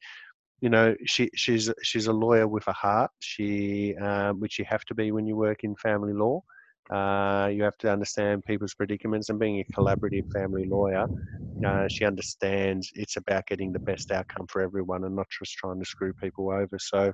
you 0.61 0.69
know 0.71 0.95
she 1.07 1.31
she's 1.35 1.73
she's 1.83 2.07
a 2.07 2.13
lawyer 2.13 2.49
with 2.49 2.67
a 2.69 2.73
heart. 2.73 3.11
She 3.21 3.95
um, 3.97 4.41
which 4.41 4.59
you 4.59 4.65
have 4.67 4.85
to 4.87 4.95
be 4.95 5.13
when 5.13 5.27
you 5.27 5.37
work 5.37 5.65
in 5.65 5.77
family 5.77 6.13
law. 6.13 6.43
Uh, 6.91 7.51
you 7.53 7.63
have 7.63 7.77
to 7.79 7.91
understand 7.91 8.45
people's 8.45 8.75
predicaments 8.75 9.29
and 9.29 9.39
being 9.39 9.61
a 9.61 9.73
collaborative 9.73 10.31
family 10.33 10.65
lawyer, 10.65 11.07
uh, 11.67 11.89
she 11.89 12.05
understands 12.05 12.91
it's 12.95 13.17
about 13.17 13.47
getting 13.47 13.73
the 13.73 13.79
best 13.79 14.11
outcome 14.13 14.47
for 14.47 14.63
everyone 14.63 15.05
and 15.05 15.17
not 15.17 15.27
just 15.31 15.55
trying 15.55 15.79
to 15.79 15.85
screw 15.85 16.13
people 16.13 16.51
over. 16.51 16.79
So 16.79 17.13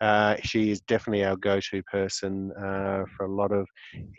uh, 0.00 0.36
she 0.42 0.70
is 0.70 0.80
definitely 0.82 1.24
our 1.24 1.36
go-to 1.36 1.82
person 1.84 2.52
uh, 2.52 3.04
for 3.16 3.26
a 3.26 3.34
lot 3.34 3.52
of 3.52 3.66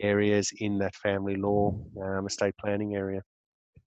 areas 0.00 0.52
in 0.58 0.78
that 0.78 0.94
family 0.96 1.36
law 1.36 1.74
um, 2.02 2.26
estate 2.26 2.54
planning 2.60 2.94
area. 2.96 3.22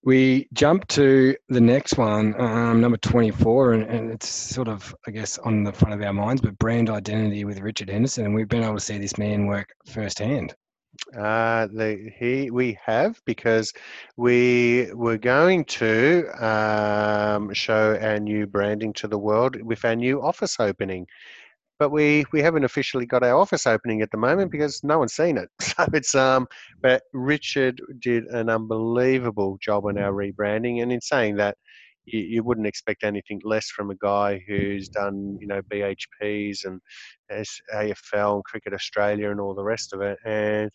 We 0.02 0.48
jump 0.52 0.86
to 0.88 1.34
the 1.48 1.60
next 1.62 1.96
one, 1.96 2.38
um, 2.38 2.80
number 2.80 2.98
24, 2.98 3.72
and, 3.72 3.82
and, 3.84 4.10
it's 4.10 4.28
sort 4.28 4.68
of, 4.68 4.94
I 5.06 5.10
guess, 5.10 5.38
on 5.38 5.64
the 5.64 5.72
front 5.72 5.94
of 5.94 6.02
our 6.06 6.12
minds, 6.12 6.42
but 6.42 6.58
brand 6.58 6.90
identity 6.90 7.46
with 7.46 7.60
Richard 7.60 7.88
Henderson. 7.88 8.26
And 8.26 8.34
we've 8.34 8.48
been 8.48 8.62
able 8.62 8.74
to 8.74 8.80
see 8.80 8.98
this 8.98 9.16
man 9.16 9.46
work 9.46 9.70
firsthand. 9.86 10.54
Uh, 11.16 11.66
the, 11.72 12.10
he 12.18 12.50
we 12.50 12.78
have 12.84 13.20
because 13.24 13.72
we 14.16 14.88
were 14.94 15.18
going 15.18 15.64
to 15.64 16.26
um, 16.44 17.52
show 17.52 17.96
our 18.00 18.18
new 18.20 18.46
branding 18.46 18.92
to 18.94 19.08
the 19.08 19.18
world 19.18 19.60
with 19.62 19.84
our 19.84 19.96
new 19.96 20.22
office 20.22 20.56
opening, 20.60 21.06
but 21.78 21.90
we 21.90 22.24
we 22.32 22.40
haven't 22.42 22.64
officially 22.64 23.06
got 23.06 23.22
our 23.24 23.38
office 23.38 23.66
opening 23.66 24.02
at 24.02 24.10
the 24.10 24.16
moment 24.18 24.50
because 24.52 24.82
no 24.84 24.98
one's 24.98 25.14
seen 25.14 25.36
it. 25.38 25.48
So 25.60 25.86
it's 25.92 26.14
um, 26.14 26.46
but 26.82 27.02
Richard 27.12 27.80
did 28.00 28.24
an 28.26 28.48
unbelievable 28.48 29.58
job 29.60 29.86
on 29.86 29.98
our 29.98 30.12
rebranding, 30.12 30.82
and 30.82 30.92
in 30.92 31.00
saying 31.00 31.36
that, 31.36 31.56
you, 32.06 32.20
you 32.20 32.42
wouldn't 32.42 32.66
expect 32.66 33.04
anything 33.04 33.40
less 33.44 33.68
from 33.68 33.90
a 33.90 33.96
guy 33.96 34.42
who's 34.46 34.88
done, 34.88 35.38
you 35.40 35.46
know, 35.46 35.62
BHPs 35.62 36.64
and 36.64 36.80
AFL 37.30 38.34
and 38.36 38.44
Cricket 38.44 38.72
Australia 38.72 39.30
and 39.30 39.40
all 39.40 39.54
the 39.54 39.64
rest 39.64 39.92
of 39.92 40.00
it. 40.00 40.18
And 40.24 40.70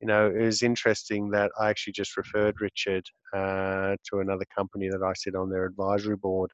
you 0.00 0.06
know, 0.06 0.28
it 0.28 0.42
was 0.42 0.62
interesting 0.62 1.30
that 1.30 1.50
I 1.60 1.70
actually 1.70 1.94
just 1.94 2.16
referred 2.16 2.60
Richard 2.60 3.04
uh, 3.34 3.96
to 4.10 4.20
another 4.20 4.44
company 4.56 4.88
that 4.88 5.02
I 5.02 5.12
sit 5.14 5.34
on 5.34 5.50
their 5.50 5.64
advisory 5.64 6.16
board, 6.16 6.52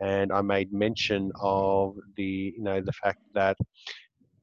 and 0.00 0.32
I 0.32 0.40
made 0.40 0.72
mention 0.72 1.30
of 1.40 1.96
the, 2.16 2.54
you 2.56 2.62
know, 2.62 2.80
the 2.80 2.92
fact 2.92 3.20
that 3.34 3.56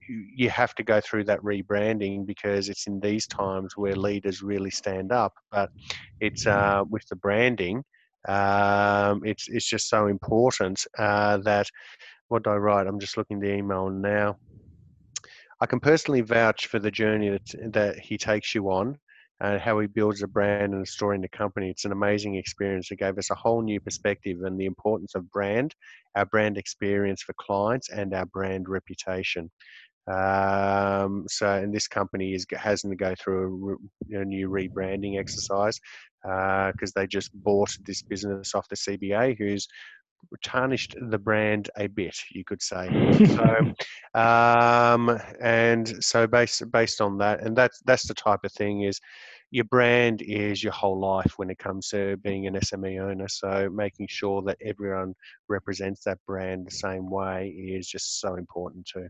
you 0.08 0.52
have 0.52 0.76
to 0.76 0.84
go 0.84 1.02
through 1.02 1.24
that 1.24 1.42
rebranding 1.42 2.28
because 2.28 2.70
it's 2.70 2.86
in 2.86 3.00
these 3.00 3.26
times 3.26 3.76
where 3.76 3.96
leaders 3.96 4.44
really 4.44 4.70
stand 4.70 5.12
up. 5.12 5.34
But 5.52 5.72
it's 6.20 6.46
uh, 6.46 6.84
with 6.88 7.08
the 7.10 7.16
branding, 7.16 7.84
um, 8.28 9.22
it's 9.24 9.48
it's 9.48 9.68
just 9.68 9.90
so 9.90 10.08
important 10.08 10.86
uh, 10.98 11.38
that 11.38 11.70
what 12.28 12.44
do 12.44 12.50
I 12.50 12.58
write? 12.58 12.88
I'm 12.88 13.00
just 13.00 13.18
looking 13.18 13.40
the 13.40 13.54
email 13.54 13.90
now. 13.90 14.38
I 15.62 15.66
can 15.66 15.80
personally 15.80 16.22
vouch 16.22 16.68
for 16.68 16.80
the 16.80 16.92
journey 16.92 17.30
that, 17.30 17.74
that 17.74 18.00
he 18.00 18.18
takes 18.18 18.54
you 18.54 18.70
on 18.70 18.98
and 19.42 19.60
how 19.60 19.80
he 19.80 19.88
builds 19.88 20.22
a 20.22 20.28
brand 20.28 20.74
and 20.74 20.82
a 20.82 20.86
story 20.86 21.16
in 21.16 21.22
the 21.22 21.30
company. 21.30 21.70
It's 21.70 21.86
an 21.86 21.92
amazing 21.92 22.36
experience. 22.36 22.90
It 22.92 23.00
gave 23.00 23.18
us 23.18 23.32
a 23.32 23.36
whole 23.36 23.62
new 23.62 23.80
perspective 23.80 24.38
and 24.44 24.60
the 24.60 24.66
importance 24.66 25.14
of 25.16 25.30
brand, 25.32 25.76
our 26.16 26.26
brand 26.26 26.58
experience 26.58 27.22
for 27.22 27.34
clients, 27.40 27.90
and 27.90 28.14
our 28.14 28.26
brand 28.26 28.70
reputation. 28.70 29.52
Um, 30.08 31.26
so, 31.28 31.48
and 31.48 31.74
this 31.74 31.88
company 31.88 32.34
is 32.34 32.46
has 32.58 32.82
to 32.82 32.96
go 32.96 33.16
through 33.20 33.80
a, 34.12 34.20
a 34.20 34.26
new 34.26 34.50
rebranding 34.50 35.20
exercise 35.20 35.80
because 36.22 36.94
uh, 36.96 37.00
they 37.00 37.08
just 37.08 37.32
bought 37.44 37.76
this 37.86 38.02
business 38.02 38.54
off 38.54 38.68
the 38.70 38.76
CBA, 38.76 39.38
who's 39.38 39.68
tarnished 40.44 40.96
the 41.10 41.18
brand 41.18 41.70
a 41.78 41.88
bit, 41.88 42.16
you 42.32 42.44
could 42.44 42.62
say. 42.62 42.88
so, 43.36 43.74
um, 44.20 45.20
and 45.42 46.04
so 46.04 46.28
based 46.28 46.70
based 46.72 47.02
on 47.02 47.18
that, 47.18 47.42
and 47.42 47.56
that's 47.56 47.82
that's 47.86 48.08
the 48.08 48.14
type 48.14 48.44
of 48.44 48.52
thing 48.52 48.82
is 48.84 49.00
your 49.52 49.66
brand 49.66 50.22
is 50.22 50.64
your 50.64 50.74
whole 50.74 51.00
life 51.00 51.34
when 51.38 51.50
it 51.50 51.58
comes 51.58 51.88
to 51.90 52.18
being 52.18 52.48
an 52.48 52.56
SME 52.56 53.02
owner. 53.02 53.28
So 53.28 53.70
making 53.72 54.08
sure 54.10 54.42
that 54.44 54.58
everyone 54.64 55.14
represents 55.48 56.04
that 56.04 56.18
brand 56.28 56.68
the 56.68 56.72
same 56.72 57.10
way 57.10 57.50
is 57.50 57.88
just 57.88 58.20
so 58.20 58.36
important 58.36 58.86
too. 58.86 59.08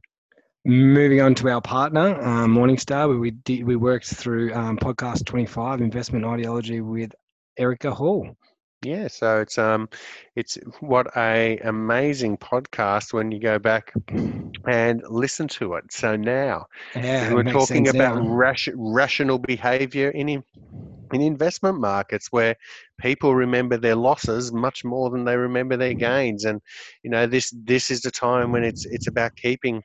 Moving 0.65 1.21
on 1.21 1.35
to 1.35 1.49
our 1.49 1.61
partner, 1.61 2.19
um, 2.23 2.55
Morningstar, 2.55 3.07
where 3.07 3.19
we 3.19 3.29
did, 3.29 3.63
we 3.65 3.75
worked 3.75 4.07
through 4.07 4.51
um, 4.55 4.77
podcast 4.77 5.23
25, 5.25 5.79
investment 5.79 6.25
ideology 6.25 6.81
with 6.81 7.13
Erica 7.55 7.91
Hall. 7.93 8.35
Yeah, 8.81 9.07
so 9.07 9.41
it's 9.41 9.59
um, 9.59 9.87
it's 10.35 10.57
what 10.79 11.07
a 11.15 11.59
amazing 11.59 12.37
podcast 12.37 13.13
when 13.13 13.31
you 13.31 13.39
go 13.39 13.59
back 13.59 13.93
and 14.67 15.03
listen 15.07 15.47
to 15.49 15.75
it. 15.75 15.91
So 15.91 16.15
now 16.15 16.65
yeah, 16.95 17.31
we're 17.31 17.43
talking 17.43 17.87
about 17.87 18.15
ration, 18.17 18.73
rational 18.77 19.37
behaviour 19.37 20.09
in 20.09 20.29
in 20.29 21.21
investment 21.21 21.79
markets 21.79 22.29
where 22.31 22.55
people 22.99 23.35
remember 23.35 23.77
their 23.77 23.95
losses 23.95 24.51
much 24.51 24.83
more 24.83 25.11
than 25.11 25.25
they 25.25 25.37
remember 25.37 25.77
their 25.77 25.93
gains, 25.93 26.43
and 26.45 26.59
you 27.03 27.11
know 27.11 27.27
this 27.27 27.53
this 27.65 27.91
is 27.91 28.01
the 28.01 28.11
time 28.11 28.51
when 28.51 28.63
it's 28.63 28.85
it's 28.85 29.07
about 29.07 29.35
keeping 29.35 29.83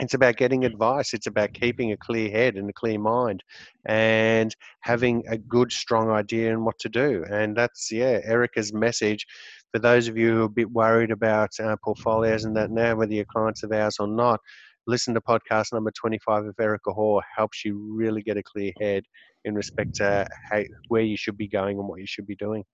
it's 0.00 0.14
about 0.14 0.36
getting 0.36 0.64
advice. 0.64 1.14
It's 1.14 1.26
about 1.26 1.52
keeping 1.52 1.92
a 1.92 1.96
clear 1.96 2.30
head 2.30 2.56
and 2.56 2.68
a 2.68 2.72
clear 2.72 2.98
mind 2.98 3.42
and 3.86 4.54
having 4.80 5.22
a 5.28 5.38
good, 5.38 5.70
strong 5.72 6.10
idea 6.10 6.54
on 6.54 6.64
what 6.64 6.78
to 6.80 6.88
do. 6.88 7.24
And 7.30 7.56
that's, 7.56 7.90
yeah, 7.90 8.20
Erica's 8.24 8.72
message 8.72 9.26
for 9.72 9.78
those 9.78 10.08
of 10.08 10.16
you 10.16 10.34
who 10.34 10.40
are 10.42 10.44
a 10.44 10.48
bit 10.50 10.70
worried 10.70 11.10
about 11.10 11.50
uh, 11.58 11.76
portfolios 11.82 12.44
and 12.44 12.56
that 12.56 12.70
now, 12.70 12.94
whether 12.94 13.12
you're 13.12 13.24
clients 13.24 13.62
of 13.62 13.72
ours 13.72 13.96
or 13.98 14.06
not, 14.06 14.38
listen 14.86 15.14
to 15.14 15.20
podcast 15.20 15.72
number 15.72 15.90
25 15.90 16.46
of 16.46 16.54
Erica 16.60 16.92
Hall 16.92 17.22
helps 17.36 17.64
you 17.64 17.78
really 17.94 18.22
get 18.22 18.36
a 18.36 18.42
clear 18.42 18.72
head 18.80 19.04
in 19.44 19.54
respect 19.54 19.94
to 19.96 20.26
how, 20.50 20.62
where 20.88 21.02
you 21.02 21.16
should 21.16 21.36
be 21.36 21.48
going 21.48 21.78
and 21.78 21.88
what 21.88 22.00
you 22.00 22.06
should 22.06 22.26
be 22.26 22.36
doing. 22.36 22.64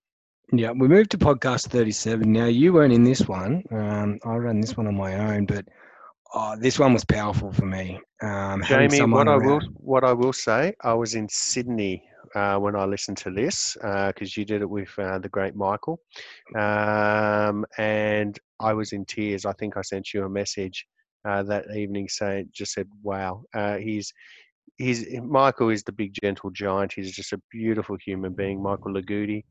Yeah, 0.53 0.73
we 0.73 0.89
moved 0.89 1.11
to 1.11 1.19
podcast 1.19 1.69
37. 1.69 2.33
Now, 2.33 2.47
you 2.47 2.73
weren't 2.73 2.93
in 2.93 3.05
this 3.05 3.29
one. 3.29 3.63
Um, 3.71 4.19
I 4.25 4.35
ran 4.37 4.61
this 4.61 4.77
one 4.77 4.87
on 4.87 4.97
my 4.97 5.15
own, 5.15 5.45
but 5.45 5.67
Oh, 6.35 6.57
this 6.57 6.79
one 6.79 6.93
was 6.93 7.05
powerful 7.05 7.53
for 7.53 7.65
me. 7.65 7.99
Um, 8.23 8.63
Jamie, 8.65 9.01
what 9.01 9.29
I 9.29 9.37
will 9.37 9.61
what 9.75 10.05
I 10.05 10.13
will 10.13 10.33
say, 10.33 10.75
I 10.83 10.93
was 10.93 11.15
in 11.15 11.29
Sydney 11.29 12.05
uh, 12.35 12.57
when 12.59 12.77
I 12.77 12.85
listened 12.85 13.17
to 13.19 13.31
this 13.31 13.75
because 13.81 14.37
uh, 14.37 14.37
you 14.37 14.45
did 14.45 14.61
it 14.61 14.69
with 14.69 14.91
uh, 14.99 15.19
the 15.19 15.31
great 15.31 15.55
Michael, 15.55 16.01
um, 16.55 17.65
and 17.79 18.39
I 18.61 18.75
was 18.75 18.93
in 18.93 19.07
tears. 19.07 19.47
I 19.47 19.53
think 19.55 19.77
I 19.77 19.83
sent 19.83 20.13
you 20.13 20.25
a 20.25 20.29
message 20.29 20.87
uh, 21.27 21.43
that 21.45 21.75
evening 21.75 22.09
saying, 22.09 22.51
just 22.53 22.73
said, 22.73 22.89
"Wow, 23.03 23.45
uh, 23.55 23.77
he's." 23.77 24.13
He's, 24.77 25.05
Michael 25.21 25.71
is 25.71 25.83
the 25.83 25.91
big 25.91 26.13
gentle 26.23 26.51
giant. 26.51 26.93
He's 26.93 27.11
just 27.11 27.33
a 27.33 27.41
beautiful 27.51 27.97
human 27.97 28.33
being, 28.33 28.63
Michael 28.63 28.95
Lagudi, 28.95 29.43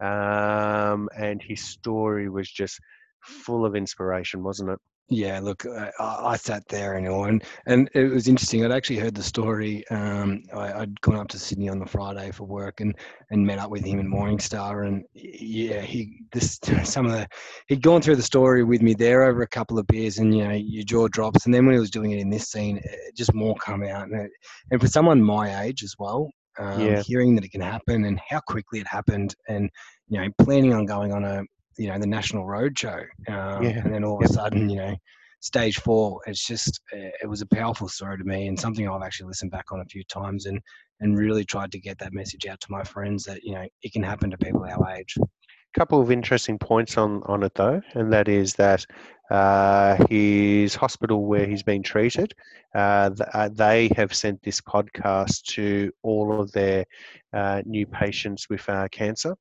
um, 0.00 1.06
and 1.14 1.42
his 1.42 1.60
story 1.60 2.30
was 2.30 2.50
just 2.50 2.80
full 3.22 3.66
of 3.66 3.76
inspiration, 3.76 4.42
wasn't 4.42 4.70
it? 4.70 4.78
Yeah, 5.12 5.40
look, 5.40 5.66
I, 5.66 5.90
I, 5.98 6.36
sat 6.36 6.68
there 6.68 6.94
and 6.94 7.08
and 7.08 7.42
and 7.66 7.90
it 7.94 8.12
was 8.12 8.28
interesting. 8.28 8.64
I'd 8.64 8.70
actually 8.70 9.00
heard 9.00 9.16
the 9.16 9.24
story. 9.24 9.86
Um, 9.88 10.44
I, 10.54 10.68
had 10.68 11.00
gone 11.00 11.16
up 11.16 11.26
to 11.28 11.38
Sydney 11.38 11.68
on 11.68 11.80
the 11.80 11.86
Friday 11.86 12.30
for 12.30 12.44
work 12.44 12.80
and 12.80 12.94
and 13.30 13.44
met 13.44 13.58
up 13.58 13.70
with 13.70 13.84
him 13.84 13.98
in 13.98 14.08
Morningstar, 14.08 14.86
and 14.86 15.04
yeah, 15.12 15.80
he 15.80 16.22
this 16.30 16.60
some 16.84 17.06
of 17.06 17.12
the 17.12 17.26
he'd 17.66 17.82
gone 17.82 18.00
through 18.00 18.16
the 18.16 18.22
story 18.22 18.62
with 18.62 18.82
me 18.82 18.94
there 18.94 19.24
over 19.24 19.42
a 19.42 19.48
couple 19.48 19.80
of 19.80 19.86
beers, 19.88 20.18
and 20.18 20.32
you 20.32 20.46
know 20.46 20.54
your 20.54 20.84
jaw 20.84 21.08
drops. 21.08 21.44
And 21.44 21.52
then 21.52 21.66
when 21.66 21.74
he 21.74 21.80
was 21.80 21.90
doing 21.90 22.12
it 22.12 22.20
in 22.20 22.30
this 22.30 22.48
scene, 22.48 22.76
it, 22.78 23.16
just 23.16 23.34
more 23.34 23.56
come 23.56 23.82
out, 23.82 24.04
and 24.04 24.14
it, 24.14 24.30
and 24.70 24.80
for 24.80 24.86
someone 24.86 25.20
my 25.20 25.64
age 25.64 25.82
as 25.82 25.96
well, 25.98 26.30
um, 26.60 26.80
yeah. 26.80 27.02
hearing 27.02 27.34
that 27.34 27.44
it 27.44 27.50
can 27.50 27.62
happen 27.62 28.04
and 28.04 28.20
how 28.28 28.38
quickly 28.46 28.78
it 28.78 28.86
happened, 28.86 29.34
and 29.48 29.70
you 30.08 30.20
know 30.20 30.28
planning 30.38 30.72
on 30.72 30.86
going 30.86 31.12
on 31.12 31.24
a 31.24 31.42
you 31.80 31.88
know 31.88 31.98
the 31.98 32.06
national 32.06 32.44
roadshow, 32.44 33.00
um, 33.28 33.62
yeah. 33.62 33.78
and 33.78 33.94
then 33.94 34.04
all 34.04 34.22
of 34.22 34.30
a 34.30 34.32
sudden, 34.32 34.68
you 34.68 34.76
know, 34.76 34.94
stage 35.40 35.78
four. 35.78 36.20
It's 36.26 36.46
just 36.46 36.78
eh, 36.92 37.10
it 37.22 37.26
was 37.26 37.40
a 37.40 37.46
powerful 37.46 37.88
story 37.88 38.18
to 38.18 38.24
me, 38.24 38.48
and 38.48 38.60
something 38.60 38.86
I've 38.86 39.02
actually 39.02 39.28
listened 39.28 39.50
back 39.50 39.72
on 39.72 39.80
a 39.80 39.86
few 39.86 40.04
times, 40.04 40.44
and 40.44 40.60
and 41.00 41.16
really 41.16 41.42
tried 41.42 41.72
to 41.72 41.80
get 41.80 41.98
that 42.00 42.12
message 42.12 42.44
out 42.44 42.60
to 42.60 42.66
my 42.70 42.84
friends 42.84 43.24
that 43.24 43.42
you 43.42 43.54
know 43.54 43.66
it 43.82 43.92
can 43.94 44.02
happen 44.02 44.30
to 44.30 44.36
people 44.36 44.62
our 44.62 44.90
age. 44.90 45.14
A 45.18 45.78
couple 45.78 46.02
of 46.02 46.10
interesting 46.10 46.58
points 46.58 46.98
on 46.98 47.22
on 47.24 47.42
it 47.42 47.54
though, 47.54 47.80
and 47.94 48.12
that 48.12 48.28
is 48.28 48.52
that 48.54 48.84
uh, 49.30 49.96
his 50.10 50.74
hospital 50.74 51.24
where 51.24 51.46
he's 51.46 51.62
been 51.62 51.82
treated, 51.82 52.34
uh, 52.74 53.10
uh, 53.32 53.48
they 53.50 53.88
have 53.96 54.12
sent 54.12 54.42
this 54.42 54.60
podcast 54.60 55.44
to 55.44 55.90
all 56.02 56.38
of 56.38 56.52
their 56.52 56.84
uh, 57.32 57.62
new 57.64 57.86
patients 57.86 58.50
with 58.50 58.68
uh, 58.68 58.86
cancer. 58.92 59.34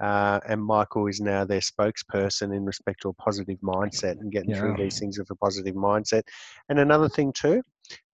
Uh, 0.00 0.40
and 0.48 0.62
Michael 0.62 1.06
is 1.06 1.20
now 1.20 1.44
their 1.44 1.60
spokesperson 1.60 2.54
in 2.54 2.64
respect 2.64 3.02
to 3.02 3.08
a 3.10 3.12
positive 3.14 3.58
mindset 3.60 4.20
and 4.20 4.32
getting 4.32 4.50
yeah. 4.50 4.60
through 4.60 4.76
these 4.76 4.98
things 4.98 5.18
with 5.18 5.30
a 5.30 5.36
positive 5.36 5.74
mindset. 5.74 6.22
And 6.68 6.78
another 6.78 7.08
thing 7.08 7.32
too, 7.32 7.62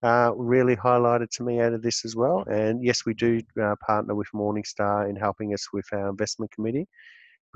uh, 0.02 0.32
really 0.36 0.76
highlighted 0.76 1.30
to 1.30 1.44
me 1.44 1.60
out 1.60 1.72
of 1.72 1.82
this 1.82 2.04
as 2.04 2.16
well. 2.16 2.44
And 2.50 2.84
yes, 2.84 3.06
we 3.06 3.14
do 3.14 3.40
uh, 3.60 3.74
partner 3.86 4.14
with 4.14 4.28
Morningstar 4.34 5.08
in 5.08 5.16
helping 5.16 5.54
us 5.54 5.72
with 5.72 5.86
our 5.92 6.08
investment 6.08 6.50
committee. 6.50 6.86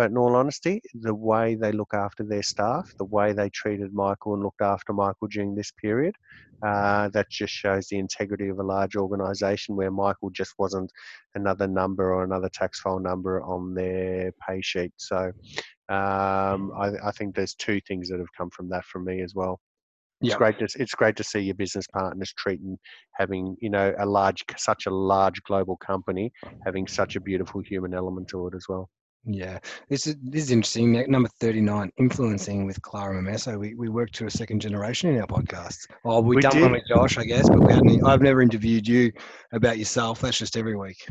But 0.00 0.12
in 0.12 0.16
all 0.16 0.34
honesty, 0.34 0.80
the 0.94 1.14
way 1.14 1.56
they 1.56 1.72
look 1.72 1.92
after 1.92 2.24
their 2.24 2.42
staff, 2.42 2.90
the 2.96 3.04
way 3.04 3.34
they 3.34 3.50
treated 3.50 3.92
Michael 3.92 4.32
and 4.32 4.42
looked 4.42 4.62
after 4.62 4.94
Michael 4.94 5.28
during 5.28 5.54
this 5.54 5.72
period, 5.72 6.14
uh, 6.66 7.10
that 7.10 7.28
just 7.28 7.52
shows 7.52 7.86
the 7.86 7.98
integrity 7.98 8.48
of 8.48 8.60
a 8.60 8.62
large 8.62 8.96
organisation 8.96 9.76
where 9.76 9.90
Michael 9.90 10.30
just 10.30 10.54
wasn't 10.58 10.90
another 11.34 11.66
number 11.66 12.14
or 12.14 12.24
another 12.24 12.48
tax 12.48 12.80
file 12.80 12.98
number 12.98 13.42
on 13.42 13.74
their 13.74 14.32
pay 14.48 14.62
sheet. 14.62 14.94
So 14.96 15.32
um, 15.90 16.72
I, 16.80 16.92
I 17.04 17.10
think 17.18 17.34
there's 17.34 17.54
two 17.54 17.78
things 17.86 18.08
that 18.08 18.20
have 18.20 18.32
come 18.34 18.48
from 18.48 18.70
that 18.70 18.86
from 18.86 19.04
me 19.04 19.20
as 19.20 19.34
well. 19.34 19.60
It's 20.22 20.30
yep. 20.30 20.38
great 20.38 20.58
to 20.60 20.68
it's 20.80 20.94
great 20.94 21.16
to 21.16 21.24
see 21.24 21.40
your 21.40 21.56
business 21.56 21.86
partners 21.86 22.32
treating 22.38 22.78
having 23.16 23.54
you 23.60 23.68
know 23.68 23.94
a 23.98 24.06
large 24.06 24.44
such 24.56 24.86
a 24.86 24.90
large 24.90 25.42
global 25.44 25.76
company 25.78 26.30
having 26.64 26.86
such 26.86 27.16
a 27.16 27.20
beautiful 27.20 27.62
human 27.62 27.94
element 27.94 28.28
to 28.28 28.46
it 28.46 28.54
as 28.54 28.64
well. 28.66 28.88
Yeah, 29.24 29.58
this 29.88 30.06
is 30.06 30.16
this 30.22 30.44
is 30.44 30.50
interesting. 30.50 30.92
Number 31.10 31.28
thirty 31.40 31.60
nine, 31.60 31.90
influencing 31.98 32.64
with 32.64 32.80
Clara 32.80 33.20
Memesso. 33.20 33.58
We 33.58 33.74
we 33.74 33.88
worked 33.88 34.14
to 34.16 34.26
a 34.26 34.30
second 34.30 34.60
generation 34.60 35.10
in 35.10 35.20
our 35.20 35.26
podcast. 35.26 35.86
Oh, 36.04 36.20
we, 36.20 36.36
we 36.36 36.42
done 36.42 36.52
did. 36.52 36.62
one 36.62 36.72
with 36.72 36.86
Josh, 36.88 37.18
I 37.18 37.24
guess, 37.24 37.48
but 37.48 37.60
we 37.60 37.72
hadn't. 37.72 38.06
I've 38.06 38.22
never 38.22 38.40
interviewed 38.40 38.88
you 38.88 39.12
about 39.52 39.78
yourself. 39.78 40.20
That's 40.20 40.38
just 40.38 40.56
every 40.56 40.76
week. 40.76 41.06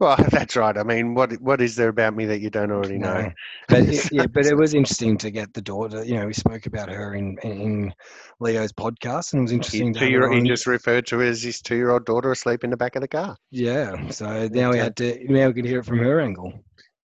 Well, 0.00 0.16
that's 0.30 0.56
right. 0.56 0.76
I 0.76 0.82
mean, 0.82 1.14
what 1.14 1.32
what 1.40 1.60
is 1.60 1.76
there 1.76 1.88
about 1.88 2.16
me 2.16 2.24
that 2.26 2.40
you 2.40 2.50
don't 2.50 2.72
already 2.72 2.98
know? 2.98 3.22
No. 3.22 3.32
But 3.68 3.80
it, 3.88 4.12
yeah, 4.12 4.26
but 4.26 4.46
it 4.46 4.56
was 4.56 4.74
interesting 4.74 5.16
to 5.18 5.30
get 5.30 5.52
the 5.54 5.62
daughter. 5.62 6.04
You 6.04 6.14
know, 6.14 6.26
we 6.26 6.32
spoke 6.32 6.66
about 6.66 6.88
her 6.88 7.14
in 7.14 7.36
in 7.44 7.94
Leo's 8.40 8.72
podcast, 8.72 9.34
and 9.34 9.40
it 9.40 9.42
was 9.42 9.52
interesting. 9.52 9.94
Two 9.94 10.08
year, 10.08 10.32
he 10.32 10.42
just 10.42 10.66
referred 10.66 11.06
to 11.08 11.22
as 11.22 11.42
his 11.42 11.60
two 11.60 11.76
year 11.76 11.90
old 11.90 12.06
daughter 12.06 12.32
asleep 12.32 12.64
in 12.64 12.70
the 12.70 12.76
back 12.76 12.96
of 12.96 13.02
the 13.02 13.08
car. 13.08 13.36
Yeah. 13.50 14.10
So 14.10 14.48
now 14.48 14.70
we 14.70 14.80
uh 14.80 14.84
had 14.84 14.96
to 14.96 15.32
now 15.32 15.48
we 15.48 15.54
could 15.54 15.66
hear 15.66 15.80
it 15.80 15.84
from 15.84 15.98
her 15.98 16.20
angle. 16.20 16.52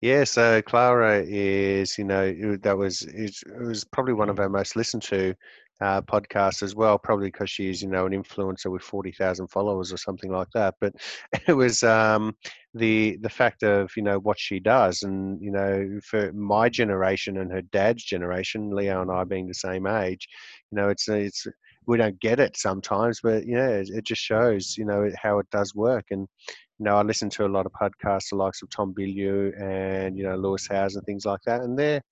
Yeah, 0.02 0.24
so 0.24 0.60
Clara 0.62 1.22
is, 1.26 1.96
you 1.98 2.04
know, 2.04 2.56
that 2.62 2.76
was 2.76 3.02
it 3.02 3.34
was 3.58 3.84
probably 3.84 4.12
one 4.12 4.28
of 4.28 4.38
our 4.38 4.48
most 4.48 4.76
listened 4.76 5.02
to 5.04 5.34
uh, 5.80 6.00
podcasts 6.02 6.62
as 6.62 6.74
well, 6.74 6.98
probably 6.98 7.28
because 7.28 7.50
she's, 7.50 7.82
you 7.82 7.88
know, 7.88 8.06
an 8.06 8.12
influencer 8.12 8.70
with 8.70 8.82
forty 8.82 9.10
thousand 9.12 9.48
followers 9.48 9.92
or 9.92 9.96
something 9.96 10.30
like 10.30 10.48
that. 10.54 10.74
But 10.80 10.94
it 11.48 11.52
was 11.54 11.82
um, 11.82 12.36
the 12.74 13.16
the 13.22 13.28
fact 13.30 13.62
of 13.62 13.90
you 13.96 14.02
know 14.02 14.18
what 14.18 14.38
she 14.38 14.60
does, 14.60 15.02
and 15.02 15.40
you 15.42 15.50
know, 15.50 15.98
for 16.04 16.30
my 16.32 16.68
generation 16.68 17.38
and 17.38 17.50
her 17.52 17.62
dad's 17.62 18.04
generation, 18.04 18.70
Leo 18.70 19.00
and 19.02 19.10
I 19.10 19.24
being 19.24 19.48
the 19.48 19.54
same 19.54 19.86
age, 19.86 20.28
you 20.70 20.76
know, 20.76 20.88
it's 20.90 21.08
it's 21.08 21.46
we 21.86 21.96
don't 21.96 22.20
get 22.20 22.38
it 22.40 22.56
sometimes, 22.56 23.20
but 23.22 23.46
yeah, 23.46 23.68
it, 23.68 23.88
it 23.90 24.04
just 24.04 24.20
shows, 24.22 24.76
you 24.76 24.84
know, 24.84 25.10
how 25.22 25.38
it 25.38 25.46
does 25.50 25.74
work 25.74 26.06
and 26.10 26.26
you 26.78 26.84
know, 26.84 26.96
I 26.96 27.02
listen 27.02 27.30
to 27.30 27.46
a 27.46 27.48
lot 27.48 27.66
of 27.66 27.72
podcasts, 27.72 28.30
the 28.30 28.36
likes 28.36 28.62
of 28.62 28.68
Tom 28.70 28.94
Bilyeu 28.94 29.58
and 29.60 30.16
you 30.16 30.24
know 30.24 30.36
Lewis 30.36 30.66
Howes 30.68 30.96
and 30.96 31.04
things 31.04 31.24
like 31.24 31.40
that, 31.46 31.62
and 31.62 31.78
they're, 31.78 32.02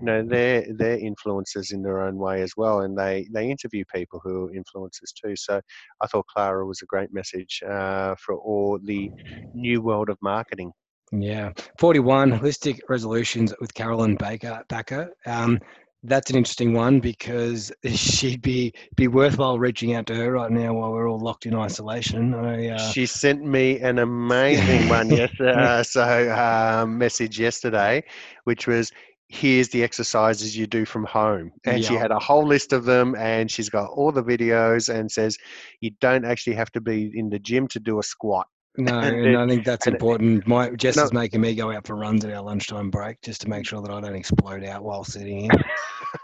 you 0.00 0.06
know, 0.06 0.24
they're 0.26 0.66
they're 0.76 0.98
influencers 0.98 1.72
in 1.72 1.82
their 1.82 2.00
own 2.00 2.16
way 2.16 2.42
as 2.42 2.52
well, 2.56 2.80
and 2.80 2.98
they 2.98 3.28
they 3.32 3.50
interview 3.50 3.84
people 3.94 4.20
who 4.22 4.46
are 4.46 4.50
influencers 4.50 5.12
too. 5.22 5.36
So 5.36 5.60
I 6.00 6.06
thought 6.08 6.26
Clara 6.26 6.66
was 6.66 6.82
a 6.82 6.86
great 6.86 7.12
message 7.12 7.62
uh, 7.68 8.14
for 8.18 8.36
all 8.36 8.78
the 8.82 9.10
new 9.54 9.80
world 9.82 10.08
of 10.08 10.18
marketing. 10.20 10.72
Yeah, 11.12 11.52
forty-one 11.78 12.32
holistic 12.32 12.80
resolutions 12.88 13.54
with 13.60 13.72
Carolyn 13.72 14.16
Baker. 14.16 14.62
Baker. 14.68 15.10
Um, 15.26 15.58
that's 16.04 16.30
an 16.30 16.36
interesting 16.36 16.74
one 16.74 17.00
because 17.00 17.72
she'd 17.84 18.42
be 18.42 18.72
be 18.96 19.08
worthwhile 19.08 19.58
reaching 19.58 19.94
out 19.94 20.06
to 20.06 20.14
her 20.14 20.32
right 20.32 20.50
now 20.50 20.74
while 20.74 20.92
we're 20.92 21.08
all 21.08 21.18
locked 21.18 21.46
in 21.46 21.54
isolation. 21.54 22.34
I, 22.34 22.68
uh... 22.68 22.90
She 22.90 23.06
sent 23.06 23.44
me 23.44 23.80
an 23.80 23.98
amazing 23.98 24.88
one 24.88 25.10
yes, 25.10 25.38
uh, 25.40 25.82
so 25.82 26.30
um, 26.32 26.98
message 26.98 27.38
yesterday, 27.38 28.04
which 28.44 28.66
was 28.66 28.92
here's 29.28 29.68
the 29.68 29.82
exercises 29.82 30.56
you 30.56 30.66
do 30.66 30.86
from 30.86 31.04
home 31.04 31.52
and 31.66 31.82
yeah. 31.82 31.88
she 31.88 31.94
had 31.94 32.10
a 32.10 32.18
whole 32.18 32.46
list 32.46 32.72
of 32.72 32.86
them 32.86 33.14
and 33.16 33.50
she's 33.50 33.68
got 33.68 33.90
all 33.90 34.10
the 34.10 34.24
videos 34.24 34.88
and 34.92 35.12
says 35.12 35.36
you 35.80 35.90
don't 36.00 36.24
actually 36.24 36.56
have 36.56 36.72
to 36.72 36.80
be 36.80 37.12
in 37.14 37.28
the 37.28 37.38
gym 37.38 37.68
to 37.68 37.78
do 37.78 37.98
a 37.98 38.02
squat 38.02 38.46
no, 38.78 38.98
and 39.00 39.36
I 39.36 39.46
think 39.46 39.64
that's 39.64 39.86
important. 39.86 40.46
My 40.46 40.70
Jess 40.70 40.96
no. 40.96 41.04
is 41.04 41.12
making 41.12 41.40
me 41.40 41.54
go 41.54 41.72
out 41.72 41.86
for 41.86 41.96
runs 41.96 42.24
at 42.24 42.32
our 42.32 42.42
lunchtime 42.42 42.90
break 42.90 43.20
just 43.22 43.40
to 43.42 43.48
make 43.48 43.66
sure 43.66 43.82
that 43.82 43.90
I 43.90 44.00
don't 44.00 44.14
explode 44.14 44.64
out 44.64 44.84
while 44.84 45.04
sitting 45.04 45.46
in. 45.46 45.50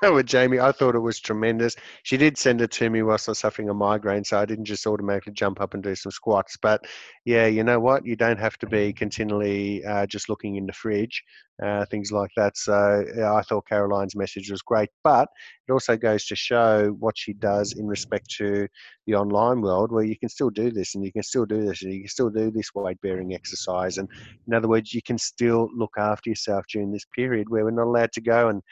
With 0.15 0.27
Jamie, 0.27 0.61
I 0.61 0.73
thought 0.73 0.95
it 0.95 1.01
was 1.01 1.21
tremendous. 1.21 1.77
She 2.05 2.17
did 2.17 2.39
send 2.39 2.61
it 2.61 2.71
to 2.73 2.89
me 2.89 3.03
whilst 3.03 3.29
I 3.29 3.33
was 3.33 3.41
suffering 3.41 3.69
a 3.69 3.75
migraine, 3.75 4.25
so 4.25 4.39
I 4.39 4.47
didn't 4.47 4.65
just 4.65 4.87
automatically 4.87 5.33
jump 5.33 5.61
up 5.61 5.75
and 5.75 5.83
do 5.83 5.95
some 5.95 6.13
squats. 6.13 6.57
But 6.57 6.87
yeah, 7.25 7.47
you 7.47 7.65
know 7.65 7.81
what? 7.81 8.07
You 8.07 8.17
don't 8.17 8.39
have 8.39 8.57
to 8.59 8.67
be 8.67 8.93
continually 8.93 9.85
uh, 9.85 10.07
just 10.07 10.29
looking 10.29 10.57
in 10.57 10.67
the 10.67 10.73
fridge, 10.73 11.23
uh, 11.63 11.85
things 11.87 12.11
like 12.11 12.31
that. 12.37 12.57
So 12.57 13.05
yeah, 13.17 13.33
I 13.33 13.43
thought 13.43 13.69
Caroline's 13.69 14.17
message 14.17 14.51
was 14.51 14.63
great, 14.63 14.89
but 15.03 15.29
it 15.69 15.73
also 15.73 15.97
goes 15.97 16.27
to 16.27 16.37
show 16.37 16.89
what 16.99 17.17
she 17.17 17.33
does 17.35 17.75
in 17.75 17.87
respect 17.87 18.29
to 18.39 18.67
the 19.07 19.15
online 19.15 19.61
world, 19.61 19.93
where 19.93 20.05
you 20.05 20.19
can 20.19 20.29
still 20.29 20.51
do 20.51 20.71
this 20.71 20.95
and 20.95 21.05
you 21.05 21.13
can 21.13 21.23
still 21.23 21.47
do 21.47 21.65
this 21.65 21.83
and 21.83 21.93
you 21.93 22.01
can 22.01 22.09
still 22.09 22.31
do 22.31 22.51
this 22.51 22.75
weight 22.75 23.01
bearing 23.03 23.35
exercise. 23.35 23.99
And 23.99 24.09
in 24.47 24.55
other 24.55 24.69
words, 24.69 24.93
you 24.93 25.03
can 25.03 25.19
still 25.19 25.69
look 25.77 25.93
after 25.97 26.31
yourself 26.31 26.65
during 26.73 26.93
this 26.93 27.07
period 27.15 27.49
where 27.49 27.65
we're 27.65 27.71
not 27.71 27.87
allowed 27.87 28.13
to 28.13 28.21
go 28.21 28.49
and 28.49 28.63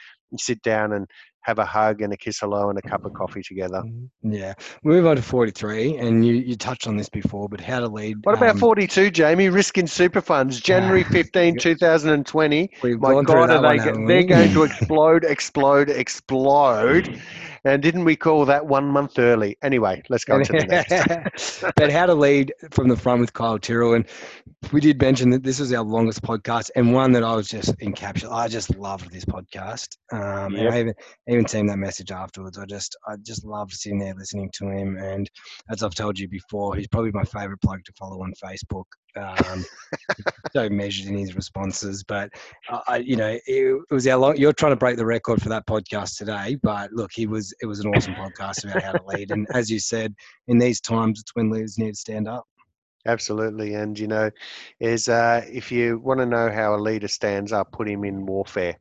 sit 0.40 0.62
down 0.62 0.92
and 0.92 1.06
have 1.42 1.58
a 1.58 1.64
hug 1.64 2.02
and 2.02 2.12
a 2.12 2.16
kiss 2.16 2.38
hello 2.38 2.70
and 2.70 2.78
a 2.78 2.82
cup 2.82 3.04
of 3.04 3.12
coffee 3.14 3.42
together. 3.42 3.82
Mm-hmm. 3.84 4.32
Yeah. 4.32 4.54
We 4.84 4.92
move 4.92 5.06
on 5.06 5.16
to 5.16 5.22
43, 5.22 5.96
and 5.96 6.24
you, 6.24 6.34
you 6.34 6.56
touched 6.56 6.86
on 6.86 6.96
this 6.96 7.08
before, 7.08 7.48
but 7.48 7.60
how 7.60 7.80
to 7.80 7.88
lead. 7.88 8.18
What 8.22 8.36
about 8.36 8.50
um, 8.50 8.58
42, 8.58 9.10
Jamie? 9.10 9.48
Risking 9.48 9.86
super 9.86 10.20
funds, 10.20 10.60
January 10.72 11.04
15, 11.04 11.58
2020. 11.58 12.70
My 12.82 13.22
God, 13.22 13.50
are 13.50 13.76
they, 13.76 13.90
one, 13.90 14.06
they're 14.06 14.22
going 14.22 14.52
to 14.52 14.62
explode, 14.62 15.24
explode, 15.24 15.90
explode. 15.90 17.20
And 17.64 17.80
didn't 17.80 18.04
we 18.04 18.16
call 18.16 18.44
that 18.46 18.66
one 18.66 18.86
month 18.86 19.18
early? 19.18 19.56
Anyway, 19.62 20.02
let's 20.08 20.24
go 20.24 20.42
to 20.42 20.52
the 20.52 20.66
next. 20.66 21.64
but 21.76 21.92
how 21.92 22.06
to 22.06 22.14
lead 22.14 22.52
from 22.70 22.88
the 22.88 22.96
front 22.96 23.20
with 23.20 23.32
Kyle 23.32 23.58
Tyrrell. 23.58 23.94
And 23.94 24.06
we 24.72 24.80
did 24.80 25.00
mention 25.00 25.30
that 25.30 25.44
this 25.44 25.60
was 25.60 25.72
our 25.72 25.84
longest 25.84 26.22
podcast 26.22 26.70
and 26.74 26.92
one 26.92 27.12
that 27.12 27.22
I 27.22 27.36
was 27.36 27.48
just 27.48 27.76
encapsulated. 27.78 28.32
I 28.32 28.48
just 28.48 28.76
loved 28.76 29.12
this 29.12 29.24
podcast. 29.24 29.96
Um, 30.12 30.54
yep. 30.54 30.66
And 30.66 30.74
I 30.74 30.80
even, 30.80 30.94
even 31.28 31.46
seen 31.46 31.66
that 31.66 31.78
message 31.78 32.10
afterwards. 32.10 32.58
I 32.58 32.66
just, 32.66 32.96
I 33.06 33.14
just 33.22 33.44
loved 33.44 33.72
sitting 33.72 34.00
there 34.00 34.14
listening 34.14 34.50
to 34.54 34.68
him. 34.68 34.96
And 34.96 35.30
as 35.70 35.84
I've 35.84 35.94
told 35.94 36.18
you 36.18 36.28
before, 36.28 36.74
he's 36.74 36.88
probably 36.88 37.12
my 37.12 37.24
favorite 37.24 37.60
bloke 37.60 37.84
to 37.84 37.92
follow 37.96 38.22
on 38.22 38.32
Facebook. 38.42 38.86
Um, 39.16 39.64
so 40.52 40.68
measured 40.68 41.08
in 41.08 41.16
his 41.16 41.34
responses, 41.34 42.04
but 42.04 42.30
uh, 42.70 42.94
you 42.94 43.16
know, 43.16 43.28
it, 43.28 43.42
it, 43.46 43.82
was 43.90 44.06
our 44.06 44.18
long. 44.18 44.36
You're 44.36 44.52
trying 44.52 44.72
to 44.72 44.76
break 44.76 44.96
the 44.96 45.06
record 45.06 45.42
for 45.42 45.48
that 45.48 45.66
podcast 45.66 46.16
today, 46.16 46.56
but 46.62 46.92
look, 46.92 47.10
he 47.12 47.26
was. 47.26 47.54
It 47.60 47.66
was 47.66 47.80
an 47.80 47.94
awesome 47.94 48.14
podcast 48.14 48.64
about 48.64 48.82
how 48.82 48.92
to 48.92 49.04
lead, 49.06 49.30
and 49.30 49.46
as 49.54 49.70
you 49.70 49.78
said, 49.78 50.14
in 50.48 50.58
these 50.58 50.80
times, 50.80 51.20
it's 51.20 51.34
when 51.34 51.50
leaders 51.50 51.78
need 51.78 51.92
to 51.92 51.98
stand 51.98 52.28
up. 52.28 52.44
Absolutely, 53.06 53.74
and 53.74 53.98
you 53.98 54.06
know, 54.06 54.30
is 54.80 55.08
uh, 55.08 55.44
if 55.50 55.72
you 55.72 55.98
want 55.98 56.20
to 56.20 56.26
know 56.26 56.50
how 56.50 56.74
a 56.74 56.76
leader 56.76 57.08
stands 57.08 57.52
up, 57.52 57.72
put 57.72 57.88
him 57.88 58.04
in 58.04 58.26
warfare 58.26 58.76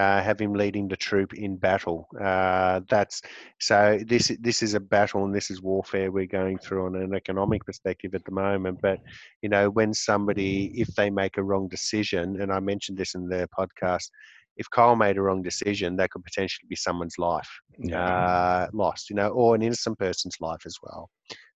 uh, 0.00 0.22
have 0.22 0.40
him 0.40 0.54
leading 0.54 0.88
the 0.88 0.96
troop 0.96 1.34
in 1.34 1.56
battle. 1.56 2.08
Uh, 2.18 2.80
that's 2.88 3.20
so. 3.60 3.98
This 4.06 4.32
this 4.40 4.62
is 4.62 4.72
a 4.72 4.80
battle 4.80 5.24
and 5.24 5.34
this 5.34 5.50
is 5.50 5.60
warfare 5.60 6.10
we're 6.10 6.38
going 6.40 6.58
through 6.58 6.86
on 6.86 6.96
an 6.96 7.14
economic 7.14 7.66
perspective 7.66 8.14
at 8.14 8.24
the 8.24 8.30
moment. 8.32 8.78
But 8.80 8.98
you 9.42 9.50
know, 9.50 9.68
when 9.68 9.92
somebody, 9.92 10.72
if 10.74 10.88
they 10.94 11.10
make 11.10 11.36
a 11.36 11.42
wrong 11.42 11.68
decision, 11.68 12.40
and 12.40 12.50
I 12.50 12.60
mentioned 12.60 12.96
this 12.96 13.14
in 13.14 13.28
the 13.28 13.46
podcast, 13.58 14.08
if 14.56 14.70
Kyle 14.70 14.96
made 14.96 15.18
a 15.18 15.22
wrong 15.22 15.42
decision, 15.42 15.96
that 15.96 16.10
could 16.10 16.24
potentially 16.24 16.66
be 16.68 16.76
someone's 16.76 17.18
life 17.18 17.50
yeah. 17.78 18.02
uh, 18.02 18.68
lost. 18.72 19.10
You 19.10 19.16
know, 19.16 19.28
or 19.28 19.54
an 19.54 19.62
innocent 19.62 19.98
person's 19.98 20.36
life 20.40 20.62
as 20.64 20.76
well. 20.82 21.10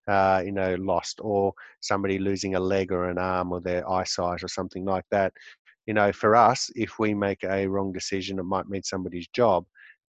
Uh, 0.07 0.43
you 0.45 0.53
know, 0.53 0.75
lost, 0.81 1.19
or 1.23 1.55
somebody 1.81 2.19
losing 2.19 2.57
a 2.57 2.61
leg 2.61 2.93
or 2.93 3.09
an 3.09 3.17
arm 3.17 3.53
or 3.53 3.63
their 3.63 3.89
eyesight 3.89 4.43
or 4.43 4.49
something 4.49 4.85
like 4.85 5.07
that 5.11 5.33
you 5.87 5.95
know, 5.95 6.13
for 6.13 6.35
us, 6.37 6.71
if 6.75 6.99
we 6.99 7.15
make 7.15 7.45
a 7.45 7.67
wrong 7.67 7.93
decision, 7.93 8.39
it 8.39 8.45
might 8.45 8.69
mean 8.69 8.83
somebody's 8.83 9.29
job. 9.29 9.65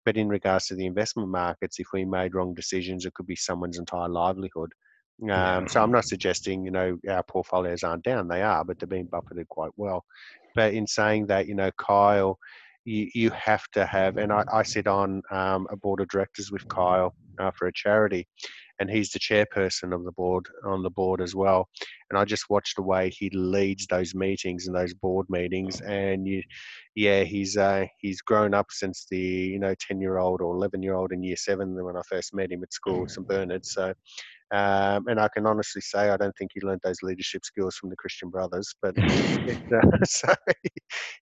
But 0.06 0.18
in 0.18 0.30
regards 0.30 0.68
to 0.68 0.76
the 0.76 0.86
investment 0.86 1.30
markets, 1.30 1.80
if 1.80 1.88
we 1.92 2.06
made 2.06 2.36
wrong 2.36 2.54
decisions, 2.54 3.06
it 3.06 3.14
could 3.16 3.26
be 3.26 3.36
someone's 3.36 3.80
entire 3.80 4.10
livelihood. 4.10 4.72
Um, 5.32 5.68
so 5.68 5.82
I'm 5.82 5.92
not 5.92 6.06
suggesting, 6.06 6.66
you 6.66 6.72
know, 6.72 6.98
our 7.10 7.24
portfolios 7.24 7.84
aren't 7.84 8.04
down. 8.04 8.28
They 8.28 8.44
are, 8.44 8.64
but 8.64 8.78
they're 8.78 8.88
being 8.88 9.08
buffeted 9.08 9.48
quite 9.48 9.72
well. 9.78 10.04
But 10.54 10.74
in 10.74 10.86
saying 10.86 11.28
that, 11.28 11.48
you 11.48 11.56
know, 11.56 11.72
Kyle, 11.78 12.38
you, 12.84 13.10
you 13.14 13.30
have 13.32 13.64
to 13.74 13.86
have, 13.86 14.18
and 14.18 14.32
I, 14.32 14.44
I 14.54 14.64
sit 14.64 14.88
on 14.88 15.22
um, 15.32 15.68
a 15.72 15.78
board 15.78 16.02
of 16.02 16.10
directors 16.10 16.52
with 16.52 16.68
Kyle 16.68 17.16
uh, 17.40 17.52
for 17.58 17.68
a 17.68 17.74
charity, 17.74 18.28
and 18.80 18.90
he's 18.90 19.12
the 19.12 19.20
chairperson 19.20 19.94
of 19.94 20.04
the 20.04 20.12
board 20.12 20.46
on 20.66 20.84
the 20.84 20.90
board 20.90 21.22
as 21.22 21.36
well. 21.36 21.68
And 22.10 22.20
I 22.20 22.26
just 22.26 22.50
watch 22.50 22.74
the 22.76 22.84
way 22.84 23.10
he 23.10 23.30
leads 23.32 23.88
those 23.88 24.14
meetings 24.14 24.68
and 24.68 24.76
those 24.76 24.94
board 24.94 25.28
meetings, 25.30 25.82
and 25.82 26.28
you, 26.28 26.44
yeah, 26.96 27.24
he's 27.24 27.58
uh, 27.58 27.86
he's 28.00 28.22
grown 28.22 28.54
up 28.54 28.68
since 28.70 29.08
the 29.10 29.18
you 29.18 29.60
know 29.60 29.76
ten 29.80 30.00
year 30.02 30.18
old 30.18 30.42
or 30.42 30.56
eleven 30.56 30.84
year 30.84 30.96
old 30.96 31.12
in 31.12 31.24
year 31.24 31.38
seven 31.38 31.74
when 31.84 31.98
I 31.98 32.02
first 32.10 32.34
met 32.34 32.52
him 32.52 32.64
at 32.64 32.74
school, 32.74 33.08
St 33.08 33.28
Bernard. 33.28 33.66
So. 33.66 33.94
Um, 34.54 35.08
and 35.08 35.20
I 35.20 35.28
can 35.34 35.48
honestly 35.48 35.82
say 35.82 36.10
I 36.10 36.18
don't 36.18 36.36
think 36.38 36.52
he 36.54 36.62
learned 36.62 36.82
those 36.84 37.02
leadership 37.02 37.44
skills 37.44 37.76
from 37.76 37.90
the 37.90 37.96
Christian 37.96 38.30
Brothers, 38.30 38.76
but 38.80 38.94
it, 38.98 39.58
uh, 39.74 39.98
so 40.06 40.34
he, 40.62 40.70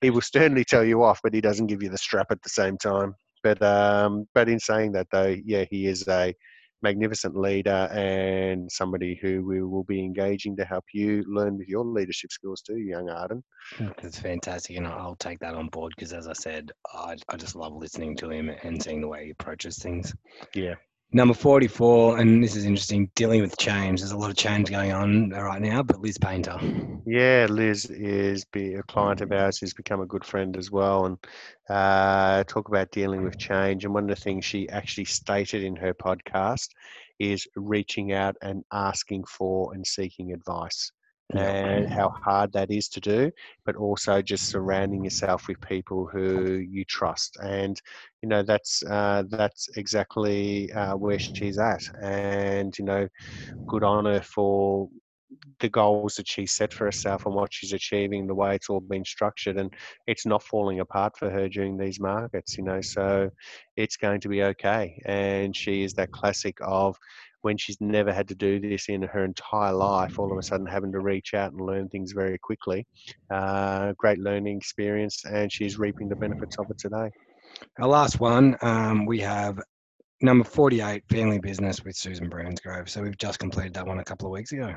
he 0.01 0.10
will 0.10 0.22
sternly 0.22 0.66
tell 0.66 0.84
you 0.84 1.04
off, 1.04 1.22
but 1.24 1.34
he 1.34 1.39
doesn't 1.39 1.68
give 1.68 1.82
you 1.82 1.89
the 1.89 1.97
strap 1.97 2.28
at 2.32 2.41
the 2.43 2.49
same 2.49 2.78
time. 2.78 3.16
But 3.41 3.62
um, 3.62 4.26
but 4.34 4.49
in 4.49 4.60
saying 4.60 4.93
that 4.93 5.08
though, 5.12 5.36
yeah, 5.45 5.66
he 5.70 5.88
is 5.88 6.08
a 6.08 6.34
magnificent 6.84 7.36
leader 7.36 7.90
and 7.92 8.72
somebody 8.72 9.18
who 9.22 9.44
we 9.46 9.64
will 9.64 9.86
be 9.86 10.00
engaging 10.00 10.56
to 10.58 10.66
help 10.66 10.84
you 10.94 11.24
learn 11.28 11.58
with 11.58 11.68
your 11.68 11.86
leadership 11.86 12.32
skills 12.32 12.62
too, 12.62 12.78
young 12.78 13.10
Arden. 13.10 13.44
That's 14.02 14.20
fantastic, 14.20 14.78
and 14.78 14.86
I'll 14.86 15.16
take 15.16 15.40
that 15.40 15.56
on 15.56 15.68
board 15.70 15.94
because, 15.96 16.14
as 16.14 16.28
I 16.28 16.34
said, 16.34 16.72
I, 16.94 17.16
I 17.30 17.38
just 17.38 17.56
love 17.56 17.74
listening 17.74 18.16
to 18.18 18.30
him 18.30 18.52
and 18.64 18.82
seeing 18.84 19.02
the 19.02 19.08
way 19.08 19.26
he 19.26 19.32
approaches 19.32 19.78
things. 19.78 20.14
Yeah, 20.54 20.76
Number 21.16 21.36
44, 21.36 22.18
and 22.18 22.43
this 22.43 22.55
is 22.55 22.66
interesting, 22.66 23.07
dealing 23.14 23.41
with 23.41 23.55
change. 23.59 23.99
There's 23.99 24.14
a 24.14 24.18
lot 24.18 24.32
of 24.32 24.36
change 24.36 24.72
going 24.72 24.91
on 24.91 25.30
right 25.30 25.61
now, 25.61 25.84
but 25.84 26.01
Liz 26.01 26.18
Painter. 26.18 26.57
Yeah, 27.05 27.45
Liz 27.51 27.86
is 27.86 28.45
be 28.45 28.74
a 28.74 28.82
client 28.82 29.22
of 29.22 29.32
ours 29.32 29.59
who's 29.59 29.76
become 29.76 30.01
a 30.01 30.07
good 30.07 30.26
friend 30.26 30.57
as 30.57 30.72
well. 30.72 31.05
And 31.05 31.18
uh, 31.70 32.43
talk 32.45 32.68
about 32.68 32.89
dealing 32.89 33.24
with 33.24 33.38
change. 33.38 33.86
And 33.86 33.93
one 33.93 34.09
of 34.09 34.09
the 34.09 34.24
things 34.24 34.43
she 34.43 34.68
actually 34.70 35.05
stated 35.05 35.64
in 35.64 35.76
her 35.76 35.93
podcast 35.93 36.70
is 37.20 37.47
reaching 37.55 38.14
out 38.14 38.36
and 38.41 38.64
asking 38.72 39.26
for 39.26 39.76
and 39.76 39.86
seeking 39.86 40.34
advice 40.34 40.91
and 41.36 41.90
how 41.90 42.12
hard 42.24 42.52
that 42.54 42.72
is 42.72 42.90
to 42.90 43.00
do, 43.02 43.32
but 43.66 43.76
also 43.76 44.22
just 44.22 44.50
surrounding 44.50 45.04
yourself 45.04 45.48
with 45.48 45.60
people 45.62 46.08
who 46.12 46.56
you 46.56 46.86
trust. 46.86 47.38
And 47.42 47.80
you 48.22 48.30
know 48.30 48.44
that's 48.44 48.84
uh, 48.84 49.24
that's 49.30 49.70
exactly 49.78 50.72
uh, 50.74 50.96
where 50.96 51.20
she's 51.20 51.58
at. 51.58 51.82
And 52.02 52.78
you 52.78 52.86
know, 52.86 53.08
good 53.68 53.84
on 53.84 54.06
her 54.06 54.22
for 54.22 54.90
the 55.60 55.70
goals 55.70 56.16
that 56.16 56.28
she 56.28 56.46
set 56.46 56.74
for 56.74 56.86
herself 56.86 57.26
and 57.26 57.36
what 57.36 57.54
she's 57.54 57.74
achieving, 57.74 58.28
the 58.28 58.36
way 58.36 58.56
it's 58.56 58.70
all 58.70 58.80
been 58.80 59.06
structured, 59.06 59.58
and 59.58 59.74
it's 60.08 60.26
not 60.26 60.44
falling 60.44 60.80
apart 60.80 61.18
for 61.18 61.30
her 61.30 61.50
during 61.50 61.78
these 61.78 62.00
markets, 62.00 62.58
you 62.58 62.64
know. 62.64 62.82
So 62.82 63.30
it's 63.76 63.98
going 63.98 64.22
to 64.22 64.30
be 64.30 64.44
okay. 64.44 65.02
And 65.06 65.56
she 65.56 65.84
is 65.84 65.94
that 65.96 66.12
classic 66.12 66.58
of 66.62 66.98
when 67.44 67.58
she's 67.58 67.80
never 67.80 68.12
had 68.12 68.28
to 68.30 68.36
do 68.36 68.60
this 68.60 68.89
in 68.89 69.02
her 69.02 69.24
entire 69.24 69.74
life, 69.74 70.18
all 70.18 70.32
of 70.32 70.38
a 70.38 70.41
sudden 70.41 70.66
having 70.66 70.91
to 70.94 71.00
reach 71.00 71.34
out 71.34 71.52
and 71.52 71.62
learn 71.62 71.88
things 71.89 72.14
very 72.14 72.38
quickly. 72.38 72.88
Uh, 73.30 73.94
great 73.98 74.18
learning 74.18 74.58
experience, 74.58 75.24
and 75.26 75.52
she's 75.52 75.78
reaping 75.78 76.10
the 76.10 76.16
benefits 76.16 76.58
of 76.58 76.70
it 76.70 76.80
today. 76.80 77.12
Our 77.80 77.88
last 77.88 78.20
one, 78.20 78.58
um, 78.62 79.06
we 79.06 79.20
have 79.20 79.60
number 80.22 80.46
48, 80.46 81.04
Family 81.10 81.39
Business 81.39 81.84
with 81.84 81.96
Susan 81.96 82.30
Bransgrove. 82.30 82.88
So 82.88 83.02
we've 83.02 83.18
just 83.18 83.39
completed 83.39 83.74
that 83.74 83.86
one 83.86 84.00
a 84.00 84.06
couple 84.06 84.28
of 84.28 84.32
weeks 84.32 84.54
ago. 84.54 84.76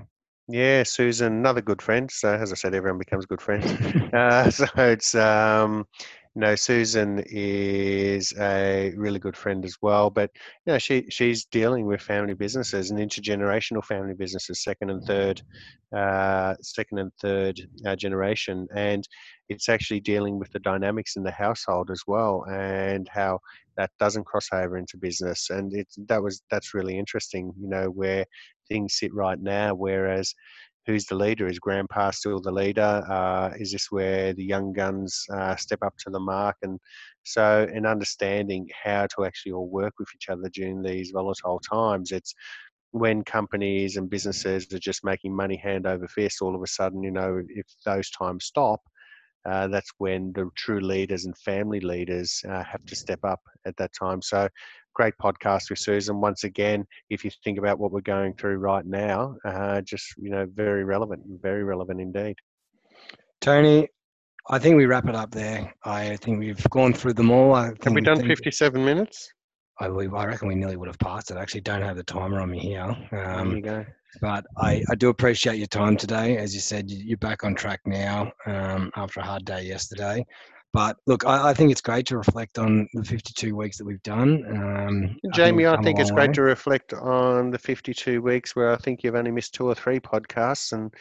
Yeah, 0.48 0.82
Susan, 0.82 1.32
another 1.32 1.60
good 1.60 1.80
friend. 1.80 2.10
So 2.10 2.34
as 2.34 2.52
I 2.52 2.56
said, 2.56 2.74
everyone 2.74 2.98
becomes 2.98 3.26
good 3.26 3.40
friends. 3.40 3.64
uh, 4.12 4.50
so 4.50 4.66
it's 4.76 5.14
um, 5.14 5.86
you 6.36 6.42
know, 6.42 6.54
Susan 6.54 7.24
is 7.26 8.34
a 8.38 8.92
really 8.94 9.18
good 9.18 9.36
friend 9.38 9.64
as 9.64 9.76
well. 9.80 10.10
But 10.10 10.30
you 10.66 10.74
know, 10.74 10.78
she 10.78 11.06
she's 11.08 11.46
dealing 11.46 11.86
with 11.86 12.02
family 12.02 12.34
businesses 12.34 12.90
and 12.90 13.00
intergenerational 13.00 13.82
family 13.82 14.12
businesses, 14.12 14.62
second 14.62 14.90
and 14.90 15.02
third, 15.04 15.40
uh, 15.96 16.54
second 16.60 16.98
and 16.98 17.12
third 17.22 17.58
uh, 17.86 17.96
generation, 17.96 18.68
and 18.76 19.08
it's 19.48 19.70
actually 19.70 20.00
dealing 20.00 20.38
with 20.38 20.52
the 20.52 20.58
dynamics 20.60 21.16
in 21.16 21.22
the 21.22 21.30
household 21.30 21.90
as 21.90 22.02
well, 22.06 22.44
and 22.50 23.08
how 23.10 23.40
that 23.78 23.90
doesn't 23.98 24.26
cross 24.26 24.48
over 24.52 24.76
into 24.76 24.98
business. 24.98 25.48
And 25.48 25.72
it's 25.72 25.96
that 26.08 26.22
was 26.22 26.42
that's 26.50 26.74
really 26.74 26.98
interesting. 26.98 27.52
You 27.58 27.68
know, 27.68 27.86
where 27.86 28.26
things 28.68 28.98
sit 28.98 29.14
right 29.14 29.40
now, 29.40 29.74
whereas 29.74 30.34
who's 30.86 31.06
the 31.06 31.14
leader? 31.14 31.46
Is 31.46 31.58
grandpa 31.58 32.10
still 32.12 32.40
the 32.40 32.52
leader? 32.52 33.04
Uh, 33.08 33.50
is 33.58 33.72
this 33.72 33.90
where 33.90 34.32
the 34.32 34.44
young 34.44 34.72
guns 34.72 35.24
uh, 35.32 35.56
step 35.56 35.80
up 35.82 35.94
to 36.04 36.10
the 36.10 36.20
mark? 36.20 36.56
And 36.62 36.78
so, 37.24 37.66
in 37.72 37.86
understanding 37.86 38.68
how 38.84 39.06
to 39.16 39.24
actually 39.24 39.52
all 39.52 39.68
work 39.68 39.94
with 39.98 40.08
each 40.14 40.28
other 40.28 40.48
during 40.52 40.82
these 40.82 41.10
volatile 41.12 41.60
times, 41.60 42.12
it's 42.12 42.34
when 42.92 43.24
companies 43.24 43.96
and 43.96 44.08
businesses 44.08 44.72
are 44.72 44.78
just 44.78 45.04
making 45.04 45.34
money 45.34 45.56
hand 45.56 45.86
over 45.86 46.06
fist, 46.08 46.40
all 46.40 46.54
of 46.54 46.62
a 46.62 46.66
sudden, 46.66 47.02
you 47.02 47.10
know, 47.10 47.42
if 47.48 47.66
those 47.84 48.10
times 48.10 48.46
stop, 48.46 48.80
uh, 49.46 49.68
that's 49.68 49.90
when 49.98 50.32
the 50.34 50.48
true 50.56 50.80
leaders 50.80 51.24
and 51.24 51.36
family 51.38 51.80
leaders 51.80 52.42
uh, 52.48 52.64
have 52.64 52.84
to 52.86 52.96
step 52.96 53.20
up 53.22 53.40
at 53.64 53.76
that 53.76 53.92
time. 53.98 54.20
So 54.20 54.48
great 54.96 55.14
podcast 55.22 55.68
with 55.68 55.78
Susan. 55.78 56.22
Once 56.22 56.44
again, 56.44 56.86
if 57.10 57.22
you 57.22 57.30
think 57.44 57.58
about 57.58 57.78
what 57.78 57.92
we're 57.92 58.00
going 58.00 58.32
through 58.34 58.56
right 58.56 58.86
now, 58.86 59.36
uh, 59.44 59.82
just 59.82 60.06
you 60.16 60.30
know, 60.30 60.46
very 60.54 60.84
relevant, 60.84 61.22
very 61.42 61.64
relevant 61.64 62.00
indeed. 62.00 62.34
Tony, 63.42 63.88
I 64.48 64.58
think 64.58 64.76
we 64.76 64.86
wrap 64.86 65.06
it 65.06 65.14
up 65.14 65.30
there. 65.30 65.74
I 65.84 66.16
think 66.16 66.38
we've 66.38 66.64
gone 66.70 66.94
through 66.94 67.12
them 67.12 67.30
all. 67.30 67.54
I 67.54 67.72
have 67.82 67.92
we 67.92 68.00
done 68.00 68.26
57 68.26 68.82
minutes? 68.82 69.30
I 69.78 69.86
I 69.88 70.24
reckon 70.24 70.48
we 70.48 70.54
nearly 70.54 70.76
would 70.76 70.88
have 70.88 70.98
passed 70.98 71.30
it. 71.30 71.36
I 71.36 71.42
actually 71.42 71.60
don't 71.60 71.82
have 71.82 71.98
the 71.98 72.02
timer 72.02 72.40
on 72.40 72.50
me 72.50 72.58
here. 72.58 72.96
Um, 73.12 73.48
there 73.48 73.56
you 73.56 73.60
go. 73.60 73.84
But 74.22 74.46
I, 74.56 74.82
I 74.90 74.94
do 74.94 75.10
appreciate 75.10 75.56
your 75.58 75.66
time 75.66 75.98
today. 75.98 76.38
As 76.38 76.54
you 76.54 76.60
said, 76.60 76.90
you're 76.90 77.18
back 77.18 77.44
on 77.44 77.54
track 77.54 77.80
now 77.84 78.32
um, 78.46 78.90
after 78.96 79.20
a 79.20 79.24
hard 79.24 79.44
day 79.44 79.64
yesterday. 79.64 80.24
But 80.76 80.98
look, 81.06 81.24
I, 81.24 81.48
I, 81.48 81.54
think 81.54 81.72
it's 81.72 81.80
great 81.80 82.04
to 82.08 82.18
reflect 82.18 82.58
on 82.58 82.86
the 82.92 83.02
52 83.02 83.56
weeks 83.56 83.78
that 83.78 83.86
we've 83.86 84.02
done. 84.02 84.44
Um, 84.46 85.16
Jamie, 85.32 85.64
I 85.64 85.70
think, 85.70 85.80
I 85.80 85.82
think 85.82 86.00
it's 86.00 86.10
great 86.10 86.28
way. 86.28 86.34
to 86.34 86.42
reflect 86.42 86.92
on 86.92 87.50
the 87.50 87.56
52 87.56 88.20
weeks 88.20 88.54
where 88.54 88.72
I 88.72 88.76
think 88.76 89.02
you've 89.02 89.14
only 89.14 89.30
missed 89.30 89.54
two 89.54 89.64
or 89.64 89.74
three 89.74 89.98
podcasts 89.98 90.74
and 90.74 90.92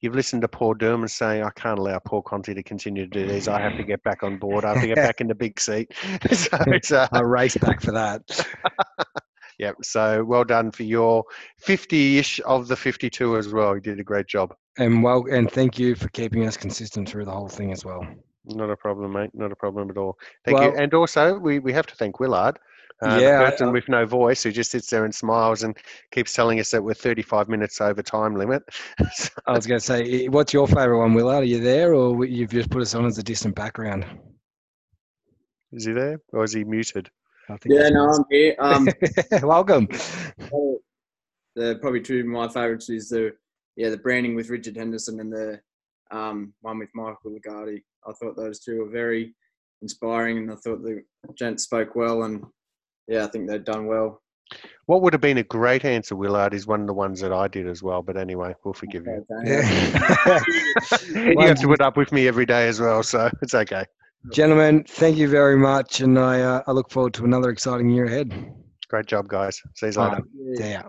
you've 0.00 0.14
listened 0.14 0.42
to 0.42 0.48
Paul 0.48 0.74
Durham 0.74 1.08
saying, 1.08 1.42
I 1.42 1.50
can't 1.56 1.80
allow 1.80 1.98
Paul 1.98 2.22
Conti 2.22 2.54
to 2.54 2.62
continue 2.62 3.08
to 3.08 3.10
do 3.10 3.26
these. 3.26 3.48
I 3.48 3.60
have 3.60 3.76
to 3.76 3.82
get 3.82 4.04
back 4.04 4.22
on 4.22 4.38
board. 4.38 4.64
I 4.64 4.74
have 4.74 4.82
to 4.82 4.86
get 4.86 4.98
back 4.98 5.20
in 5.20 5.26
the 5.26 5.34
big 5.34 5.58
seat. 5.58 5.92
so 6.30 6.56
it's, 6.68 6.92
uh, 6.92 7.08
I 7.10 7.18
race 7.18 7.56
back 7.56 7.80
for 7.80 7.90
that. 7.90 8.22
Yep. 9.60 9.76
So 9.84 10.24
well 10.24 10.42
done 10.42 10.72
for 10.72 10.82
your 10.82 11.24
50-ish 11.64 12.40
of 12.44 12.66
the 12.66 12.74
52 12.74 13.36
as 13.36 13.52
well. 13.52 13.76
You 13.76 13.80
did 13.80 14.00
a 14.00 14.04
great 14.04 14.26
job. 14.26 14.52
And 14.78 15.00
well, 15.00 15.26
and 15.30 15.48
thank 15.48 15.78
you 15.78 15.94
for 15.94 16.08
keeping 16.08 16.44
us 16.44 16.56
consistent 16.56 17.08
through 17.08 17.26
the 17.26 17.30
whole 17.30 17.48
thing 17.48 17.70
as 17.70 17.84
well. 17.84 18.04
Not 18.46 18.70
a 18.70 18.76
problem, 18.76 19.12
mate. 19.12 19.30
Not 19.34 19.52
a 19.52 19.56
problem 19.56 19.90
at 19.90 19.96
all. 19.96 20.18
Thank 20.44 20.58
well, 20.58 20.70
you. 20.70 20.76
And 20.76 20.92
also, 20.94 21.38
we, 21.38 21.58
we 21.58 21.72
have 21.72 21.86
to 21.86 21.96
thank 21.96 22.20
Willard. 22.20 22.58
Uh, 23.02 23.18
yeah, 23.20 23.38
the 23.38 23.50
person 23.50 23.68
I, 23.68 23.72
with 23.72 23.88
no 23.88 24.06
voice 24.06 24.42
who 24.42 24.52
just 24.52 24.70
sits 24.70 24.88
there 24.88 25.04
and 25.04 25.14
smiles 25.14 25.62
and 25.62 25.76
keeps 26.12 26.32
telling 26.32 26.60
us 26.60 26.70
that 26.70 26.82
we're 26.82 26.94
35 26.94 27.48
minutes 27.48 27.80
over 27.80 28.02
time 28.02 28.36
limit. 28.36 28.62
so, 29.14 29.30
I 29.46 29.52
was 29.52 29.66
going 29.66 29.80
to 29.80 29.84
say, 29.84 30.28
what's 30.28 30.52
your 30.52 30.66
favourite 30.68 30.98
one, 30.98 31.14
Willard? 31.14 31.42
Are 31.42 31.46
you 31.46 31.60
there, 31.60 31.94
or 31.94 32.24
you've 32.24 32.50
just 32.50 32.70
put 32.70 32.82
us 32.82 32.94
on 32.94 33.04
as 33.04 33.18
a 33.18 33.22
distant 33.22 33.54
background? 33.56 34.06
Is 35.72 35.86
he 35.86 35.92
there, 35.92 36.20
or 36.32 36.44
is 36.44 36.52
he 36.52 36.64
muted? 36.64 37.10
yeah, 37.66 37.88
no, 37.88 38.10
I'm 38.10 38.24
here. 38.30 38.54
Um, 38.58 38.88
Welcome. 39.42 39.88
The 41.56 41.78
probably 41.80 42.00
two 42.00 42.20
of 42.20 42.26
my 42.26 42.48
favourites 42.48 42.88
is 42.88 43.08
the 43.08 43.32
yeah 43.76 43.90
the 43.90 43.98
branding 43.98 44.34
with 44.34 44.50
Richard 44.50 44.76
Henderson 44.76 45.20
and 45.20 45.32
the 45.32 45.60
um, 46.10 46.52
one 46.60 46.78
with 46.78 46.90
Michael 46.94 47.32
Lagarde. 47.32 47.80
I 48.06 48.12
thought 48.12 48.36
those 48.36 48.60
two 48.60 48.80
were 48.80 48.90
very 48.90 49.34
inspiring, 49.82 50.38
and 50.38 50.52
I 50.52 50.56
thought 50.56 50.82
the 50.82 51.02
gent 51.36 51.60
spoke 51.60 51.94
well, 51.94 52.24
and 52.24 52.44
yeah, 53.08 53.24
I 53.24 53.28
think 53.28 53.48
they've 53.48 53.64
done 53.64 53.86
well. 53.86 54.20
What 54.86 55.00
would 55.02 55.14
have 55.14 55.22
been 55.22 55.38
a 55.38 55.42
great 55.42 55.84
answer, 55.84 56.14
Willard, 56.14 56.52
is 56.52 56.66
one 56.66 56.82
of 56.82 56.86
the 56.86 56.92
ones 56.92 57.20
that 57.20 57.32
I 57.32 57.48
did 57.48 57.66
as 57.66 57.82
well. 57.82 58.02
But 58.02 58.18
anyway, 58.18 58.54
we'll 58.62 58.74
forgive 58.74 59.06
okay, 59.06 59.22
you. 59.44 59.52
Yeah. 59.52 60.40
you 61.32 61.40
have 61.40 61.60
to 61.60 61.66
put 61.66 61.80
up 61.80 61.96
with 61.96 62.12
me 62.12 62.28
every 62.28 62.44
day 62.44 62.68
as 62.68 62.80
well, 62.80 63.02
so 63.02 63.30
it's 63.40 63.54
okay. 63.54 63.84
Gentlemen, 64.32 64.84
thank 64.88 65.16
you 65.16 65.28
very 65.28 65.56
much, 65.56 66.00
and 66.00 66.18
I 66.18 66.40
uh, 66.40 66.62
I 66.66 66.72
look 66.72 66.90
forward 66.90 67.14
to 67.14 67.24
another 67.24 67.50
exciting 67.50 67.90
year 67.90 68.06
ahead. 68.06 68.32
Great 68.88 69.06
job, 69.06 69.28
guys. 69.28 69.60
See 69.76 69.86
you 69.86 69.92
later. 69.92 70.16
Right. 70.16 70.24
Yeah. 70.58 70.82